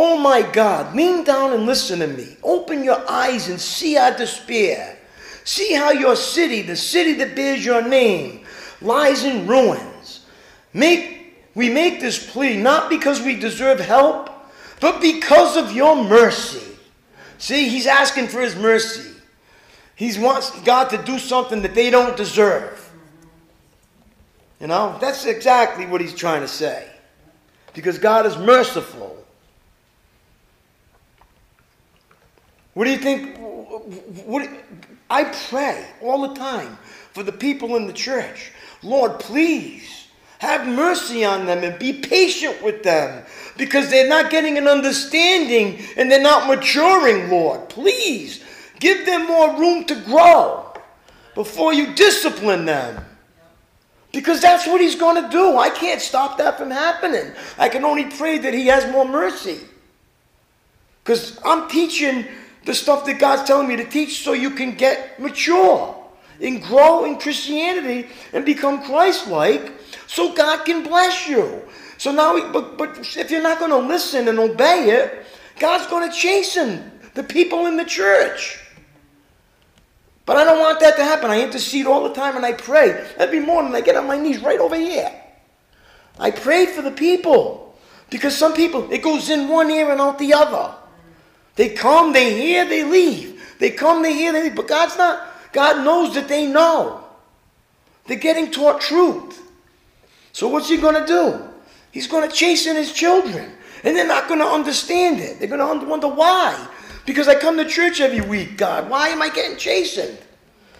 Oh 0.00 0.16
my 0.16 0.42
God, 0.42 0.94
lean 0.94 1.24
down 1.24 1.52
and 1.52 1.66
listen 1.66 1.98
to 1.98 2.06
me. 2.06 2.36
Open 2.44 2.84
your 2.84 3.04
eyes 3.10 3.48
and 3.48 3.60
see 3.60 3.96
our 3.96 4.16
despair. 4.16 4.96
See 5.42 5.74
how 5.74 5.90
your 5.90 6.14
city, 6.14 6.62
the 6.62 6.76
city 6.76 7.14
that 7.14 7.34
bears 7.34 7.64
your 7.64 7.82
name, 7.82 8.44
lies 8.80 9.24
in 9.24 9.48
ruins. 9.48 10.24
Make, 10.72 11.34
we 11.56 11.68
make 11.68 11.98
this 11.98 12.30
plea 12.30 12.56
not 12.56 12.88
because 12.88 13.20
we 13.20 13.40
deserve 13.40 13.80
help, 13.80 14.30
but 14.78 15.00
because 15.00 15.56
of 15.56 15.72
your 15.72 15.96
mercy. 16.04 16.76
See, 17.38 17.68
he's 17.68 17.88
asking 17.88 18.28
for 18.28 18.40
his 18.40 18.54
mercy. 18.54 19.16
He 19.96 20.16
wants 20.16 20.50
God 20.62 20.90
to 20.90 20.98
do 20.98 21.18
something 21.18 21.60
that 21.62 21.74
they 21.74 21.90
don't 21.90 22.16
deserve. 22.16 22.88
You 24.60 24.68
know, 24.68 24.96
that's 25.00 25.26
exactly 25.26 25.86
what 25.86 26.00
he's 26.00 26.14
trying 26.14 26.42
to 26.42 26.48
say. 26.48 26.88
Because 27.74 27.98
God 27.98 28.26
is 28.26 28.36
merciful. 28.36 29.07
What 32.78 32.84
do 32.84 32.92
you 32.92 32.98
think? 32.98 33.36
What, 34.24 34.48
I 35.10 35.24
pray 35.24 35.84
all 36.00 36.28
the 36.28 36.34
time 36.36 36.78
for 37.12 37.24
the 37.24 37.32
people 37.32 37.74
in 37.74 37.88
the 37.88 37.92
church. 37.92 38.52
Lord, 38.84 39.18
please 39.18 40.06
have 40.38 40.64
mercy 40.64 41.24
on 41.24 41.44
them 41.44 41.64
and 41.64 41.76
be 41.76 41.92
patient 41.92 42.62
with 42.62 42.84
them 42.84 43.24
because 43.56 43.90
they're 43.90 44.08
not 44.08 44.30
getting 44.30 44.58
an 44.58 44.68
understanding 44.68 45.84
and 45.96 46.08
they're 46.08 46.22
not 46.22 46.46
maturing, 46.46 47.28
Lord. 47.28 47.68
Please 47.68 48.44
give 48.78 49.04
them 49.04 49.26
more 49.26 49.58
room 49.58 49.84
to 49.86 49.96
grow 50.02 50.72
before 51.34 51.72
you 51.72 51.94
discipline 51.94 52.64
them. 52.64 53.04
Because 54.12 54.40
that's 54.40 54.68
what 54.68 54.80
he's 54.80 54.94
going 54.94 55.20
to 55.20 55.28
do. 55.30 55.58
I 55.58 55.70
can't 55.70 56.00
stop 56.00 56.38
that 56.38 56.56
from 56.56 56.70
happening. 56.70 57.32
I 57.58 57.70
can 57.70 57.84
only 57.84 58.04
pray 58.04 58.38
that 58.38 58.54
he 58.54 58.68
has 58.68 58.88
more 58.92 59.04
mercy. 59.04 59.58
Because 61.02 61.40
I'm 61.44 61.68
teaching 61.68 62.24
the 62.68 62.74
stuff 62.74 63.06
that 63.06 63.18
God's 63.18 63.44
telling 63.44 63.66
me 63.66 63.76
to 63.76 63.84
teach 63.84 64.22
so 64.22 64.34
you 64.34 64.50
can 64.50 64.74
get 64.74 65.18
mature 65.18 65.96
and 66.38 66.62
grow 66.62 67.06
in 67.06 67.18
Christianity 67.18 68.06
and 68.34 68.44
become 68.44 68.84
Christ 68.84 69.26
like 69.26 69.72
so 70.06 70.34
God 70.34 70.66
can 70.66 70.82
bless 70.82 71.26
you. 71.26 71.62
So 71.96 72.12
now, 72.12 72.52
but, 72.52 72.76
but 72.76 72.98
if 73.16 73.30
you're 73.30 73.42
not 73.42 73.58
going 73.58 73.70
to 73.70 73.78
listen 73.78 74.28
and 74.28 74.38
obey 74.38 74.90
it, 74.90 75.24
God's 75.58 75.86
going 75.86 76.10
to 76.10 76.14
chasten 76.14 76.92
the 77.14 77.22
people 77.22 77.64
in 77.64 77.78
the 77.78 77.86
church. 77.86 78.60
But 80.26 80.36
I 80.36 80.44
don't 80.44 80.60
want 80.60 80.78
that 80.80 80.96
to 80.98 81.04
happen. 81.04 81.30
I 81.30 81.42
intercede 81.42 81.86
all 81.86 82.06
the 82.06 82.14
time 82.14 82.36
and 82.36 82.44
I 82.44 82.52
pray. 82.52 83.08
Every 83.16 83.40
morning 83.40 83.74
I 83.74 83.80
get 83.80 83.96
on 83.96 84.06
my 84.06 84.18
knees 84.18 84.42
right 84.42 84.60
over 84.60 84.76
here. 84.76 85.10
I 86.18 86.32
pray 86.32 86.66
for 86.66 86.82
the 86.82 86.90
people. 86.90 87.78
Because 88.10 88.36
some 88.36 88.52
people, 88.52 88.92
it 88.92 89.02
goes 89.02 89.30
in 89.30 89.48
one 89.48 89.70
ear 89.70 89.90
and 89.90 90.02
out 90.02 90.18
the 90.18 90.34
other. 90.34 90.74
They 91.58 91.70
come, 91.70 92.12
they 92.12 92.40
hear, 92.40 92.64
they 92.68 92.84
leave. 92.84 93.42
They 93.58 93.70
come, 93.70 94.00
they 94.00 94.14
hear, 94.14 94.32
they 94.32 94.44
leave. 94.44 94.54
But 94.54 94.68
God's 94.68 94.96
not, 94.96 95.26
God 95.52 95.84
knows 95.84 96.14
that 96.14 96.28
they 96.28 96.46
know. 96.46 97.02
They're 98.06 98.16
getting 98.16 98.52
taught 98.52 98.80
truth. 98.80 99.42
So 100.30 100.46
what's 100.46 100.68
he 100.68 100.76
going 100.76 100.94
to 100.94 101.04
do? 101.04 101.42
He's 101.90 102.06
going 102.06 102.28
to 102.28 102.32
chasten 102.32 102.76
his 102.76 102.92
children. 102.92 103.50
And 103.82 103.96
they're 103.96 104.06
not 104.06 104.28
going 104.28 104.38
to 104.38 104.46
understand 104.46 105.18
it. 105.18 105.40
They're 105.40 105.48
going 105.48 105.80
to 105.80 105.84
wonder 105.84 106.06
why. 106.06 106.68
Because 107.04 107.26
I 107.26 107.34
come 107.34 107.56
to 107.56 107.64
church 107.64 108.00
every 108.00 108.20
week, 108.20 108.56
God. 108.56 108.88
Why 108.88 109.08
am 109.08 109.20
I 109.20 109.28
getting 109.28 109.56
chastened? 109.56 110.16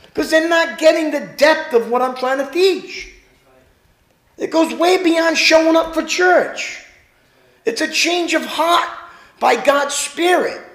Because 0.07 0.31
they're 0.31 0.49
not 0.49 0.79
getting 0.79 1.11
the 1.11 1.27
depth 1.37 1.75
of 1.75 1.91
what 1.91 2.03
I'm 2.03 2.15
trying 2.15 2.39
to 2.39 2.53
teach. 2.53 3.15
It 4.37 4.53
goes 4.53 4.73
way 4.75 5.03
beyond 5.03 5.39
showing 5.39 5.75
up 5.75 5.93
for 5.93 6.05
church. 6.05 6.85
It's 7.65 7.81
a 7.81 7.91
change 7.91 8.33
of 8.35 8.45
heart 8.45 8.89
by 9.41 9.57
God's 9.57 9.97
Spirit. 9.97 10.67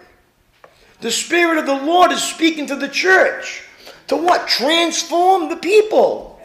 The 1.04 1.12
Spirit 1.12 1.58
of 1.58 1.66
the 1.66 1.86
Lord 1.86 2.14
is 2.14 2.24
speaking 2.24 2.66
to 2.68 2.78
the 2.78 2.88
church. 2.88 3.64
To 4.08 4.16
what? 4.16 4.48
Transform 4.48 5.50
the 5.50 5.58
people. 5.58 6.40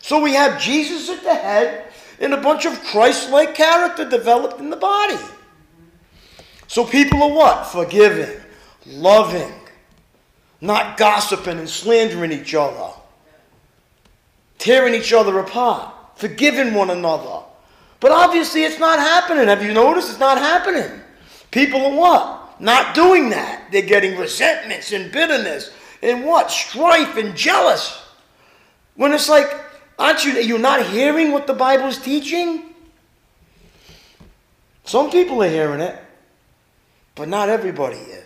So 0.00 0.22
we 0.22 0.34
have 0.34 0.60
Jesus 0.60 1.10
at 1.10 1.24
the 1.24 1.34
head 1.34 1.86
and 2.20 2.32
a 2.32 2.40
bunch 2.40 2.66
of 2.66 2.80
Christ 2.84 3.30
like 3.30 3.56
character 3.56 4.08
developed 4.08 4.60
in 4.60 4.70
the 4.70 4.76
body. 4.76 5.18
So 6.68 6.84
people 6.84 7.20
are 7.24 7.32
what? 7.32 7.66
Forgiving, 7.66 8.40
loving, 8.86 9.52
not 10.60 10.96
gossiping 10.96 11.58
and 11.58 11.68
slandering 11.68 12.30
each 12.30 12.54
other, 12.54 12.92
tearing 14.56 14.94
each 14.94 15.12
other 15.12 15.40
apart, 15.40 15.92
forgiving 16.14 16.74
one 16.74 16.90
another. 16.90 17.42
But 17.98 18.12
obviously 18.12 18.62
it's 18.62 18.78
not 18.78 19.00
happening. 19.00 19.48
Have 19.48 19.64
you 19.64 19.74
noticed? 19.74 20.10
It's 20.10 20.20
not 20.20 20.38
happening. 20.38 21.00
People 21.50 21.84
are 21.86 21.96
what? 21.96 22.43
Not 22.60 22.94
doing 22.94 23.30
that. 23.30 23.70
They're 23.72 23.82
getting 23.82 24.16
resentments 24.16 24.92
and 24.92 25.10
bitterness 25.10 25.70
and 26.02 26.24
what? 26.24 26.50
Strife 26.50 27.16
and 27.16 27.34
jealous. 27.34 28.00
When 28.94 29.12
it's 29.12 29.28
like, 29.28 29.50
aren't 29.98 30.24
you, 30.24 30.32
you're 30.32 30.42
you 30.42 30.58
not 30.58 30.86
hearing 30.86 31.32
what 31.32 31.46
the 31.46 31.54
Bible 31.54 31.86
is 31.86 31.98
teaching? 31.98 32.74
Some 34.84 35.10
people 35.10 35.42
are 35.42 35.48
hearing 35.48 35.80
it. 35.80 35.98
But 37.14 37.28
not 37.28 37.48
everybody 37.48 37.96
is. 37.96 38.24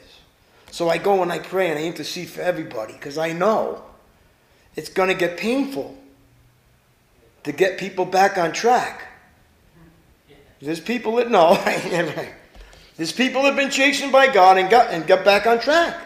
So 0.70 0.88
I 0.88 0.98
go 0.98 1.22
and 1.22 1.32
I 1.32 1.38
pray 1.38 1.70
and 1.70 1.78
I 1.78 1.82
intercede 1.82 2.28
for 2.28 2.40
everybody 2.40 2.94
because 2.94 3.16
I 3.16 3.32
know 3.32 3.82
it's 4.76 4.88
going 4.88 5.08
to 5.08 5.14
get 5.14 5.36
painful 5.36 5.96
to 7.44 7.52
get 7.52 7.78
people 7.78 8.04
back 8.04 8.38
on 8.38 8.52
track. 8.52 9.04
There's 10.60 10.80
people 10.80 11.16
that 11.16 11.30
know. 11.30 11.54
There's 12.98 13.12
people 13.12 13.42
have 13.42 13.54
been 13.54 13.70
chastened 13.70 14.10
by 14.10 14.30
God 14.30 14.58
and 14.58 14.68
got, 14.68 14.90
and 14.90 15.06
got 15.06 15.24
back 15.24 15.46
on 15.46 15.60
track. 15.60 15.96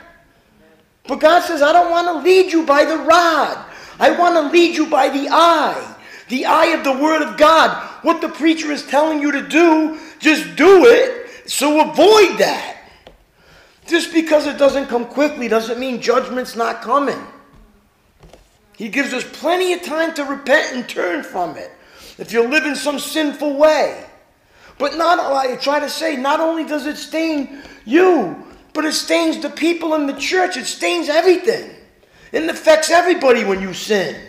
But 1.09 1.21
God 1.21 1.41
says, 1.41 1.63
I 1.63 1.73
don't 1.73 1.91
want 1.91 2.07
to 2.07 2.23
lead 2.23 2.53
you 2.53 2.65
by 2.65 2.85
the 2.85 2.99
rod. 2.99 3.65
I 3.99 4.11
want 4.11 4.35
to 4.35 4.53
lead 4.53 4.77
you 4.77 4.87
by 4.87 5.09
the 5.09 5.27
eye. 5.31 5.97
The 6.29 6.45
eye 6.45 6.67
of 6.67 6.85
the 6.85 6.93
Word 6.93 7.23
of 7.23 7.39
God. 7.39 7.89
What 8.03 8.21
the 8.21 8.29
preacher 8.29 8.71
is 8.71 8.87
telling 8.87 9.21
you 9.21 9.33
to 9.33 9.49
do, 9.49 9.99
just 10.19 10.55
do 10.55 10.85
it. 10.85 11.51
So 11.51 11.81
avoid 11.81 12.39
that. 12.39 12.85
Just 13.87 14.13
because 14.13 14.47
it 14.47 14.59
doesn't 14.59 14.87
come 14.87 15.07
quickly 15.07 15.49
doesn't 15.49 15.81
mean 15.81 16.01
judgment's 16.01 16.55
not 16.57 16.83
coming. 16.83 17.27
He 18.77 18.91
gives 18.91 19.15
us 19.15 19.25
plenty 19.25 19.73
of 19.73 19.83
time 19.83 20.13
to 20.15 20.25
repent 20.25 20.77
and 20.77 20.87
turn 20.87 21.23
from 21.23 21.57
it. 21.57 21.71
If 22.19 22.33
you 22.33 22.47
live 22.47 22.67
in 22.67 22.77
some 22.77 22.99
sinful 22.99 23.57
way. 23.57 24.05
But 24.79 24.97
not, 24.97 25.19
I 25.19 25.57
try 25.57 25.81
to 25.81 25.89
say, 25.89 26.17
not 26.17 26.41
only 26.41 26.65
does 26.65 26.87
it 26.87 26.97
stain 26.97 27.63
you, 27.85 28.37
but 28.73 28.85
it 28.85 28.95
stains 28.95 29.41
the 29.41 29.51
people 29.51 29.95
in 29.95 30.07
the 30.07 30.15
church. 30.15 30.57
It 30.57 30.67
stains 30.67 31.09
everything. 31.09 31.71
It 32.33 32.49
affects 32.49 32.91
everybody 32.91 33.45
when 33.45 33.61
you 33.61 33.75
sin. 33.75 34.21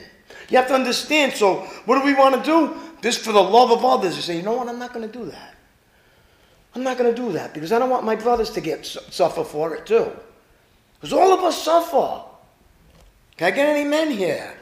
You 0.49 0.57
have 0.57 0.67
to 0.67 0.75
understand. 0.75 1.33
So, 1.33 1.61
what 1.85 1.99
do 1.99 2.05
we 2.05 2.13
want 2.13 2.35
to 2.35 2.43
do? 2.43 2.75
This 3.01 3.17
for 3.17 3.31
the 3.31 3.41
love 3.41 3.71
of 3.71 3.83
others. 3.83 4.15
You 4.15 4.21
say, 4.21 4.37
you 4.37 4.43
know 4.43 4.53
what? 4.53 4.67
I'm 4.67 4.79
not 4.79 4.93
going 4.93 5.09
to 5.09 5.17
do 5.19 5.25
that. 5.31 5.55
I'm 6.75 6.83
not 6.83 6.97
going 6.97 7.13
to 7.13 7.21
do 7.21 7.31
that 7.33 7.53
because 7.53 7.71
I 7.71 7.79
don't 7.79 7.89
want 7.89 8.03
my 8.03 8.15
brothers 8.15 8.49
to 8.51 8.61
get 8.61 8.85
suffer 8.85 9.43
for 9.43 9.75
it 9.75 9.85
too. 9.85 10.11
Because 10.95 11.13
all 11.13 11.31
of 11.33 11.39
us 11.41 11.61
suffer. 11.61 12.23
Can 13.37 13.47
I 13.47 13.51
get 13.51 13.67
any 13.67 13.87
men 13.87 14.11
here? 14.11 14.53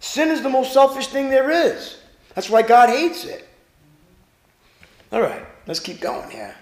Sin 0.00 0.28
is 0.28 0.42
the 0.42 0.48
most 0.48 0.72
selfish 0.72 1.08
thing 1.08 1.28
there 1.28 1.50
is. 1.50 1.98
That's 2.34 2.50
why 2.50 2.62
God 2.62 2.88
hates 2.88 3.24
it. 3.24 3.47
All 5.10 5.22
right, 5.22 5.44
let's 5.66 5.80
keep 5.80 6.00
going 6.00 6.30
here. 6.30 6.54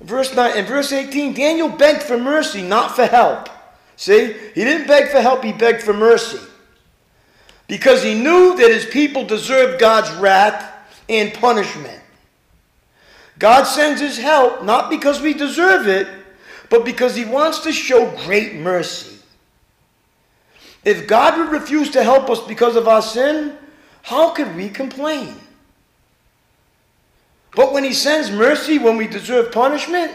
Verse 0.00 0.34
9 0.34 0.52
and 0.56 0.66
verse 0.66 0.92
18, 0.92 1.34
Daniel 1.34 1.68
begged 1.68 2.02
for 2.02 2.18
mercy, 2.18 2.62
not 2.62 2.96
for 2.96 3.06
help. 3.06 3.48
See, 3.96 4.32
he 4.54 4.64
didn't 4.64 4.88
beg 4.88 5.08
for 5.10 5.20
help, 5.20 5.44
he 5.44 5.52
begged 5.52 5.82
for 5.82 5.92
mercy. 5.92 6.40
Because 7.68 8.02
he 8.02 8.14
knew 8.14 8.56
that 8.56 8.70
his 8.70 8.86
people 8.86 9.24
deserved 9.24 9.80
God's 9.80 10.10
wrath 10.16 10.72
and 11.08 11.32
punishment. 11.34 12.00
God 13.38 13.64
sends 13.64 14.00
his 14.00 14.18
help 14.18 14.64
not 14.64 14.90
because 14.90 15.20
we 15.20 15.34
deserve 15.34 15.86
it, 15.86 16.08
but 16.68 16.84
because 16.84 17.14
he 17.14 17.24
wants 17.24 17.60
to 17.60 17.72
show 17.72 18.10
great 18.24 18.54
mercy. 18.54 19.18
If 20.84 21.06
God 21.06 21.38
would 21.38 21.50
refuse 21.50 21.90
to 21.90 22.02
help 22.02 22.28
us 22.28 22.40
because 22.40 22.76
of 22.76 22.88
our 22.88 23.02
sin, 23.02 23.56
how 24.02 24.30
could 24.30 24.56
we 24.56 24.68
complain? 24.68 25.36
But 27.54 27.72
when 27.72 27.84
he 27.84 27.92
sends 27.92 28.30
mercy 28.30 28.78
when 28.78 28.96
we 28.96 29.06
deserve 29.06 29.52
punishment, 29.52 30.12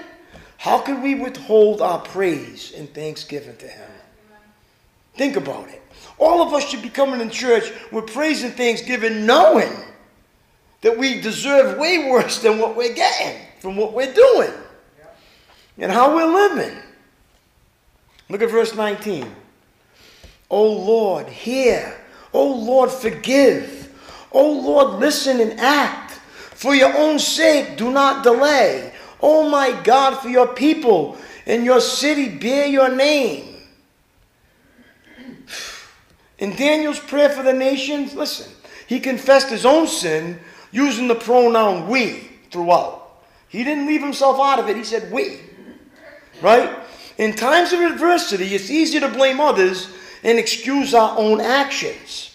how 0.58 0.80
could 0.80 1.04
we 1.04 1.16
withhold 1.16 1.82
our 1.82 2.00
praise 2.00 2.74
and 2.76 2.92
thanksgiving 2.94 3.58
to 3.58 3.68
him? 3.68 3.90
Think 5.16 5.36
about 5.36 5.70
it. 5.70 5.82
All 6.18 6.42
of 6.42 6.54
us 6.54 6.68
should 6.68 6.82
be 6.82 6.90
coming 6.90 7.22
in 7.22 7.30
church 7.30 7.72
with 7.92 8.12
praise 8.12 8.44
and 8.44 8.54
thanksgiving, 8.54 9.26
knowing 9.26 9.72
that 10.82 10.98
we 10.98 11.22
deserve 11.22 11.78
way 11.78 12.10
worse 12.10 12.42
than 12.42 12.60
what 12.60 12.76
we're 12.76 12.94
getting 12.94 13.42
from 13.60 13.76
what 13.76 13.94
we're 13.94 14.14
doing 14.14 14.54
and 15.78 15.92
how 15.92 16.16
we're 16.16 16.26
living. 16.26 16.78
Look 18.30 18.42
at 18.42 18.50
verse 18.50 18.76
19. 18.76 19.32
Oh 20.50 20.72
Lord, 20.72 21.28
hear. 21.28 21.96
Oh 22.34 22.54
Lord, 22.54 22.92
forgive. 22.92 23.94
Oh 24.32 24.52
Lord, 24.52 25.00
listen 25.00 25.40
and 25.40 25.60
act. 25.60 26.07
For 26.58 26.74
your 26.74 26.98
own 26.98 27.20
sake, 27.20 27.78
do 27.78 27.92
not 27.92 28.24
delay. 28.24 28.92
Oh 29.22 29.48
my 29.48 29.80
God, 29.84 30.16
for 30.16 30.28
your 30.28 30.48
people 30.48 31.16
and 31.46 31.64
your 31.64 31.80
city 31.80 32.30
bear 32.30 32.66
your 32.66 32.90
name. 32.90 33.58
In 36.40 36.56
Daniel's 36.56 36.98
prayer 36.98 37.30
for 37.30 37.44
the 37.44 37.54
nations, 37.54 38.16
listen, 38.16 38.52
he 38.88 39.00
confessed 39.00 39.52
his 39.52 39.68
own 39.68 39.86
sin 39.86 40.40
using 40.72 41.08
the 41.08 41.14
pronoun 41.14 41.88
we 41.88 42.28
throughout. 42.50 43.22
He 43.50 43.64
didn't 43.64 43.86
leave 43.86 44.02
himself 44.02 44.40
out 44.40 44.58
of 44.58 44.68
it. 44.68 44.78
He 44.78 44.84
said 44.84 45.12
we. 45.12 45.42
Right? 46.42 46.76
In 47.20 47.36
times 47.36 47.72
of 47.72 47.82
adversity, 47.82 48.56
it's 48.56 48.72
easy 48.72 49.00
to 49.00 49.10
blame 49.10 49.40
others 49.40 49.90
and 50.24 50.40
excuse 50.40 50.96
our 50.96 51.20
own 51.20 51.40
actions. 51.40 52.27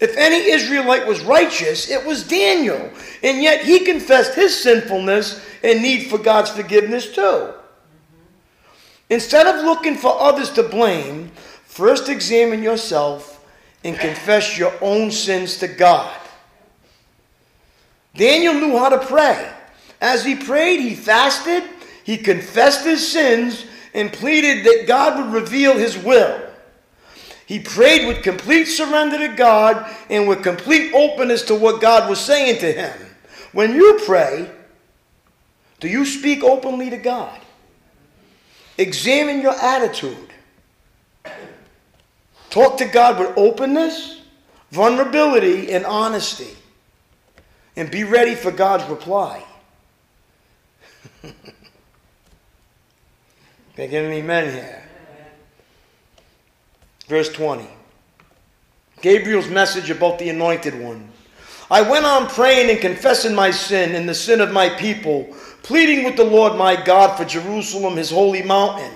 If 0.00 0.16
any 0.16 0.50
Israelite 0.50 1.06
was 1.06 1.20
righteous, 1.22 1.90
it 1.90 2.04
was 2.06 2.26
Daniel. 2.26 2.90
And 3.22 3.42
yet 3.42 3.64
he 3.64 3.80
confessed 3.80 4.34
his 4.34 4.56
sinfulness 4.56 5.44
and 5.62 5.82
need 5.82 6.08
for 6.08 6.18
God's 6.18 6.50
forgiveness 6.50 7.12
too. 7.12 7.52
Instead 9.10 9.46
of 9.46 9.64
looking 9.64 9.96
for 9.96 10.20
others 10.20 10.50
to 10.52 10.62
blame, 10.62 11.30
first 11.64 12.08
examine 12.08 12.62
yourself 12.62 13.44
and 13.82 13.98
confess 13.98 14.58
your 14.58 14.72
own 14.80 15.10
sins 15.10 15.56
to 15.58 15.68
God. 15.68 16.14
Daniel 18.14 18.54
knew 18.54 18.76
how 18.76 18.88
to 18.88 18.98
pray. 18.98 19.50
As 20.00 20.24
he 20.24 20.34
prayed, 20.34 20.80
he 20.80 20.94
fasted, 20.94 21.62
he 22.04 22.16
confessed 22.16 22.84
his 22.84 23.06
sins, 23.06 23.64
and 23.94 24.12
pleaded 24.12 24.64
that 24.64 24.86
God 24.86 25.18
would 25.18 25.32
reveal 25.32 25.76
his 25.76 25.96
will. 25.96 26.47
He 27.48 27.58
prayed 27.58 28.06
with 28.06 28.22
complete 28.22 28.66
surrender 28.66 29.16
to 29.26 29.28
God 29.28 29.90
and 30.10 30.28
with 30.28 30.42
complete 30.42 30.92
openness 30.92 31.40
to 31.44 31.54
what 31.54 31.80
God 31.80 32.06
was 32.10 32.20
saying 32.20 32.60
to 32.60 32.70
him. 32.70 32.92
When 33.52 33.74
you 33.74 33.98
pray, 34.04 34.50
do 35.80 35.88
you 35.88 36.04
speak 36.04 36.44
openly 36.44 36.90
to 36.90 36.98
God? 36.98 37.40
Examine 38.76 39.40
your 39.40 39.54
attitude. 39.54 40.28
Talk 42.50 42.76
to 42.76 42.84
God 42.84 43.18
with 43.18 43.32
openness, 43.38 44.20
vulnerability, 44.70 45.72
and 45.72 45.86
honesty. 45.86 46.54
And 47.76 47.90
be 47.90 48.04
ready 48.04 48.34
for 48.34 48.50
God's 48.50 48.84
reply. 48.90 49.42
Can 51.22 51.32
I 53.78 53.86
get 53.86 54.04
an 54.04 54.12
amen 54.12 54.52
here? 54.52 54.87
Verse 57.08 57.30
20. 57.30 57.66
Gabriel's 59.00 59.48
message 59.48 59.90
about 59.90 60.18
the 60.18 60.28
anointed 60.28 60.78
one. 60.78 61.08
I 61.70 61.82
went 61.82 62.04
on 62.04 62.28
praying 62.28 62.70
and 62.70 62.80
confessing 62.80 63.34
my 63.34 63.50
sin 63.50 63.94
and 63.94 64.08
the 64.08 64.14
sin 64.14 64.40
of 64.40 64.52
my 64.52 64.68
people, 64.68 65.24
pleading 65.62 66.04
with 66.04 66.16
the 66.16 66.24
Lord 66.24 66.56
my 66.56 66.76
God 66.76 67.16
for 67.16 67.24
Jerusalem, 67.24 67.96
his 67.96 68.10
holy 68.10 68.42
mountain. 68.42 68.92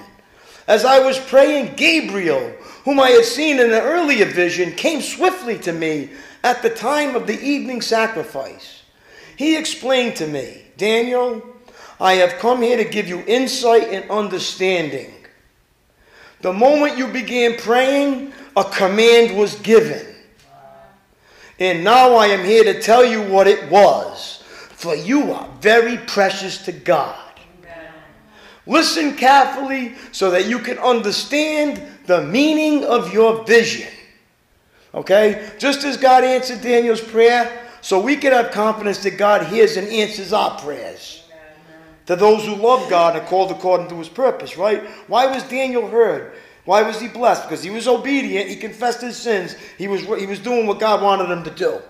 As 0.69 0.85
I 0.85 0.99
was 0.99 1.19
praying, 1.19 1.75
Gabriel, 1.77 2.51
whom 2.85 3.01
I 3.01 3.11
had 3.11 3.25
seen 3.25 3.59
in 3.59 3.67
an 3.67 3.81
earlier 3.81 4.27
vision, 4.27 4.73
came 4.73 5.01
swiftly 5.01 5.59
to 5.61 5.73
me 5.73 6.11
at 6.45 6.63
the 6.63 6.71
time 6.71 7.15
of 7.15 7.27
the 7.27 7.41
evening 7.41 7.81
sacrifice. 7.81 8.83
He 9.37 9.57
explained 9.57 10.17
to 10.17 10.27
me, 10.27 10.63
Daniel, 10.77 11.43
I 12.01 12.15
have 12.15 12.39
come 12.39 12.63
here 12.63 12.77
to 12.77 12.85
give 12.85 13.09
you 13.09 13.23
insight 13.27 13.89
and 13.89 14.11
understanding. 14.11 15.13
The 16.43 16.53
moment 16.53 16.99
you 16.99 17.07
began 17.07 17.57
praying, 17.57 18.33
a 18.57 18.65
command 18.65 19.37
was 19.37 19.55
given. 19.61 20.07
And 21.59 21.85
now 21.85 22.15
I 22.15 22.27
am 22.27 22.45
here 22.45 22.65
to 22.65 22.81
tell 22.81 23.05
you 23.05 23.23
what 23.23 23.47
it 23.47 23.71
was, 23.71 24.43
for 24.71 24.97
you 24.97 25.33
are 25.33 25.49
very 25.61 25.99
precious 25.99 26.65
to 26.65 26.73
God. 26.73 27.17
Listen 28.67 29.17
carefully 29.17 29.95
so 30.13 30.31
that 30.33 30.47
you 30.47 30.59
can 30.59 30.79
understand 30.79 31.81
the 32.07 32.23
meaning 32.23 32.85
of 32.85 33.13
your 33.13 33.45
vision. 33.45 33.91
Okay? 34.95 35.51
Just 35.59 35.85
as 35.85 35.97
God 35.97 36.25
answered 36.25 36.61
Daniel's 36.61 37.01
prayer, 37.01 37.61
so 37.81 38.01
we 38.01 38.17
can 38.17 38.33
have 38.33 38.53
confidence 38.53 38.99
that 38.99 39.19
God 39.19 39.47
hears 39.47 39.77
and 39.77 39.89
answers 39.89 40.33
our 40.33 40.59
prayers. 40.61 41.22
To 42.13 42.17
those 42.17 42.45
who 42.45 42.57
love 42.57 42.91
God 42.91 43.17
and 43.17 43.27
called 43.27 43.51
according 43.51 43.89
to 43.89 43.95
his 43.95 44.09
purpose, 44.11 44.59
right? 44.59 44.83
Why 45.07 45.25
was 45.25 45.45
Daniel 45.45 45.89
heard? 45.89 46.35
Why 46.67 46.83
was 46.83 47.01
he 47.01 47.09
blessed? 47.09 47.45
Because 47.45 47.63
he 47.63 47.71
was 47.71 47.89
obedient, 47.89 48.51
he 48.51 48.57
confessed 48.57 49.01
his 49.01 49.17
sins, 49.17 49.57
he 49.79 49.89
was, 49.89 50.03
he 50.03 50.27
was 50.27 50.39
doing 50.39 50.67
what 50.67 50.79
God 50.79 51.01
wanted 51.01 51.31
him 51.31 51.43
to 51.45 51.51
do. 51.51 51.81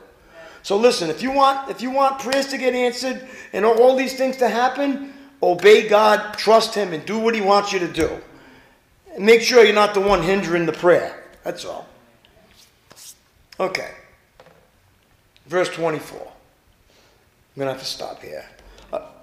So 0.63 0.77
listen, 0.77 1.11
if 1.11 1.23
you 1.23 1.33
want 1.33 1.69
if 1.71 1.83
you 1.83 1.91
want 1.91 2.21
prayers 2.21 2.47
to 2.51 2.57
get 2.57 2.73
answered 2.73 3.27
and 3.53 3.65
all 3.65 3.97
these 3.97 4.17
things 4.17 4.37
to 4.37 4.49
happen, 4.49 5.13
obey 5.43 5.89
God, 5.89 6.39
trust 6.39 6.73
him, 6.73 6.93
and 6.93 7.05
do 7.05 7.19
what 7.19 7.35
he 7.35 7.41
wants 7.41 7.73
you 7.73 7.81
to 7.81 7.93
do. 7.93 8.09
And 9.17 9.27
make 9.27 9.41
sure 9.41 9.65
you're 9.65 9.75
not 9.75 9.93
the 9.93 10.01
one 10.01 10.23
hindering 10.23 10.67
the 10.67 10.73
prayer. 10.73 11.25
That's 11.43 11.65
all. 11.65 11.89
Okay. 13.59 13.91
Verse 15.47 15.69
24. 15.71 16.21
I'm 16.21 16.27
going 17.57 17.67
to 17.67 17.73
have 17.73 17.83
to 17.83 17.89
stop 17.89 18.23
here. 18.23 18.47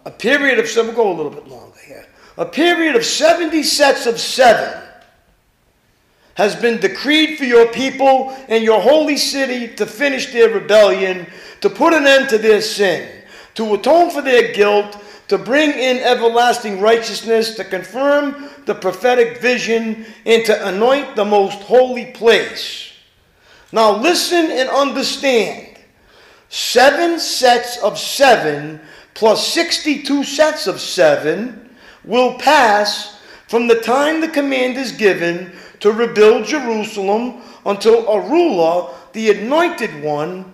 A, 0.06 0.12
period 0.12 0.60
of 0.60 0.66
we'll 0.76 0.94
go 0.94 1.12
a 1.12 1.16
little 1.16 1.32
bit 1.32 1.48
longer 1.48 1.78
here. 1.86 2.06
A 2.38 2.46
period 2.46 2.96
of 2.96 3.04
70 3.04 3.64
sets 3.64 4.06
of 4.06 4.20
seven 4.20 4.82
has 6.36 6.56
been 6.56 6.80
decreed 6.80 7.38
for 7.38 7.44
your 7.44 7.68
people 7.74 8.34
and 8.48 8.64
your 8.64 8.80
holy 8.80 9.18
city 9.18 9.68
to 9.76 9.86
finish 9.86 10.32
their 10.32 10.50
rebellion, 10.50 11.28
to 11.60 11.70
put 11.70 11.94
an 11.94 12.08
end 12.08 12.30
to 12.30 12.38
their 12.38 12.62
sin, 12.62 13.10
to 13.56 13.74
atone 13.74 14.10
for 14.10 14.22
their 14.22 14.54
guilt, 14.54 14.98
to 15.28 15.38
bring 15.38 15.72
in 15.72 15.98
everlasting 15.98 16.80
righteousness, 16.80 17.56
to 17.56 17.64
confirm 17.66 18.50
the 18.66 18.74
prophetic 18.74 19.42
vision, 19.42 20.06
and 20.26 20.46
to 20.46 20.68
anoint 20.68 21.16
the 21.16 21.26
most 21.26 21.60
holy 21.64 22.06
place. 22.14 22.94
Now 23.72 23.98
listen 23.98 24.50
and 24.50 24.70
understand. 24.70 25.78
Seven 26.48 27.20
sets 27.20 27.78
of 27.84 28.00
seven 28.00 28.80
plus 29.20 29.46
62 29.50 30.24
sets 30.24 30.66
of 30.66 30.80
seven 30.80 31.70
will 32.06 32.40
pass 32.40 33.20
from 33.50 33.68
the 33.68 33.82
time 33.82 34.22
the 34.22 34.30
command 34.30 34.78
is 34.78 34.94
given 34.94 35.52
to 35.82 35.92
rebuild 35.92 36.46
Jerusalem 36.46 37.42
until 37.66 38.08
a 38.08 38.30
ruler, 38.30 38.90
the 39.12 39.32
anointed 39.32 40.02
one, 40.02 40.54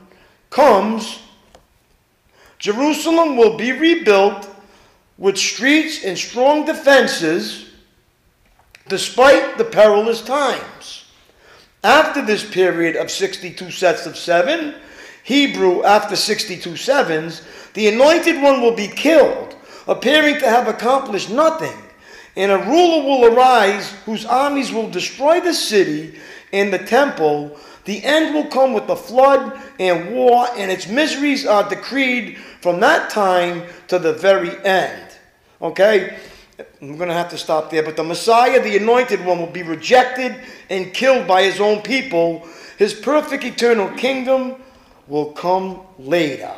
comes. 0.50 1.22
Jerusalem 2.58 3.38
will 3.38 3.56
be 3.56 3.72
rebuilt 3.72 4.50
with 5.20 5.38
streets 5.38 6.04
and 6.04 6.18
strong 6.18 6.66
defenses 6.66 7.70
despite 8.88 9.60
the 9.60 9.66
perilous 9.66 10.24
times. 10.24 11.06
After 11.84 12.26
this 12.26 12.44
period 12.44 12.96
of 12.96 13.12
62 13.12 13.70
sets 13.70 14.08
of 14.08 14.18
seven, 14.18 14.74
Hebrew 15.26 15.84
after 15.84 16.16
62 16.16 16.78
sevens, 16.78 17.42
the 17.74 17.90
anointed 17.90 18.42
one 18.42 18.62
will 18.62 18.76
be 18.76 18.88
killed, 18.88 19.56
appearing 19.88 20.40
to 20.40 20.50
have 20.50 20.70
accomplished 20.70 21.30
nothing 21.30 21.78
and 22.36 22.52
a 22.52 22.58
ruler 22.58 23.04
will 23.04 23.34
arise 23.34 23.92
whose 24.06 24.26
armies 24.26 24.72
will 24.72 24.90
destroy 24.90 25.40
the 25.40 25.54
city 25.54 26.20
and 26.52 26.72
the 26.72 26.80
temple. 26.80 27.58
The 27.86 28.04
end 28.04 28.34
will 28.34 28.48
come 28.48 28.74
with 28.74 28.88
the 28.88 28.96
flood 28.96 29.60
and 29.80 30.14
war, 30.14 30.48
and 30.56 30.72
its 30.72 30.88
miseries 30.88 31.46
are 31.46 31.68
decreed 31.68 32.38
from 32.62 32.80
that 32.82 33.10
time 33.10 33.64
to 33.88 34.00
the 34.00 34.14
very 34.14 34.52
end. 34.66 35.02
Okay? 35.62 36.18
I'm 36.82 36.98
going 36.98 37.10
to 37.10 37.16
have 37.16 37.30
to 37.30 37.38
stop 37.38 37.70
there. 37.70 37.84
But 37.84 37.96
the 37.96 38.04
Messiah, 38.04 38.62
the 38.62 38.78
anointed 38.78 39.24
one, 39.24 39.40
will 39.40 39.48
be 39.48 39.64
rejected 39.64 40.36
and 40.70 40.94
killed 40.94 41.28
by 41.28 41.44
his 41.44 41.60
own 41.60 41.82
people. 41.82 42.48
His 42.78 42.94
perfect 42.94 43.44
eternal 43.44 43.90
kingdom 43.90 44.56
will 45.08 45.32
come 45.32 45.82
later. 45.98 46.54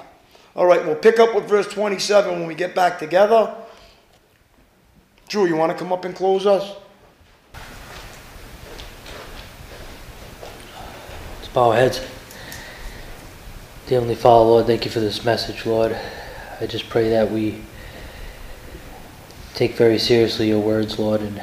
All 0.56 0.66
right, 0.66 0.84
we'll 0.86 0.96
pick 0.96 1.20
up 1.20 1.36
with 1.36 1.48
verse 1.48 1.68
27 1.68 2.32
when 2.32 2.48
we 2.48 2.56
get 2.56 2.74
back 2.74 2.98
together. 3.00 3.54
Drew, 5.28 5.46
you 5.46 5.56
want 5.56 5.72
to 5.72 5.78
come 5.78 5.92
up 5.92 6.06
and 6.06 6.16
close 6.16 6.46
us? 6.46 6.76
Let's 11.40 11.50
bow 11.54 11.72
our 11.72 11.76
heads. 11.76 12.02
Heavenly 13.88 14.16
Father, 14.16 14.46
Lord, 14.46 14.66
thank 14.66 14.86
you 14.86 14.92
for 14.92 15.00
this 15.00 15.24
message, 15.24 15.66
Lord. 15.66 15.98
I 16.60 16.66
just 16.66 16.90
pray 16.90 17.10
that 17.10 17.32
we 17.32 17.62
take 19.54 19.76
very 19.76 20.00
seriously 20.00 20.50
your 20.50 20.60
words, 20.60 20.98
Lord, 20.98 21.22
and 21.22 21.42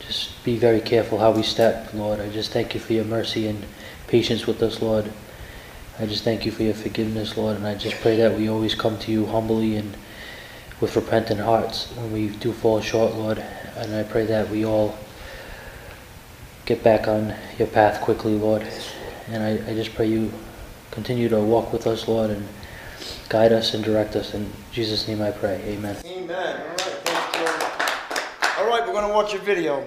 just 0.00 0.42
be 0.44 0.56
very 0.58 0.80
careful 0.80 1.18
how 1.18 1.30
we 1.30 1.42
step, 1.42 1.94
Lord. 1.94 2.20
I 2.20 2.28
just 2.28 2.52
thank 2.52 2.74
you 2.74 2.80
for 2.80 2.92
your 2.92 3.04
mercy 3.04 3.46
and 3.46 3.64
patience 4.06 4.46
with 4.46 4.62
us, 4.62 4.82
Lord. 4.82 5.12
I 5.96 6.06
just 6.06 6.24
thank 6.24 6.44
you 6.44 6.50
for 6.50 6.64
your 6.64 6.74
forgiveness, 6.74 7.36
Lord, 7.36 7.56
and 7.56 7.66
I 7.66 7.76
just 7.76 8.00
pray 8.00 8.16
that 8.16 8.36
we 8.36 8.48
always 8.48 8.74
come 8.74 8.98
to 8.98 9.12
you 9.12 9.26
humbly 9.26 9.76
and 9.76 9.96
with 10.80 10.96
repentant 10.96 11.40
hearts 11.40 11.86
when 11.96 12.12
we 12.12 12.28
do 12.28 12.52
fall 12.52 12.80
short, 12.80 13.14
Lord. 13.14 13.38
And 13.76 13.94
I 13.94 14.02
pray 14.02 14.26
that 14.26 14.50
we 14.50 14.64
all 14.64 14.98
get 16.66 16.82
back 16.82 17.06
on 17.06 17.34
your 17.58 17.68
path 17.68 18.00
quickly, 18.00 18.36
Lord. 18.36 18.66
And 19.28 19.42
I, 19.42 19.70
I 19.70 19.74
just 19.74 19.94
pray 19.94 20.06
you 20.06 20.32
continue 20.90 21.28
to 21.28 21.38
walk 21.38 21.72
with 21.72 21.86
us, 21.86 22.08
Lord, 22.08 22.30
and 22.30 22.48
guide 23.28 23.52
us 23.52 23.72
and 23.72 23.84
direct 23.84 24.16
us. 24.16 24.34
In 24.34 24.50
Jesus' 24.72 25.06
name 25.06 25.22
I 25.22 25.30
pray. 25.30 25.62
Amen. 25.64 25.96
Amen. 26.04 26.60
All 26.60 26.66
right. 26.66 28.58
All 28.58 28.68
right, 28.68 28.82
we're 28.84 28.92
going 28.92 29.06
to 29.06 29.14
watch 29.14 29.34
a 29.34 29.38
video. 29.38 29.86